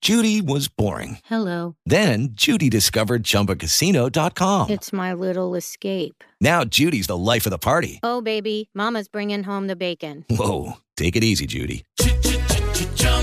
[0.00, 1.18] Judy was boring.
[1.24, 1.74] Hello.
[1.84, 4.70] Then Judy discovered ChumbaCasino.com.
[4.70, 6.22] It's my little escape.
[6.40, 7.98] Now Judy's the life of the party.
[8.02, 10.24] Oh, baby, Mama's bringing home the bacon.
[10.30, 11.84] Whoa, take it easy, Judy.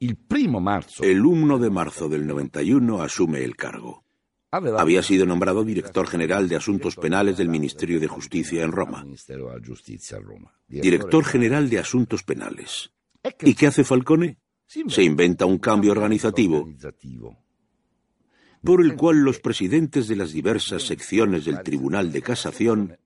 [0.00, 4.04] El 1 de marzo del 91 asume el cargo.
[4.50, 9.06] Había sido nombrado director general de Asuntos Penales del Ministerio de Justicia en Roma.
[10.68, 12.90] Director general de Asuntos Penales.
[13.42, 14.38] ¿Y qué hace Falcone?
[14.66, 16.66] Se inventa un cambio organizativo
[18.62, 22.98] por el cual los presidentes de las diversas secciones del Tribunal de Casación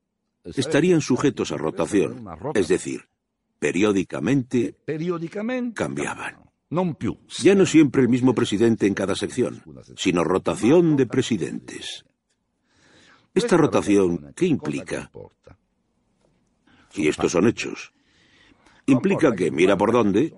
[0.45, 3.09] estarían sujetos a rotación, es decir,
[3.59, 4.77] periódicamente
[5.75, 6.44] cambiaban.
[7.39, 9.63] Ya no siempre el mismo presidente en cada sección,
[9.97, 12.05] sino rotación de presidentes.
[13.35, 15.11] Esta rotación, ¿qué implica?
[16.95, 17.93] Y estos son hechos.
[18.87, 20.35] Implica que, mira por dónde,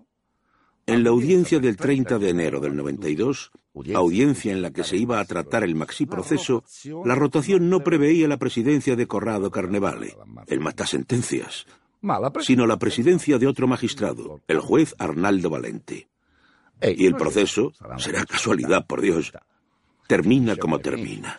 [0.87, 3.51] en la audiencia del 30 de enero del 92,
[3.95, 6.65] audiencia en la que se iba a tratar el maxi proceso,
[7.05, 10.17] la rotación no preveía la presidencia de Corrado Carnevale,
[10.47, 11.67] el matasentencias,
[12.41, 16.09] sino la presidencia de otro magistrado, el juez Arnaldo Valente.
[16.83, 19.33] Y el proceso, será casualidad, por Dios,
[20.07, 21.37] termina como termina.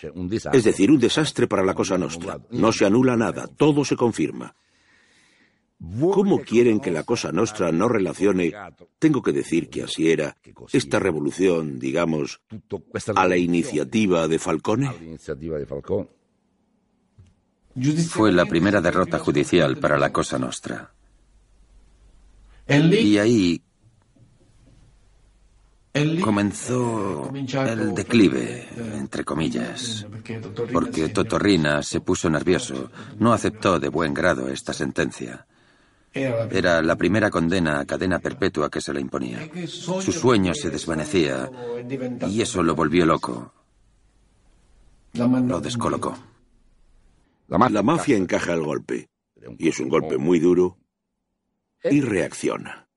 [0.51, 2.39] Es decir, un desastre para la Cosa Nostra.
[2.51, 4.55] No se anula nada, todo se confirma.
[5.79, 8.51] ¿Cómo quieren que la Cosa Nostra no relacione,
[8.97, 10.35] tengo que decir que así era,
[10.73, 12.41] esta revolución, digamos,
[13.15, 14.89] a la iniciativa de Falcone?
[18.09, 20.91] Fue la primera derrota judicial para la Cosa Nostra.
[22.67, 23.61] Y ahí
[26.21, 30.05] comenzó el declive, entre comillas,
[30.71, 35.45] porque Totorrina se puso nervioso, no aceptó de buen grado esta sentencia.
[36.13, 39.49] Era la primera condena a cadena perpetua que se le imponía.
[39.67, 41.49] Su sueño se desvanecía
[42.27, 43.53] y eso lo volvió loco.
[45.13, 46.17] Lo descolocó.
[47.47, 49.09] La mafia encaja el golpe,
[49.57, 50.77] y es un golpe muy duro,
[51.83, 52.87] y reacciona.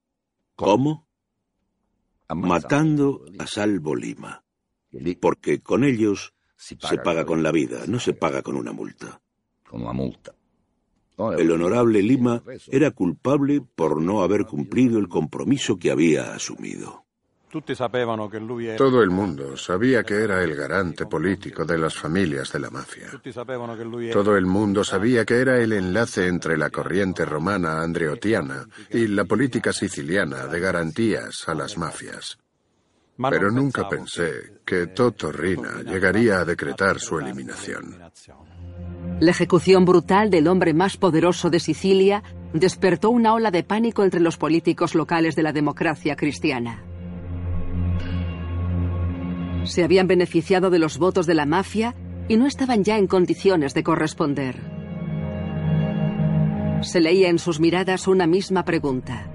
[0.56, 1.06] ¿Cómo?
[2.34, 4.44] Matando a Salvo Lima.
[5.20, 9.20] Porque con ellos se paga con la vida, no se paga con una multa.
[9.68, 10.34] Con una multa.
[11.36, 17.04] El honorable Lima era culpable por no haber cumplido el compromiso que había asumido.
[18.76, 23.08] Todo el mundo sabía que era el garante político de las familias de la mafia.
[24.12, 29.24] Todo el mundo sabía que era el enlace entre la corriente romana andreotiana y la
[29.24, 32.38] política siciliana de garantías a las mafias.
[33.16, 37.98] Pero nunca pensé que Toto Rina llegaría a decretar su eliminación.
[39.20, 42.22] La ejecución brutal del hombre más poderoso de Sicilia
[42.54, 46.84] despertó una ola de pánico entre los políticos locales de la democracia cristiana.
[49.64, 51.94] Se habían beneficiado de los votos de la mafia
[52.28, 54.60] y no estaban ya en condiciones de corresponder.
[56.82, 59.30] Se leía en sus miradas una misma pregunta.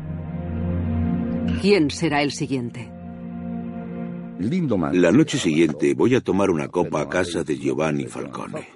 [1.61, 2.91] ¿Quién será el siguiente?
[4.37, 8.67] La noche siguiente voy a tomar una copa a casa de Giovanni Falcone.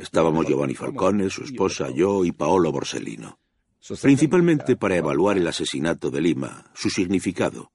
[0.00, 3.38] Estábamos Giovanni Falcone, su esposa, yo y Paolo Borsellino.
[4.00, 7.70] Principalmente para evaluar el asesinato de Lima, su significado.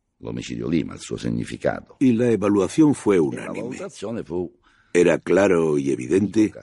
[1.99, 3.77] Y la evaluación fue unánime.
[4.93, 6.53] Era claro y evidente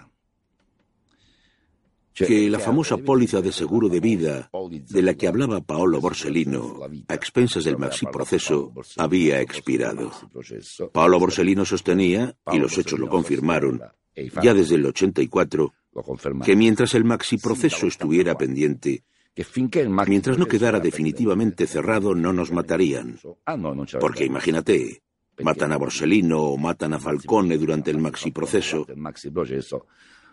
[2.15, 6.79] que la famosa póliza de seguro de vida de la que hablaba Paolo Borsellino
[7.09, 10.13] a expensas del maxi proceso había expirado.
[10.93, 13.81] Paolo Borsellino sostenía, y los hechos lo confirmaron,
[14.43, 15.75] ya desde el 84,
[16.45, 19.05] que mientras el maxi proceso estuviera pendiente,
[20.07, 23.19] mientras no quedara definitivamente cerrado, no nos matarían.
[24.01, 25.03] Porque imagínate,
[25.43, 28.87] matan a Borsellino o matan a Falcone durante el maxi proceso.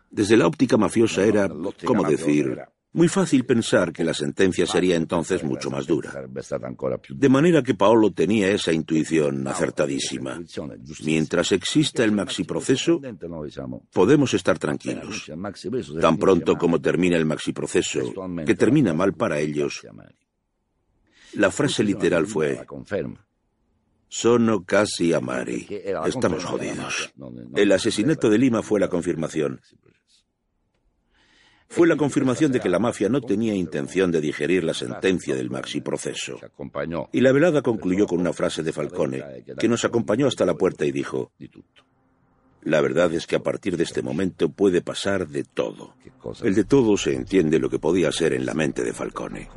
[0.09, 1.49] Desde la óptica mafiosa era,
[1.85, 2.59] como decir,
[2.93, 6.11] muy fácil pensar que la sentencia sería entonces mucho más dura.
[7.09, 10.41] De manera que Paolo tenía esa intuición acertadísima.
[11.03, 12.99] Mientras exista el maxi proceso,
[13.93, 15.31] podemos estar tranquilos.
[16.01, 18.13] Tan pronto como termina el maxi proceso,
[18.45, 19.85] que termina mal para ellos,
[21.34, 22.59] la frase literal fue,
[24.09, 25.65] Sono casi amari.
[26.05, 27.13] Estamos jodidos.
[27.55, 29.61] El asesinato de Lima fue la confirmación
[31.72, 35.49] fue la confirmación de que la mafia no tenía intención de digerir la sentencia del
[35.49, 36.38] maxi proceso.
[37.14, 39.23] Y la velada concluyó con una frase de Falcone,
[39.57, 41.31] que nos acompañó hasta la puerta y dijo,
[42.64, 45.95] la verdad es que a partir de este momento puede pasar de todo.
[46.43, 49.48] El de todo se entiende lo que podía ser en la mente de Falcone.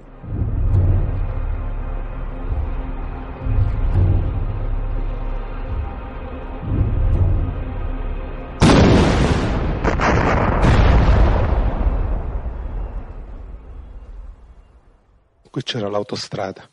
[15.55, 16.68] Qui c'era l'autostrada.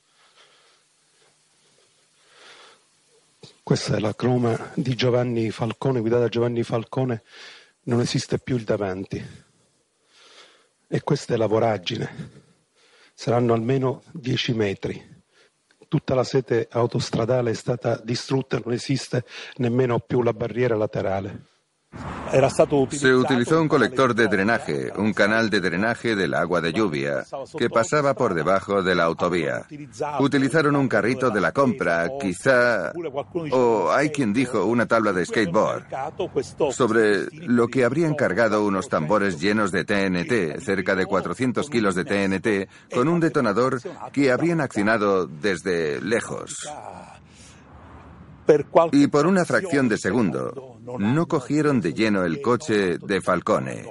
[3.61, 7.21] Questa è la croma di Giovanni Falcone, guidata da Giovanni Falcone,
[7.83, 9.23] non esiste più il davanti.
[10.87, 12.31] E questa è la voragine.
[13.13, 15.23] Saranno almeno 10 metri.
[15.87, 19.25] Tutta la sete autostradale è stata distrutta, non esiste
[19.57, 21.50] nemmeno più la barriera laterale.
[22.91, 27.25] Se utilizó un colector de drenaje, un canal de drenaje del agua de lluvia,
[27.57, 29.65] que pasaba por debajo de la autovía.
[30.19, 32.93] Utilizaron un carrito de la compra, quizá,
[33.51, 35.83] o hay quien dijo una tabla de skateboard,
[36.71, 42.05] sobre lo que habrían cargado unos tambores llenos de TNT, cerca de 400 kilos de
[42.05, 43.81] TNT, con un detonador
[44.13, 46.65] que habrían accionado desde lejos.
[48.91, 53.85] Y por una fracción de segundo, no cogieron de lleno el coche de Falcone.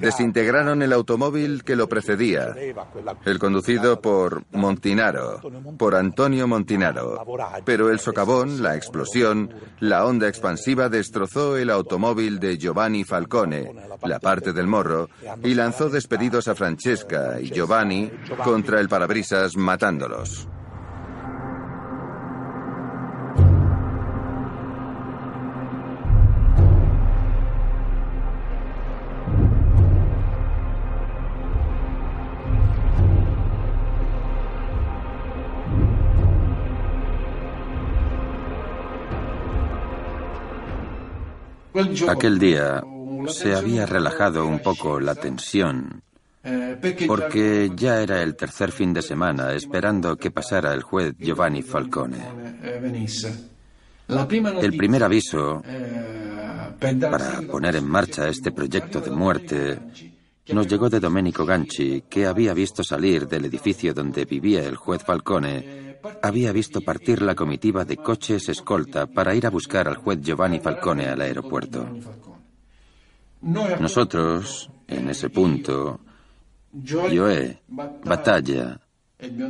[0.00, 2.54] Desintegraron el automóvil que lo precedía,
[3.24, 5.40] el conducido por Montinaro,
[5.78, 7.24] por Antonio Montinaro.
[7.64, 13.72] Pero el socavón, la explosión, la onda expansiva destrozó el automóvil de Giovanni Falcone,
[14.04, 15.08] la parte del morro,
[15.42, 18.10] y lanzó despedidos a Francesca y Giovanni
[18.44, 20.46] contra el parabrisas matándolos.
[42.08, 42.82] Aquel día
[43.28, 46.02] se había relajado un poco la tensión
[47.06, 52.18] porque ya era el tercer fin de semana esperando que pasara el juez Giovanni Falcone.
[54.08, 55.62] El primer aviso
[57.00, 59.78] para poner en marcha este proyecto de muerte
[60.52, 65.02] nos llegó de Domenico Ganci, que había visto salir del edificio donde vivía el juez
[65.04, 65.88] Falcone
[66.22, 70.60] había visto partir la comitiva de coches escolta para ir a buscar al juez Giovanni
[70.60, 71.86] Falcone al aeropuerto.
[73.40, 76.00] Nosotros, en ese punto,
[76.86, 78.80] Joe, Batalla,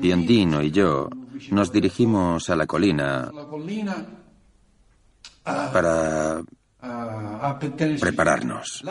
[0.00, 1.08] Piondino y yo
[1.50, 3.30] nos dirigimos a la colina
[5.44, 6.42] para
[8.00, 8.84] prepararnos.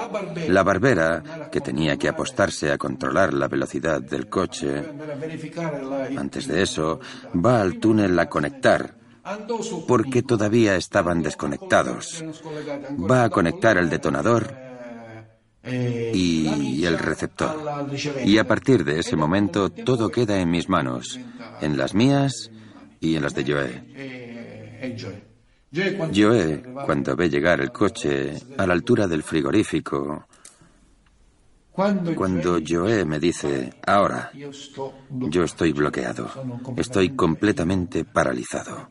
[0.48, 4.84] La barbera, que tenía que apostarse a controlar la velocidad del coche,
[6.18, 7.00] antes de eso,
[7.34, 8.96] va al túnel a conectar,
[9.88, 12.24] porque todavía estaban desconectados.
[13.10, 14.54] Va a conectar el detonador
[15.64, 17.56] y el receptor.
[18.26, 21.20] Y a partir de ese momento todo queda en mis manos,
[21.62, 22.52] en las mías
[23.00, 25.37] y en las de Joe.
[26.14, 30.26] Joe, cuando ve llegar el coche a la altura del frigorífico,
[32.14, 34.32] cuando Joe me dice, ahora,
[35.24, 36.32] yo estoy bloqueado,
[36.76, 38.90] estoy completamente paralizado.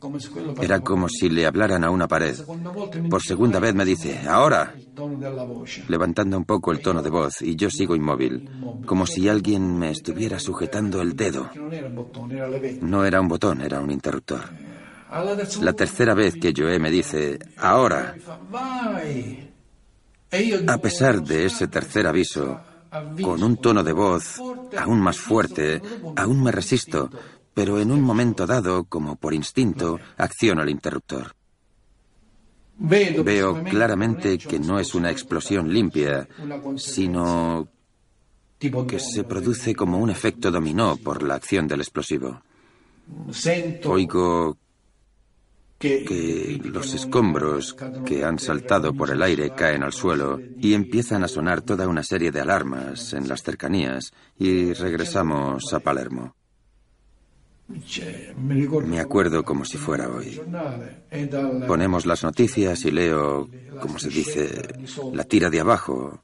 [0.59, 2.37] Era como si le hablaran a una pared.
[3.09, 4.81] Por segunda vez me dice, ahora,
[5.87, 8.43] levantando un poco el tono de voz, y yo sigo inmóvil,
[8.85, 11.51] como si alguien me estuviera sujetando el dedo.
[12.79, 14.55] No era un botón, era un interruptor.
[15.61, 18.15] La tercera vez que Joe me dice, ahora,
[20.67, 22.59] a pesar de ese tercer aviso,
[23.21, 24.41] con un tono de voz
[24.77, 25.81] aún más fuerte,
[26.15, 27.09] aún me resisto,
[27.53, 31.33] pero en un momento dado, como por instinto, acciono el interruptor.
[32.79, 36.27] Veo claramente que no es una explosión limpia,
[36.75, 37.67] sino
[38.59, 42.41] que se produce como un efecto dominó por la acción del explosivo.
[43.85, 44.57] Oigo
[45.79, 47.75] que los escombros
[48.05, 52.03] que han saltado por el aire caen al suelo y empiezan a sonar toda una
[52.03, 56.35] serie de alarmas en las cercanías y regresamos a Palermo.
[58.37, 60.41] Me acuerdo como si fuera hoy.
[61.67, 63.49] Ponemos las noticias y leo,
[63.81, 64.67] como se dice,
[65.13, 66.21] la tira de abajo,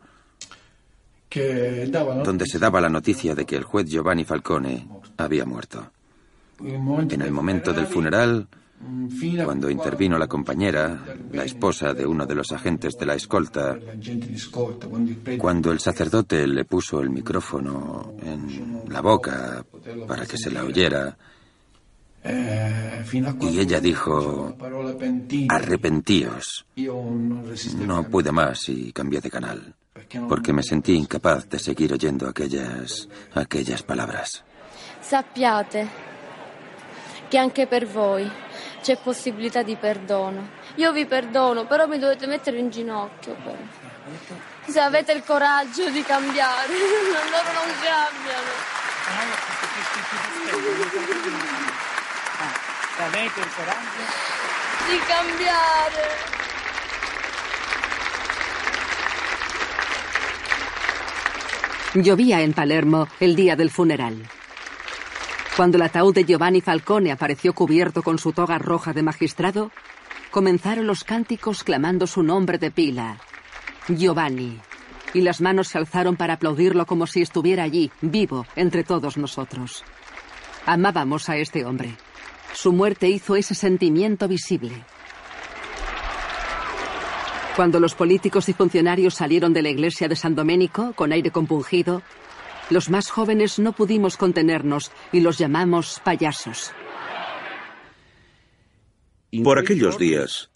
[2.24, 5.92] donde se daba la noticia de que el juez Giovanni Falcone había muerto.
[6.62, 8.48] En el momento del funeral,
[9.44, 11.00] cuando intervino la compañera,
[11.32, 13.78] la esposa de uno de los agentes de la escolta,
[15.38, 19.66] cuando el sacerdote le puso el micrófono en la boca
[20.08, 21.18] para que se la oyera,
[23.42, 24.56] y ella dijo,
[25.50, 26.66] arrepentíos.
[27.78, 29.76] No pude más y cambié de canal,
[30.30, 34.44] porque me sentí incapaz de seguir oyendo aquellas, aquellas palabras.
[35.02, 35.88] Sappiate
[37.28, 38.30] che anche per voi
[38.84, 40.50] c'è possibilità di perdono.
[40.76, 43.34] Io vi perdono, però mi dovete mettere in ginocchio.
[43.42, 43.58] Però.
[44.68, 46.68] Se avete il coraggio di cambiare,
[47.32, 48.52] loro non cambiano.
[52.98, 54.04] Avete il coraggio?
[54.90, 56.32] Di cambiare.
[61.96, 64.28] Llovía en Palermo el día del funeral.
[65.56, 69.72] Cuando el ataúd de Giovanni Falcone apareció cubierto con su toga roja de magistrado,
[70.32, 73.20] comenzaron los cánticos clamando su nombre de pila,
[73.88, 74.60] Giovanni,
[75.14, 79.84] y las manos se alzaron para aplaudirlo como si estuviera allí, vivo, entre todos nosotros.
[80.66, 81.96] Amábamos a este hombre.
[82.54, 84.84] Su muerte hizo ese sentimiento visible.
[87.56, 92.02] Cuando los políticos y funcionarios salieron de la iglesia de San Domenico con aire compungido,
[92.70, 96.72] los más jóvenes no pudimos contenernos y los llamamos payasos.
[99.44, 100.50] Por aquellos días,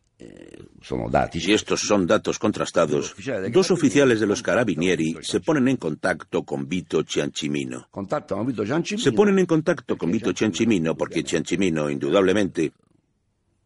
[1.34, 3.16] y estos son datos contrastados,
[3.52, 7.88] dos oficiales de los carabinieri se ponen en contacto con Vito Ciancimino.
[8.98, 12.72] Se ponen en contacto con Vito Ciancimino porque Ciancimino, indudablemente,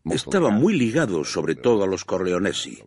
[0.06, 2.80] estaba muy ligado sobre todo a los Corleonesi,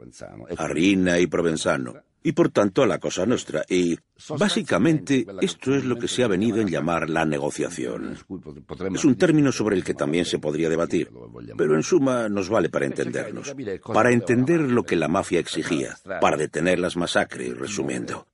[0.57, 1.95] a Rina y Provenzano
[2.27, 3.65] y por tanto a la Cosa nuestra.
[3.69, 3.97] Y
[4.31, 8.17] básicamente esto es lo que se ha venido en llamar la negociación.
[8.95, 11.11] Es un término sobre el que también se podría debatir,
[11.57, 13.55] pero en suma nos vale para entendernos,
[13.93, 18.27] para entender lo que la mafia exigía, para detener las masacres, resumiendo.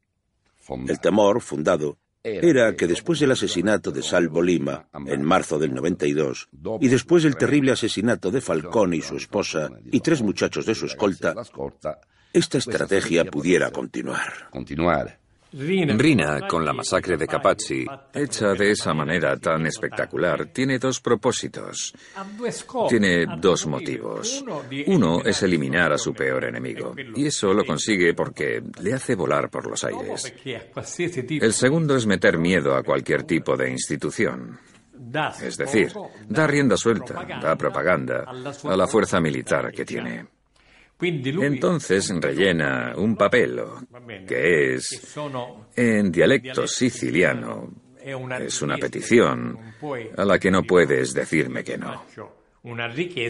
[0.86, 6.48] El temor, fundado, era que después del asesinato de Salvo Lima en marzo del 92
[6.80, 10.86] y después del terrible asesinato de Falcón y su esposa y tres muchachos de su
[10.86, 11.34] escolta,
[12.32, 14.50] esta estrategia pudiera continuar.
[15.52, 21.92] Rina, con la masacre de Capazzi, hecha de esa manera tan espectacular, tiene dos propósitos.
[22.88, 24.44] Tiene dos motivos.
[24.86, 29.50] Uno es eliminar a su peor enemigo, y eso lo consigue porque le hace volar
[29.50, 30.32] por los aires.
[31.28, 34.58] El segundo es meter miedo a cualquier tipo de institución.
[35.42, 35.92] Es decir,
[36.28, 40.26] da rienda suelta, da propaganda a la fuerza militar que tiene.
[41.02, 43.60] Entonces rellena un papel
[44.26, 45.16] que es,
[45.76, 47.70] en dialecto siciliano,
[48.02, 49.58] Es una petición
[50.16, 52.02] a la que no puedes decirme que no.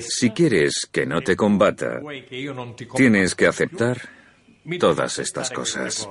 [0.01, 2.01] Si quieres que no te combata,
[2.94, 3.98] tienes que aceptar
[4.78, 6.09] todas estas cosas.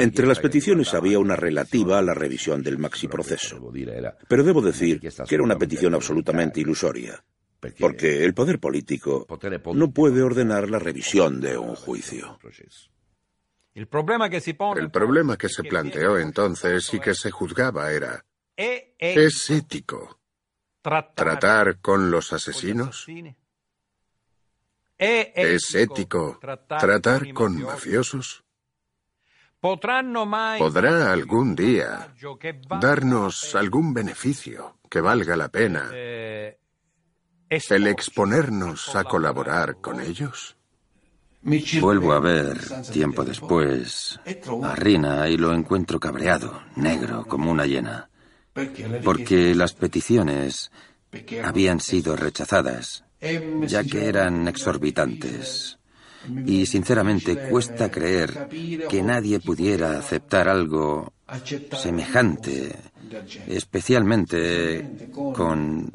[0.00, 3.72] Entre las peticiones había una relativa a la revisión del maxiproceso.
[4.28, 7.22] Pero debo decir que era una petición absolutamente ilusoria,
[7.78, 9.26] porque el poder político
[9.74, 12.38] no puede ordenar la revisión de un juicio.
[13.74, 18.24] El problema que se planteó entonces y que se juzgaba era,
[18.56, 20.20] ¿es ético
[20.82, 23.06] tratar con los asesinos?
[24.98, 28.44] ¿Es ético tratar con mafiosos?
[29.60, 32.14] ¿Podrá algún día
[32.80, 36.58] darnos algún beneficio que valga la pena eh,
[37.50, 40.56] el exponernos a colaborar con ellos?
[41.80, 42.58] Vuelvo a ver,
[42.92, 44.20] tiempo después,
[44.62, 48.08] a Rina y lo encuentro cabreado, negro, como una hiena,
[49.02, 50.70] porque las peticiones
[51.42, 53.04] habían sido rechazadas,
[53.66, 55.78] ya que eran exorbitantes.
[56.46, 58.48] Y sinceramente cuesta creer
[58.88, 61.14] que nadie pudiera aceptar algo
[61.72, 62.76] semejante,
[63.48, 65.90] especialmente con...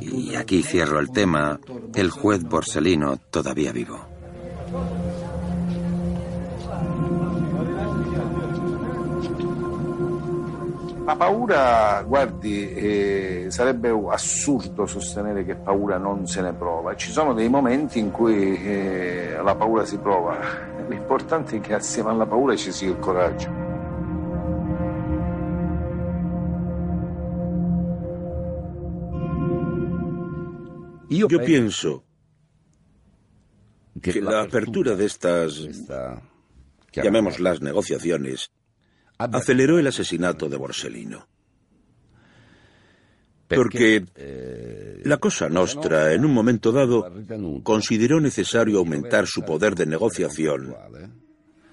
[0.00, 1.58] Y aquí cierro el tema,
[1.94, 3.98] el juez Borsellino todavía vivo.
[11.04, 16.94] La paura, guardi, eh, sarebbe assurdo sostenere che paura non se ne prova.
[16.94, 20.38] Ci sono dei momenti in cui eh, la paura si prova.
[20.88, 23.59] L'importante è che assieme alla paura ci sia il coraggio.
[31.10, 32.04] Io penso
[34.00, 35.68] que la apertura de estas,
[36.92, 38.52] llamémoslas negociaciones,
[39.18, 41.26] aceleró el asesinato de Borsellino.
[43.48, 47.12] Porque eh, la Cosa Nostra, en un momento dado,
[47.64, 50.76] consideró necesario aumentar su poder de negociación,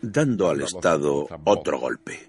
[0.02, 2.27] dando al Estado otro golpe.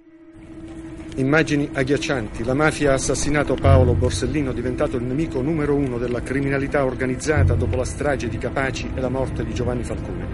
[1.19, 2.45] Immagini agghiaccianti.
[2.45, 7.75] La mafia ha assassinato Paolo Borsellino, diventato il nemico numero uno della criminalità organizzata dopo
[7.75, 10.27] la strage di Capaci e la morte di Giovanni Falcone.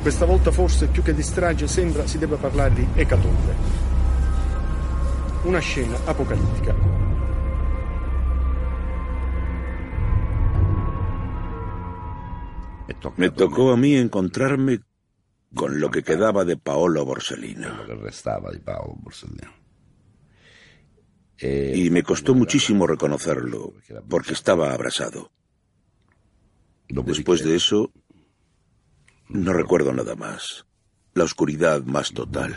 [0.00, 3.54] Questa volta forse più che di strage sembra si debba parlare di ecatombe.
[5.42, 6.74] Una scena apocalittica.
[13.16, 14.80] Me tocó a mí encontrarme
[15.54, 17.68] con lo que quedaba de Paolo Borsellino.
[21.38, 23.72] Y me costó muchísimo reconocerlo,
[24.08, 25.30] porque estaba abrasado.
[26.88, 27.92] Después de eso,
[29.28, 30.66] no recuerdo nada más.
[31.14, 32.56] La oscuridad más total.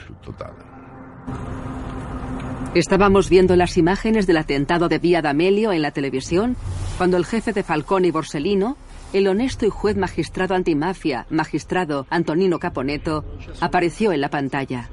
[2.76, 6.58] Estábamos viendo las imágenes del atentado de Vía D'Amelio en la televisión
[6.98, 8.78] cuando el jefe de Falcone y Borsellino,
[9.14, 13.24] el honesto y juez magistrado antimafia, magistrado Antonino Caponeto,
[13.62, 14.90] apareció en la pantalla.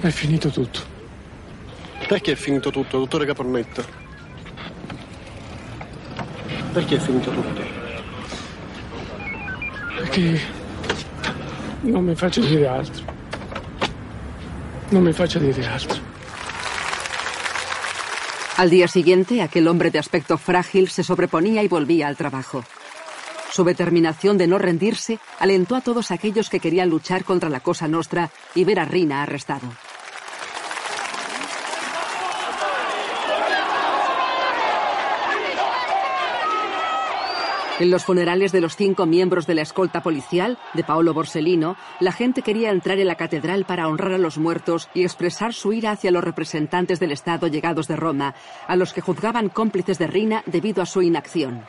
[0.00, 0.80] È finito tutto.
[2.06, 3.84] Perché è finito tutto, dottore Caponetto?
[6.72, 7.62] Perché è finito tutto?
[9.96, 10.40] Perché
[11.80, 13.04] non mi faccia dire altro.
[14.90, 16.07] No me faccia dire altro.
[18.58, 22.64] Al día siguiente, aquel hombre de aspecto frágil se sobreponía y volvía al trabajo.
[23.52, 27.86] Su determinación de no rendirse alentó a todos aquellos que querían luchar contra la Cosa
[27.86, 29.68] Nostra y ver a Rina arrestado.
[37.80, 42.10] En los funerales de los cinco miembros de la escolta policial de Paolo Borsellino, la
[42.10, 45.92] gente quería entrar en la catedral para honrar a los muertos y expresar su ira
[45.92, 48.34] hacia los representantes del Estado llegados de Roma,
[48.66, 51.62] a los que juzgaban cómplices de Rina debido a su inacción.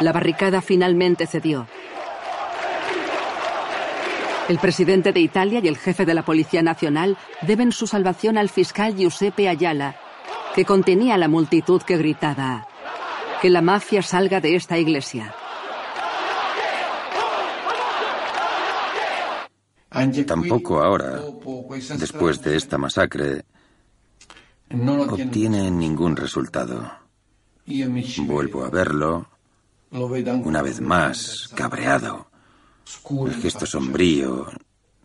[0.00, 1.66] La barricada finalmente cedió.
[4.50, 8.50] El presidente de Italia y el jefe de la Policía Nacional deben su salvación al
[8.50, 9.96] fiscal Giuseppe Ayala,
[10.54, 12.68] que contenía a la multitud que gritaba
[13.46, 15.32] que la mafia salga de esta iglesia.
[20.26, 21.22] Tampoco ahora,
[21.96, 23.44] después de esta masacre,
[25.08, 26.90] obtiene ningún resultado.
[28.18, 29.28] Vuelvo a verlo,
[29.92, 32.26] una vez más, cabreado.
[33.28, 34.48] El gesto sombrío,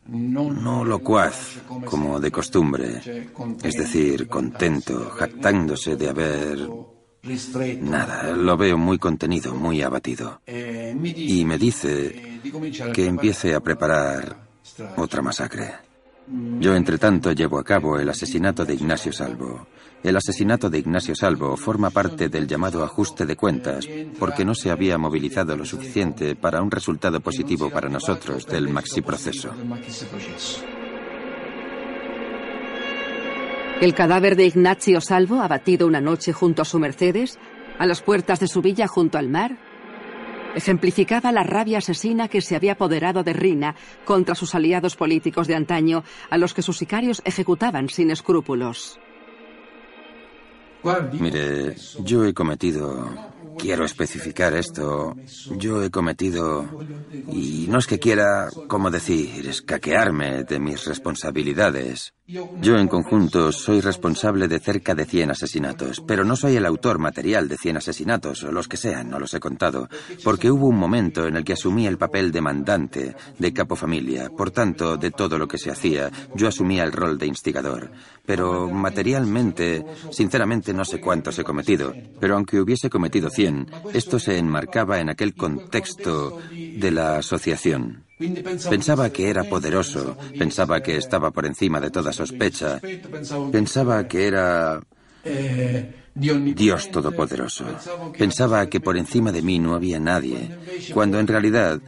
[0.07, 3.01] no locuaz, como de costumbre,
[3.61, 6.67] es decir, contento, jactándose de haber
[7.81, 10.41] Nada, lo veo muy contenido, muy abatido.
[10.47, 12.39] Y me dice
[12.93, 14.37] que empiece a preparar
[14.97, 15.71] otra masacre.
[16.59, 19.67] Yo, entre tanto, llevo a cabo el asesinato de Ignacio Salvo.
[20.03, 23.87] El asesinato de Ignacio Salvo forma parte del llamado ajuste de cuentas
[24.17, 29.01] porque no se había movilizado lo suficiente para un resultado positivo para nosotros del maxi
[29.01, 29.53] proceso.
[33.81, 37.39] El cadáver de Ignacio Salvo, abatido una noche junto a su Mercedes,
[37.79, 39.57] a las puertas de su villa junto al mar,
[40.53, 43.75] ejemplificaba la rabia asesina que se había apoderado de Rina
[44.05, 48.99] contra sus aliados políticos de antaño, a los que sus sicarios ejecutaban sin escrúpulos.
[51.19, 53.09] Mire, yo he cometido
[53.57, 55.15] Quiero especificar esto.
[55.57, 56.67] Yo he cometido,
[57.31, 62.13] y no es que quiera, como decir, escaquearme de mis responsabilidades.
[62.61, 66.97] Yo en conjunto soy responsable de cerca de 100 asesinatos, pero no soy el autor
[66.97, 69.89] material de 100 asesinatos, o los que sean, no los he contado,
[70.23, 74.29] porque hubo un momento en el que asumí el papel de mandante, de capo familia,
[74.29, 77.91] por tanto, de todo lo que se hacía, yo asumía el rol de instigador.
[78.25, 84.37] Pero materialmente, sinceramente no sé cuántos he cometido, pero aunque hubiese cometido 100, esto se
[84.37, 88.05] enmarcaba en aquel contexto de la asociación.
[88.69, 92.79] Pensaba que era poderoso, pensaba que estaba por encima de toda sospecha,
[93.51, 94.81] pensaba que era
[96.13, 97.65] Dios Todopoderoso.
[98.17, 100.57] Pensaba que por encima de mí no había nadie,
[100.93, 101.81] cuando en realidad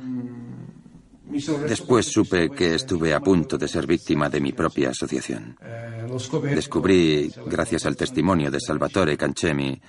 [1.68, 5.58] Después supe que estuve a punto de ser víctima de mi propia asociación.
[6.54, 9.82] Descubrí, gracias al testimonio de Salvatore Cancemi,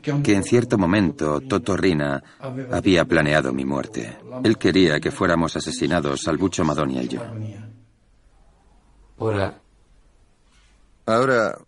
[0.00, 2.22] que en cierto momento Toto Rina
[2.70, 4.18] había planeado mi muerte.
[4.44, 7.22] Él quería que fuéramos asesinados Salbucho Madonia y yo.
[11.06, 11.58] Ahora,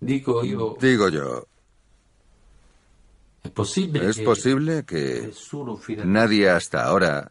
[0.00, 1.46] digo yo, digo yo
[3.44, 5.30] ¿es posible que
[6.04, 7.30] nadie hasta ahora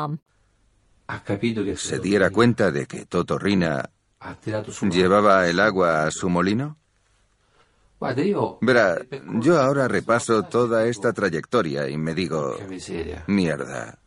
[1.75, 3.89] se diera cuenta de que Toto Rina
[4.89, 6.77] llevaba el agua a su molino?
[8.61, 8.97] Verá,
[9.39, 12.57] yo ahora repaso toda esta trayectoria y me digo,
[13.27, 13.99] mierda.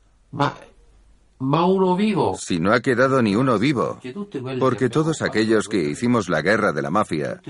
[1.67, 2.37] uno vivo.
[2.37, 4.01] Si no ha quedado ni uno vivo,
[4.59, 7.41] porque todos aquellos que hicimos la guerra de la mafia,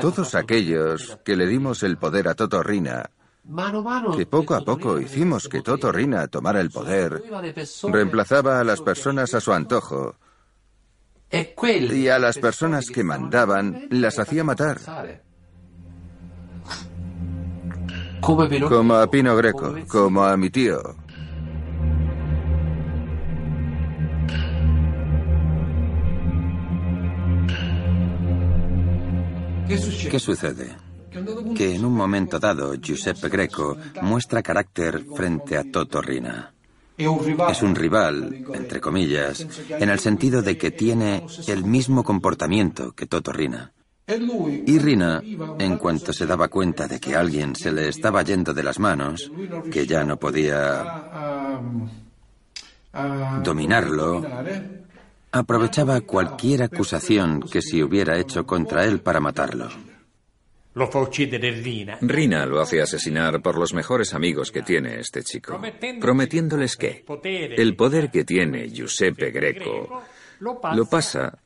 [0.00, 3.10] todos aquellos que le dimos el poder a Toto Rina,
[4.16, 7.22] que poco a poco hicimos que Toto Rina tomara el poder,
[7.84, 10.16] reemplazaba a las personas a su antojo.
[11.30, 14.78] Y a las personas que mandaban las hacía matar.
[18.20, 20.80] Como a Pino Greco, como a mi tío.
[29.68, 30.87] ¿Qué sucede?
[31.56, 36.52] Que en un momento dado Giuseppe Greco muestra carácter frente a Toto Rina.
[36.96, 43.06] Es un rival, entre comillas, en el sentido de que tiene el mismo comportamiento que
[43.06, 43.72] Toto Rina.
[44.08, 45.22] Y Rina,
[45.58, 49.30] en cuanto se daba cuenta de que alguien se le estaba yendo de las manos,
[49.70, 51.02] que ya no podía
[53.44, 54.26] dominarlo,
[55.30, 59.68] aprovechaba cualquier acusación que se hubiera hecho contra él para matarlo.
[62.00, 65.60] Rina lo hace asesinar por los mejores amigos que tiene este chico,
[66.00, 67.04] prometiéndoles que
[67.56, 70.02] el poder que tiene Giuseppe Greco
[70.40, 71.38] Lo pasa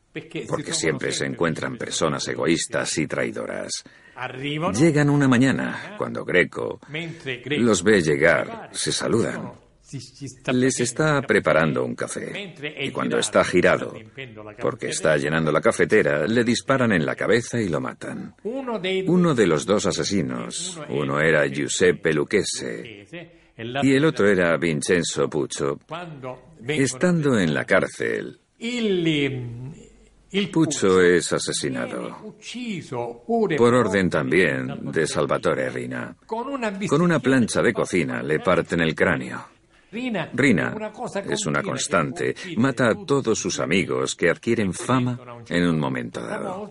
[0.48, 3.84] porque siempre se encuentran personas egoístas y traidoras.
[4.78, 6.78] Llegan una mañana, cuando Greco
[7.46, 9.52] los ve llegar, se saludan.
[10.52, 12.54] Les está preparando un café.
[12.80, 13.94] Y cuando está girado,
[14.60, 18.34] porque está llenando la cafetera, le disparan en la cabeza y lo matan.
[18.44, 23.06] Uno de los dos asesinos, uno era Giuseppe Lucchese.
[23.56, 25.78] Y el otro era Vincenzo Puccio,
[26.66, 28.40] estando en la cárcel,
[30.50, 32.34] Puccio es asesinado.
[33.58, 36.16] por orden también de Salvatore Rina.
[36.26, 39.44] Con una plancha de cocina le parten el cráneo.
[39.92, 40.30] Rina
[41.28, 46.70] es una constante, mata a todos sus amigos que adquieren fama en un momento dado.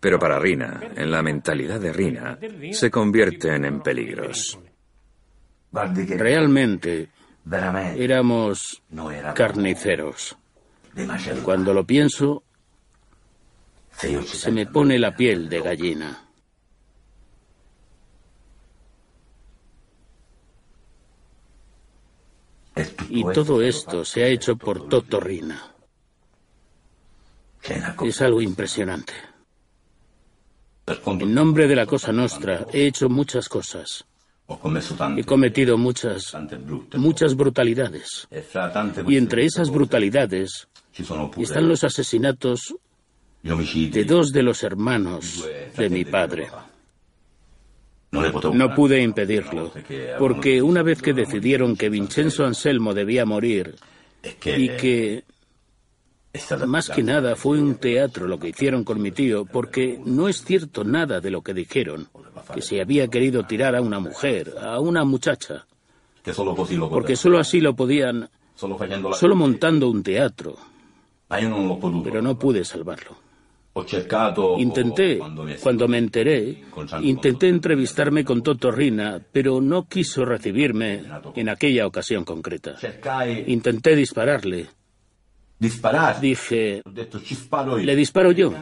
[0.00, 2.38] Pero para Rina, en la mentalidad de Rina,
[2.72, 4.58] se convierten en peligros.
[5.72, 7.08] Realmente
[7.96, 8.82] éramos
[9.34, 10.36] carniceros.
[11.44, 12.42] Cuando lo pienso,
[13.92, 16.31] se me pone la piel de gallina.
[23.08, 25.72] Y todo esto se ha hecho por Totorrina.
[28.04, 29.12] Es algo impresionante.
[31.06, 34.04] En nombre de la Cosa Nostra he hecho muchas cosas.
[35.16, 36.36] He cometido muchas,
[36.96, 38.28] muchas brutalidades.
[39.06, 40.68] Y entre esas brutalidades
[41.36, 42.74] están los asesinatos
[43.42, 45.46] de dos de los hermanos
[45.76, 46.48] de mi padre.
[48.12, 49.72] No pude impedirlo,
[50.18, 53.76] porque una vez que decidieron que Vincenzo Anselmo debía morir
[54.44, 55.24] y que
[56.66, 60.44] más que nada fue un teatro lo que hicieron con mi tío, porque no es
[60.44, 62.08] cierto nada de lo que dijeron,
[62.52, 65.66] que se había querido tirar a una mujer, a una muchacha,
[66.90, 70.56] porque solo así lo podían, solo montando un teatro,
[71.28, 73.16] pero no pude salvarlo.
[74.58, 75.18] Intenté,
[75.62, 76.62] cuando me enteré,
[77.00, 81.02] intenté entrevistarme con Toto Rina, pero no quiso recibirme
[81.34, 82.76] en aquella ocasión concreta.
[83.46, 84.66] Intenté dispararle,
[86.20, 86.82] Dije,
[87.82, 88.52] le disparo yo,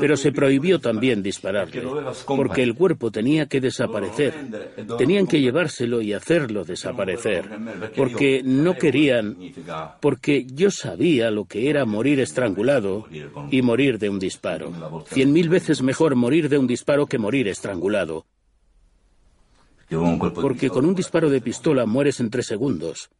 [0.00, 1.82] pero se prohibió también dispararle,
[2.26, 4.32] porque el cuerpo tenía que desaparecer.
[4.96, 7.50] Tenían que llevárselo y hacerlo desaparecer,
[7.94, 9.36] porque no querían,
[10.00, 13.06] porque yo sabía lo que era morir estrangulado
[13.50, 14.72] y morir de un disparo.
[15.08, 18.24] Cien mil veces mejor morir de un disparo que morir estrangulado.
[20.40, 23.10] Porque con un disparo de pistola mueres en tres segundos.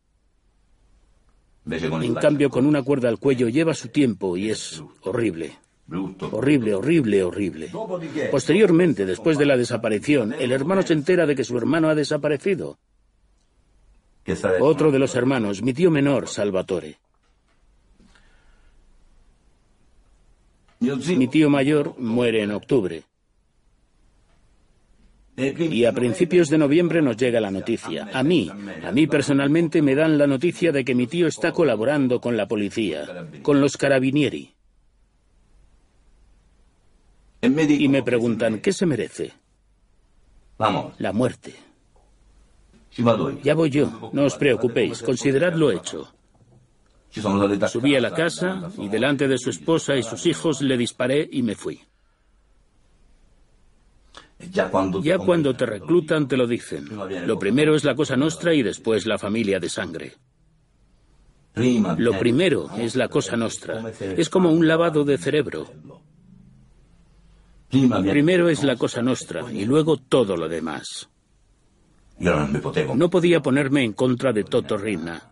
[1.68, 5.58] En cambio, con una cuerda al cuello lleva su tiempo y es horrible.
[6.30, 7.70] Horrible, horrible, horrible.
[8.30, 12.78] Posteriormente, después de la desaparición, el hermano se entera de que su hermano ha desaparecido.
[14.60, 16.98] Otro de los hermanos, mi tío menor, Salvatore.
[20.80, 23.02] Mi tío mayor muere en octubre.
[25.36, 28.08] Y a principios de noviembre nos llega la noticia.
[28.12, 28.50] A mí,
[28.84, 32.48] a mí personalmente me dan la noticia de que mi tío está colaborando con la
[32.48, 34.54] policía, con los carabinieri.
[37.42, 39.32] Y me preguntan, ¿qué se merece?
[40.98, 41.54] La muerte.
[43.42, 46.14] Ya voy yo, no os preocupéis, consideradlo hecho.
[47.68, 51.42] Subí a la casa y delante de su esposa y sus hijos le disparé y
[51.42, 51.80] me fui.
[54.38, 54.70] Ya
[55.18, 56.88] cuando, te reclutan te lo dicen.
[57.26, 60.12] Lo primero es la cosa nostra y después la familia de sangre.
[61.54, 63.82] Lo primero es la cosa nostra.
[63.98, 65.66] Es como un lavado de cerebro.
[67.70, 71.08] Primero es la cosa nostra y luego todo lo demás.
[72.18, 75.30] No podía ponerme en contra de Totorrina.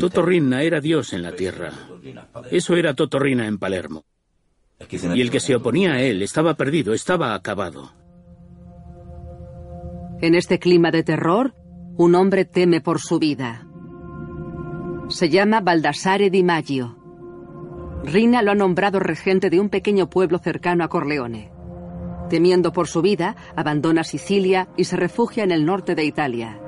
[0.00, 1.72] Totorrina era Dios en la tierra.
[2.50, 4.04] Eso era Totorrina en Palermo.
[5.14, 7.92] Y el que se oponía a él estaba perdido, estaba acabado.
[10.20, 11.54] En este clima de terror,
[11.96, 13.66] un hombre teme por su vida.
[15.08, 16.96] Se llama Baldassare Di Maggio.
[18.04, 21.50] Rina lo ha nombrado regente de un pequeño pueblo cercano a Corleone.
[22.28, 26.60] Temiendo por su vida, abandona Sicilia y se refugia en el norte de Italia.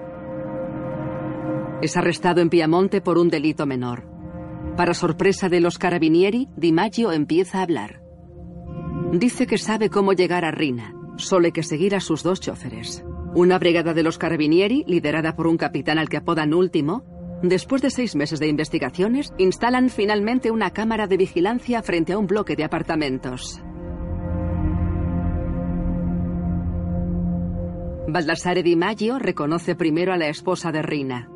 [1.83, 4.16] Es arrestado en Piamonte por un delito menor.
[4.77, 8.03] Para sorpresa de los carabinieri, Di Maggio empieza a hablar.
[9.11, 10.95] Dice que sabe cómo llegar a Rina.
[11.17, 13.03] Solo hay que seguir a sus dos choferes.
[13.35, 17.05] Una brigada de los carabinieri, liderada por un capitán al que apodan Último,
[17.43, 22.27] después de seis meses de investigaciones, instalan finalmente una cámara de vigilancia frente a un
[22.27, 23.63] bloque de apartamentos.
[28.09, 31.31] Baldassare Di Maggio reconoce primero a la esposa de Rina.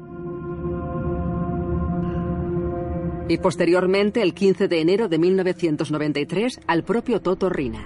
[3.30, 7.78] Y posteriormente, el 15 de enero de 1993, al propio Toto Rina.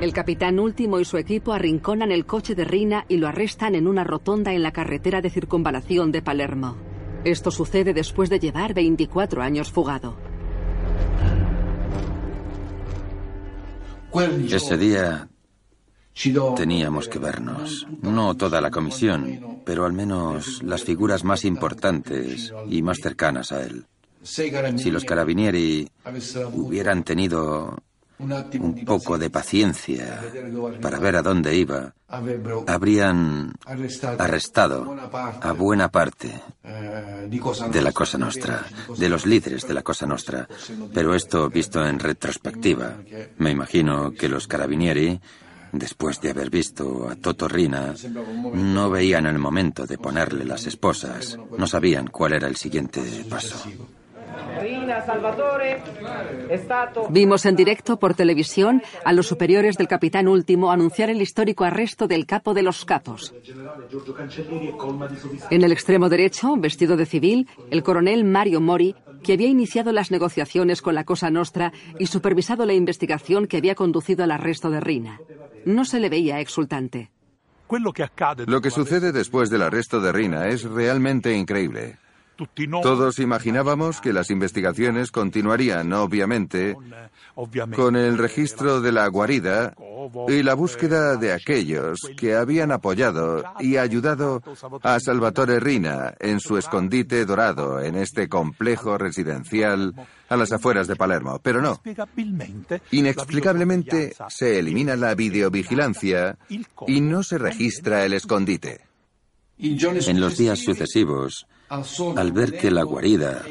[0.00, 3.88] El capitán último y su equipo arrinconan el coche de Rina y lo arrestan en
[3.88, 6.76] una rotonda en la carretera de circunvalación de Palermo.
[7.24, 10.16] Esto sucede después de llevar 24 años fugado.
[14.52, 15.28] Ese día
[16.56, 17.86] teníamos que vernos.
[18.02, 23.62] No toda la comisión, pero al menos las figuras más importantes y más cercanas a
[23.62, 23.86] él.
[24.22, 25.88] Si los carabinieri
[26.54, 27.76] hubieran tenido
[28.18, 30.22] un poco de paciencia
[30.80, 31.94] para ver a dónde iba,
[32.66, 33.52] habrían
[34.18, 34.96] arrestado
[35.40, 38.64] a buena parte de la Cosa Nostra,
[38.96, 40.48] de los líderes de la Cosa Nostra.
[40.94, 42.96] Pero esto visto en retrospectiva,
[43.38, 45.20] me imagino que los carabinieri,
[45.78, 47.94] después de haber visto a Toto Rina,
[48.52, 53.56] no veían el momento de ponerle las esposas, no sabían cuál era el siguiente paso.
[57.10, 62.06] Vimos en directo por televisión a los superiores del capitán último anunciar el histórico arresto
[62.06, 63.34] del capo de los capos.
[65.50, 68.94] En el extremo derecho, vestido de civil, el coronel Mario Mori,
[69.26, 73.74] que había iniciado las negociaciones con la Cosa Nostra y supervisado la investigación que había
[73.74, 75.20] conducido al arresto de Rina.
[75.64, 77.10] No se le veía exultante.
[78.46, 81.96] Lo que sucede después del arresto de Rina es realmente increíble.
[82.82, 86.76] Todos imaginábamos que las investigaciones continuarían, obviamente,
[87.74, 89.74] con el registro de la guarida
[90.28, 94.42] y la búsqueda de aquellos que habían apoyado y ayudado
[94.82, 99.94] a Salvatore Rina en su escondite dorado en este complejo residencial
[100.28, 101.40] a las afueras de Palermo.
[101.42, 101.80] Pero no.
[102.90, 106.36] Inexplicablemente se elimina la videovigilancia
[106.86, 108.82] y no se registra el escondite.
[109.58, 113.42] En los días sucesivos, al ver que la guarida,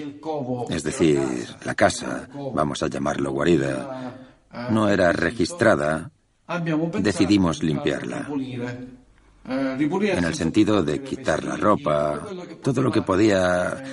[0.70, 1.22] es decir,
[1.64, 4.16] la casa, vamos a llamarlo guarida,
[4.70, 6.12] no era registrada,
[7.00, 8.28] decidimos limpiarla.
[9.48, 12.26] En el sentido de quitar la ropa,
[12.64, 13.84] todo lo que podía,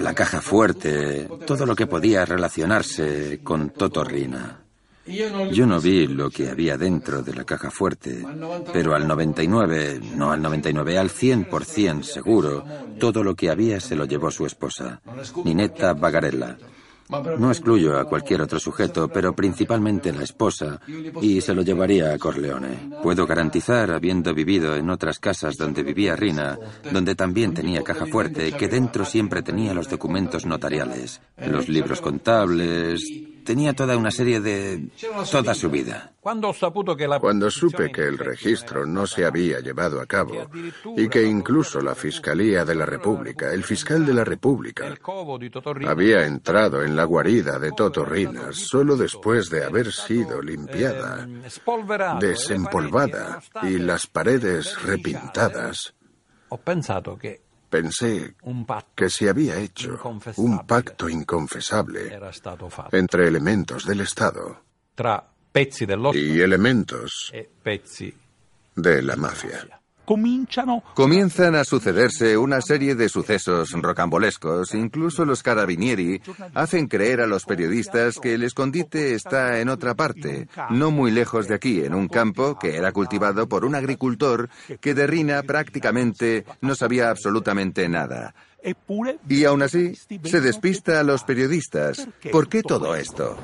[0.00, 4.63] la caja fuerte, todo lo que podía relacionarse con Totorrina.
[5.06, 8.24] Yo no vi lo que había dentro de la caja fuerte,
[8.72, 12.64] pero al 99, no al 99, al 100% seguro,
[12.98, 15.00] todo lo que había se lo llevó su esposa,
[15.44, 16.56] Ninetta Bagarella.
[17.38, 20.80] No excluyo a cualquier otro sujeto, pero principalmente la esposa,
[21.20, 22.90] y se lo llevaría a Corleone.
[23.02, 26.58] Puedo garantizar, habiendo vivido en otras casas donde vivía Rina,
[26.90, 33.04] donde también tenía caja fuerte, que dentro siempre tenía los documentos notariales, los libros contables,
[33.44, 34.88] Tenía toda una serie de...
[35.30, 36.12] toda su vida.
[37.20, 40.50] Cuando supe que el registro no se había llevado a cabo
[40.96, 44.94] y que incluso la Fiscalía de la República, el fiscal de la República,
[45.86, 51.28] había entrado en la guarida de Totorrinas solo después de haber sido limpiada,
[52.18, 55.94] desempolvada y las paredes repintadas,
[57.74, 58.36] Pensé
[58.94, 59.98] que se había hecho
[60.36, 62.16] un pacto inconfesable
[62.92, 64.62] entre elementos del Estado
[66.14, 67.50] y elementos e
[68.76, 69.80] de la mafia.
[70.04, 74.74] Comienzan a sucederse una serie de sucesos rocambolescos.
[74.74, 76.20] Incluso los carabinieri
[76.54, 81.48] hacen creer a los periodistas que el escondite está en otra parte, no muy lejos
[81.48, 84.50] de aquí, en un campo que era cultivado por un agricultor
[84.80, 88.34] que de Rina prácticamente no sabía absolutamente nada.
[89.28, 92.06] Y aún así, se despista a los periodistas.
[92.30, 93.36] ¿Por qué todo esto?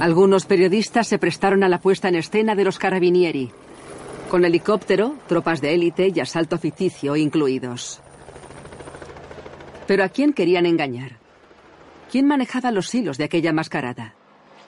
[0.00, 3.52] Algunos periodistas se prestaron a la puesta en escena de los carabinieri
[4.34, 8.00] con helicóptero, tropas de élite y asalto ficticio incluidos.
[9.86, 11.20] Pero ¿a quién querían engañar?
[12.10, 14.16] ¿Quién manejaba los hilos de aquella mascarada?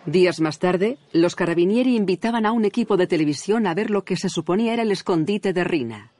[0.04, 4.16] Días más tarde, los carabinieri invitaban a un equipo de televisión a ver lo que
[4.16, 6.12] se suponía era el escondite de Rina.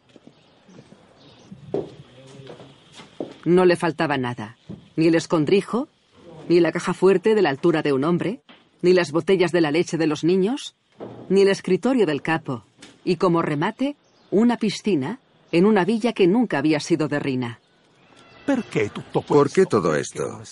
[3.45, 4.57] No le faltaba nada,
[4.97, 5.87] ni el escondrijo,
[6.49, 8.41] ni la caja fuerte de la altura de un hombre,
[8.83, 10.75] ni las botellas de la leche de los niños,
[11.29, 12.66] ni el escritorio del capo,
[13.07, 13.97] y como remate,
[14.33, 15.21] una piscina
[15.53, 17.61] en una villa que nunca había sido de Rina.
[18.45, 20.43] ¿Por qué todo esto?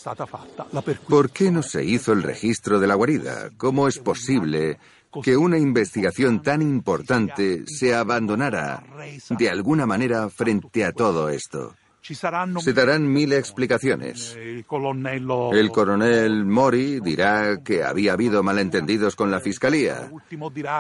[1.09, 3.51] ¿Por qué no se hizo el registro de la guarida?
[3.57, 4.79] ¿Cómo es posible
[5.23, 8.85] que una investigación tan importante se abandonara
[9.31, 11.75] de alguna manera frente a todo esto?
[12.07, 14.37] Se darán mil explicaciones.
[14.37, 20.11] El coronel Mori dirá que había habido malentendidos con la fiscalía.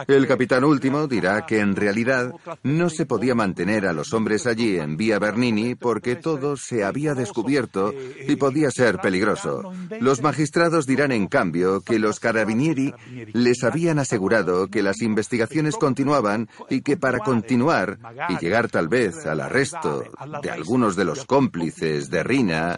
[0.06, 4.76] El capitán último dirá que en realidad no se podía mantener a los hombres allí
[4.76, 7.94] en Vía Bernini porque todo se había descubierto
[8.28, 9.72] y podía ser peligroso.
[10.00, 12.92] Los magistrados dirán en cambio que los carabinieri
[13.32, 19.24] les habían asegurado que las investigaciones continuaban y que para continuar y llegar tal vez
[19.24, 20.04] al arresto
[20.42, 22.76] de algunos de los cómplices de Rina,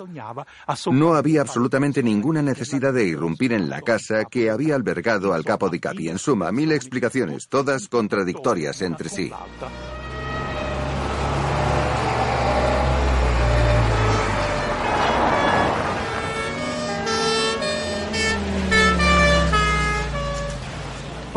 [0.90, 5.70] no había absolutamente ninguna necesidad de irrumpir en la casa que había albergado al capo
[5.70, 6.08] di Capi.
[6.08, 9.32] En suma, mil explicaciones, todas contradictorias entre sí.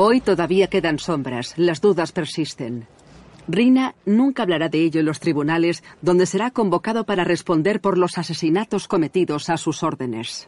[0.02, 2.88] Hoy todavía quedan sombras, las dudas persisten.
[3.52, 8.20] Rina nunca hablará de ello en los tribunales, donde será convocado para responder por los
[8.20, 10.48] asesinatos cometidos a sus órdenes.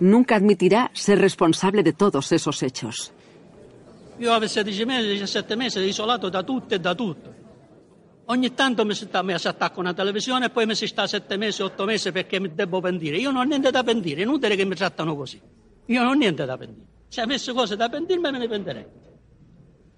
[0.00, 3.12] Nunca admitirá ser responsable de todos esos hechos.
[4.18, 7.34] Io avevo 16 mesi, 17 mesi isolato da tutto e da tutto.
[8.24, 11.36] Ogni tanto mi si, mi si attacca una televisione e poi mi si sta 7
[11.36, 13.16] mesi, 8 mesi perché mi devo pentire.
[13.16, 15.40] Io non ho niente da pentire, è inutile che mi trattano così.
[15.86, 16.86] Io non ho niente da pentire.
[17.06, 19.05] Se avessi cose da pentirmi me ne pentirei.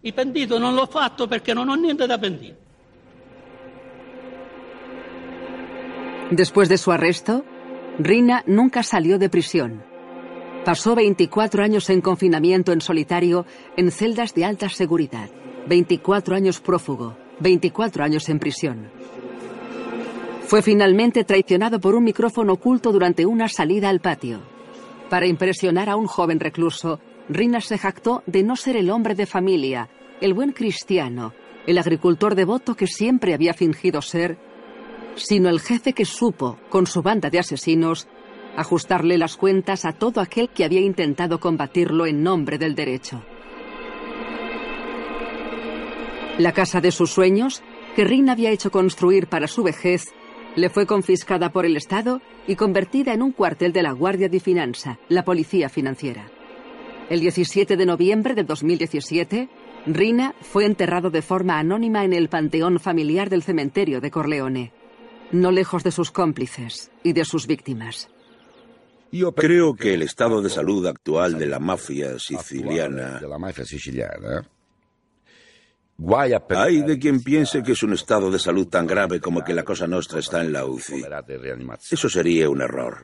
[0.00, 2.56] Y pentito non l'ho fatto perché non ho niente da pentire.
[6.30, 7.44] Después de su arresto,
[7.98, 9.82] Rina nunca salió de prisión.
[10.64, 13.46] Pasó 24 años en confinamiento en solitario
[13.76, 15.30] en celdas de alta seguridad,
[15.66, 18.90] 24 años prófugo, 24 años en prisión.
[20.42, 24.40] Fue finalmente traicionado por un micrófono oculto durante una salida al patio.
[25.08, 29.26] Para impresionar a un joven recluso, Rina se jactó de no ser el hombre de
[29.26, 29.88] familia,
[30.20, 31.34] el buen cristiano,
[31.66, 34.38] el agricultor devoto que siempre había fingido ser,
[35.14, 38.08] sino el jefe que supo, con su banda de asesinos,
[38.56, 43.22] ajustarle las cuentas a todo aquel que había intentado combatirlo en nombre del derecho.
[46.38, 47.62] La casa de sus sueños,
[47.94, 50.14] que Rina había hecho construir para su vejez,
[50.56, 54.40] le fue confiscada por el Estado y convertida en un cuartel de la Guardia de
[54.40, 56.30] Finanza, la policía financiera.
[57.10, 59.48] El 17 de noviembre de 2017,
[59.86, 64.72] Rina fue enterrado de forma anónima en el panteón familiar del cementerio de Corleone,
[65.32, 68.10] no lejos de sus cómplices y de sus víctimas.
[69.10, 73.20] Yo creo que el estado de salud actual de la mafia siciliana...
[76.50, 79.64] Hay de quien piense que es un estado de salud tan grave como que la
[79.64, 81.04] Cosa Nostra está en la UCI.
[81.90, 83.02] Eso sería un error.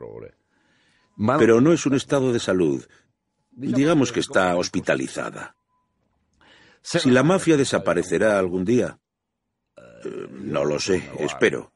[1.39, 2.84] Pero no es un estado de salud,
[3.57, 5.57] Digamos que está hospitalizada.
[6.83, 8.99] Si la mafia desaparecerá algún día,
[9.76, 11.73] eh, no lo sé, espero.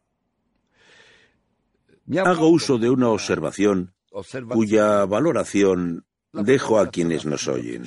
[2.24, 3.94] Hago uso de una observación
[4.50, 7.84] cuya valoración dejo a quienes nos oyen.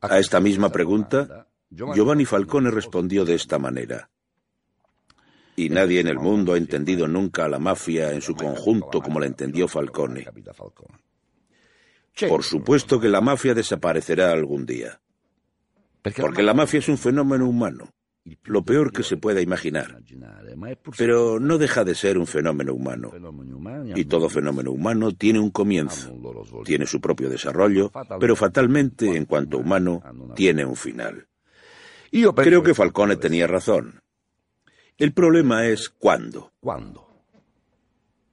[0.00, 4.10] A esta misma pregunta, Giovanni Falcone respondió de esta manera.
[5.56, 9.18] Y nadie en el mundo ha entendido nunca a la mafia en su conjunto como
[9.20, 10.26] la entendió Falcone.
[12.28, 15.00] Por supuesto que la mafia desaparecerá algún día.
[16.20, 17.90] Porque la mafia es un fenómeno humano,
[18.44, 20.00] lo peor que se pueda imaginar.
[20.96, 23.12] Pero no deja de ser un fenómeno humano.
[23.94, 26.12] Y todo fenómeno humano tiene un comienzo,
[26.64, 30.02] tiene su propio desarrollo, pero fatalmente, en cuanto humano,
[30.34, 31.26] tiene un final.
[32.36, 34.00] Creo que Falcone tenía razón.
[34.96, 36.52] El problema es cuándo.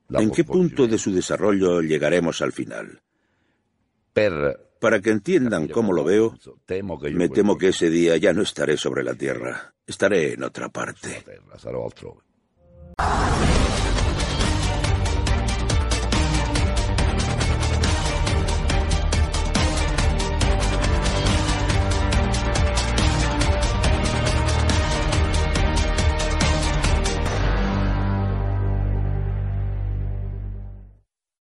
[0.09, 3.01] ¿En qué punto de su desarrollo llegaremos al final?
[4.13, 6.35] Para que entiendan cómo lo veo,
[7.13, 11.23] me temo que ese día ya no estaré sobre la tierra, estaré en otra parte.